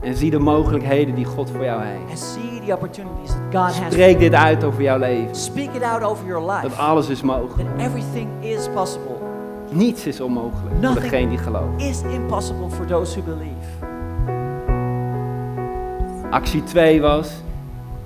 En 0.00 0.16
zie 0.16 0.30
de 0.30 0.38
mogelijkheden 0.38 1.14
die 1.14 1.24
God 1.24 1.50
voor 1.50 1.64
jou 1.64 1.84
heeft. 1.84 2.08
And 2.08 2.18
see 2.18 2.60
the 2.66 2.72
opportunities 2.72 3.30
that 3.30 3.40
God 3.64 3.82
has. 3.82 3.92
Spreek 3.92 4.18
dit 4.18 4.34
uit 4.34 4.64
over 4.64 4.82
jouw 4.82 4.98
leven. 4.98 5.34
Speak 5.36 5.74
it 5.74 5.82
out 5.82 6.02
over 6.02 6.26
your 6.26 6.50
life. 6.50 6.68
Dat 6.68 6.78
alles 6.78 7.08
is 7.08 7.22
mogelijk. 7.22 7.68
That 7.68 7.86
everything 7.86 8.28
is 8.40 8.68
possible. 8.74 9.16
Niets 9.70 10.06
is 10.06 10.20
onmogelijk 10.20 10.74
voor 10.84 11.00
degene 11.00 11.28
die 11.28 11.38
gelooft. 11.38 11.82
is 11.82 12.02
impossible 12.02 12.70
for 12.70 12.86
those 12.86 13.20
who 13.20 13.34
believe. 13.34 13.86
Actie 16.30 16.64
2 16.64 17.00
was, 17.00 17.30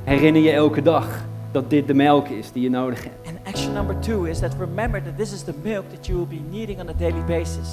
herinner 0.04 0.42
je 0.42 0.50
elke 0.50 0.82
dag 0.82 1.06
dat 1.50 1.70
dit 1.70 1.86
de 1.86 1.94
melk 1.94 2.28
is 2.28 2.52
die 2.52 2.62
je 2.62 2.70
nodig 2.70 3.02
hebt. 3.02 3.28
And 3.28 3.36
action 3.46 3.72
number 3.72 3.98
two 3.98 4.24
is 4.24 4.38
that 4.38 4.54
remember 4.58 5.02
that 5.02 5.16
this 5.16 5.32
is 5.32 5.42
the 5.42 5.54
milk 5.62 5.84
that 5.94 6.06
you 6.06 6.18
will 6.18 6.38
be 6.38 6.42
needing 6.50 6.80
on 6.80 6.88
a 6.88 6.94
daily 6.98 7.24
basis. 7.26 7.68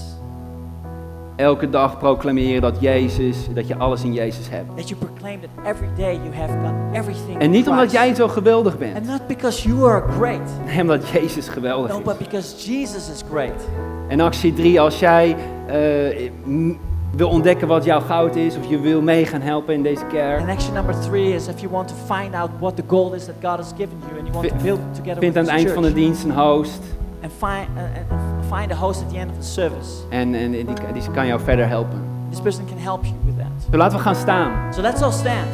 Elke 1.40 1.70
dag 1.70 1.98
proclameren 1.98 2.62
dat 2.62 2.76
Jezus, 2.80 3.38
dat 3.54 3.68
je 3.68 3.78
alles 3.78 4.04
in 4.04 4.14
Jezus 4.14 4.50
hebt. 4.50 4.78
That 4.78 4.90
you 4.90 5.00
proclaim 5.06 5.40
that 5.42 5.66
every 5.76 5.88
day 5.98 6.14
you 6.14 6.34
have 6.36 6.54
got 6.64 6.74
everything. 6.96 7.40
En 7.40 7.50
niet 7.52 7.68
omdat 7.68 7.92
jij 7.92 8.14
zo 8.16 8.28
geweldig 8.28 8.78
bent. 8.78 8.96
And 8.96 9.06
not 9.06 9.28
because 9.28 9.68
you 9.68 9.90
are 9.90 10.04
great. 10.18 10.42
Nee, 10.66 10.82
omdat 10.82 11.08
Jezus 11.08 11.48
geweldig 11.48 11.92
No, 11.92 12.02
but 12.02 12.14
is. 12.20 12.28
because 12.28 12.72
Jesus 12.72 13.10
is 13.10 13.24
great. 13.32 13.68
En 14.08 14.20
actie 14.20 14.54
3, 14.54 14.80
als 14.80 15.00
jij 15.00 15.36
eh, 15.68 16.30
m- 16.44 16.78
wil 17.16 17.30
ontdekken 17.30 17.68
wat 17.68 17.84
jouw 17.84 18.00
goud 18.00 18.36
is, 18.36 18.56
of 18.58 18.70
je 18.70 18.80
wil 18.80 19.02
mee 19.02 19.26
gaan 19.26 19.42
helpen 19.42 19.74
in 19.74 19.84
deze 19.84 20.06
kerk, 20.06 20.40
And 20.40 20.50
action 20.50 20.74
number 20.74 20.96
three 21.00 21.34
is 21.34 21.48
if 21.48 21.60
you 21.60 21.72
want 21.72 21.88
to 21.88 22.16
find 22.16 22.36
out 22.36 22.50
what 22.60 22.76
the 22.76 22.84
goal 22.88 23.14
is 23.14 23.26
that 23.26 23.36
God 23.42 23.58
has 23.58 23.72
given 23.78 23.98
you 24.08 24.20
and 24.20 24.28
you 24.28 24.32
want 24.32 24.48
to 24.48 24.64
build 24.64 24.80
together 24.96 25.20
vind 25.22 25.34
with 25.34 25.38
aan 25.38 25.56
het 25.56 25.64
eind 25.66 25.72
van 25.72 25.84
de 25.84 25.94
dienst 25.94 26.24
een 26.24 26.32
host. 26.32 26.80
And 27.24 27.32
find, 27.32 27.68
uh, 27.78 27.82
and 27.84 28.29
find 28.50 28.72
a 28.72 28.76
host 28.76 29.02
at 29.02 29.10
the 29.10 29.18
end 29.18 29.30
of 29.32 29.38
the 29.38 29.44
service. 29.52 29.90
En, 30.10 30.36
en 30.36 30.52
die, 30.52 30.66
die 30.94 31.04
kan 31.14 31.28
jou 31.28 31.40
verder 31.40 31.68
helpen. 31.68 32.02
This 32.30 32.42
person 32.42 32.66
can 32.66 32.78
help 32.78 33.04
you 33.06 33.16
with 33.26 33.38
that. 33.38 33.52
Zo 33.72 33.78
laten 33.78 33.98
we 33.98 34.04
gaan 34.04 34.16
staan. 34.16 34.74
So 34.74 34.82
let's 34.82 35.02
all 35.02 35.12
stand. 35.12 35.48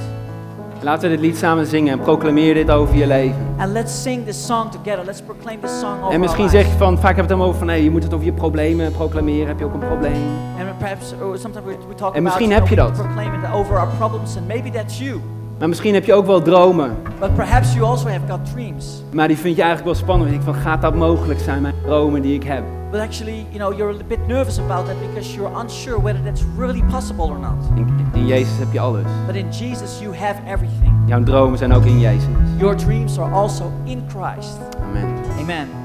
Laten 0.82 1.10
we 1.10 1.16
dit 1.16 1.26
lied 1.26 1.38
samen 1.38 1.66
zingen 1.66 1.94
en 1.94 2.00
proclameer 2.00 2.54
dit 2.54 2.72
over 2.72 2.96
je 2.96 3.08
leven. 3.08 3.48
And 3.58 3.72
let's 3.72 4.02
sing 4.02 4.26
this 4.26 4.46
song 4.46 4.70
together. 4.72 5.06
Let's 5.06 5.22
proclaim 5.22 5.60
this 5.62 5.80
song 5.80 5.98
over 6.02 6.14
En 6.14 6.20
misschien 6.20 6.44
our 6.44 6.52
zeg 6.52 6.66
je 6.66 6.78
van, 6.78 6.98
vaak 6.98 7.16
heb 7.16 7.30
je 7.30 7.34
het 7.34 7.42
over 7.44 7.60
van, 7.60 7.68
hey, 7.68 7.84
je 7.84 7.92
moet 7.92 8.04
het 8.04 8.14
over 8.14 8.26
je 8.26 8.34
problemen 8.34 8.92
proclameren. 8.92 9.48
Heb 9.48 9.60
je 9.60 9.66
ook 9.66 9.74
een 9.74 9.88
probleem? 9.88 10.28
And 10.60 10.78
perhaps 10.78 11.14
or 11.22 11.38
sometimes 11.38 11.66
we, 11.66 11.78
we 11.88 11.96
talk 11.96 12.14
En 12.14 12.20
about 12.20 12.24
misschien 12.24 12.50
you 12.50 12.60
heb 12.60 12.68
know, 12.68 12.78
je 12.78 12.84
we 12.84 12.98
dat. 12.98 13.06
proclaim 13.06 13.44
it 13.44 13.52
over 13.54 13.78
our 13.78 13.88
problems 13.98 14.38
and 14.38 14.48
maybe 14.48 14.70
that's 14.70 15.00
you. 15.00 15.22
Maar 15.60 15.68
misschien 15.68 15.94
heb 15.94 16.06
je 16.06 16.14
ook 16.14 16.26
wel 16.26 16.42
dromen. 16.42 16.98
But 17.20 17.36
perhaps 17.36 17.74
you 17.74 17.86
also 17.86 18.08
have 18.08 18.28
got 18.30 18.52
dreams. 18.54 19.04
Maar 19.14 19.28
die 19.28 19.38
vind 19.38 19.56
je 19.56 19.62
eigenlijk 19.62 19.94
wel 19.94 20.04
spannend. 20.04 20.32
Ik 20.32 20.42
van, 20.42 20.54
gaat 20.54 20.82
dat 20.82 20.96
mogelijk 20.96 21.40
zijn, 21.40 21.62
mijn 21.62 21.74
dromen 21.84 22.22
die 22.22 22.34
ik 22.34 22.44
heb? 22.44 22.64
But 22.92 23.00
actually, 23.00 23.46
you 23.52 23.58
know, 23.58 23.78
you're 23.78 24.00
a 24.00 24.04
bit 24.08 24.28
nervous 24.28 24.60
about 24.60 24.86
that 24.86 24.96
because 25.08 25.34
you're 25.36 25.60
unsure 25.62 26.02
whether 26.02 26.24
that's 26.24 26.44
really 26.58 26.84
possible 26.84 27.26
or 27.26 27.40
not. 27.40 27.56
In, 27.76 27.88
in 28.14 28.28
Jezus 28.28 28.58
heb 28.58 28.72
je 28.72 28.80
alles. 28.80 29.06
But 29.26 29.36
in 29.36 29.50
Jesus 29.50 30.00
you 30.00 30.16
have 30.16 30.36
everything. 30.48 30.94
Jouw 31.06 31.24
dromen 31.24 31.58
zijn 31.58 31.74
ook 31.74 31.86
in 31.86 32.00
Jezus. 32.00 32.28
Your 32.58 32.76
dreams 32.76 33.20
are 33.20 33.34
also 33.34 33.72
in 33.84 34.04
Christ. 34.08 34.58
Amen. 34.90 35.14
Amen. 35.40 35.85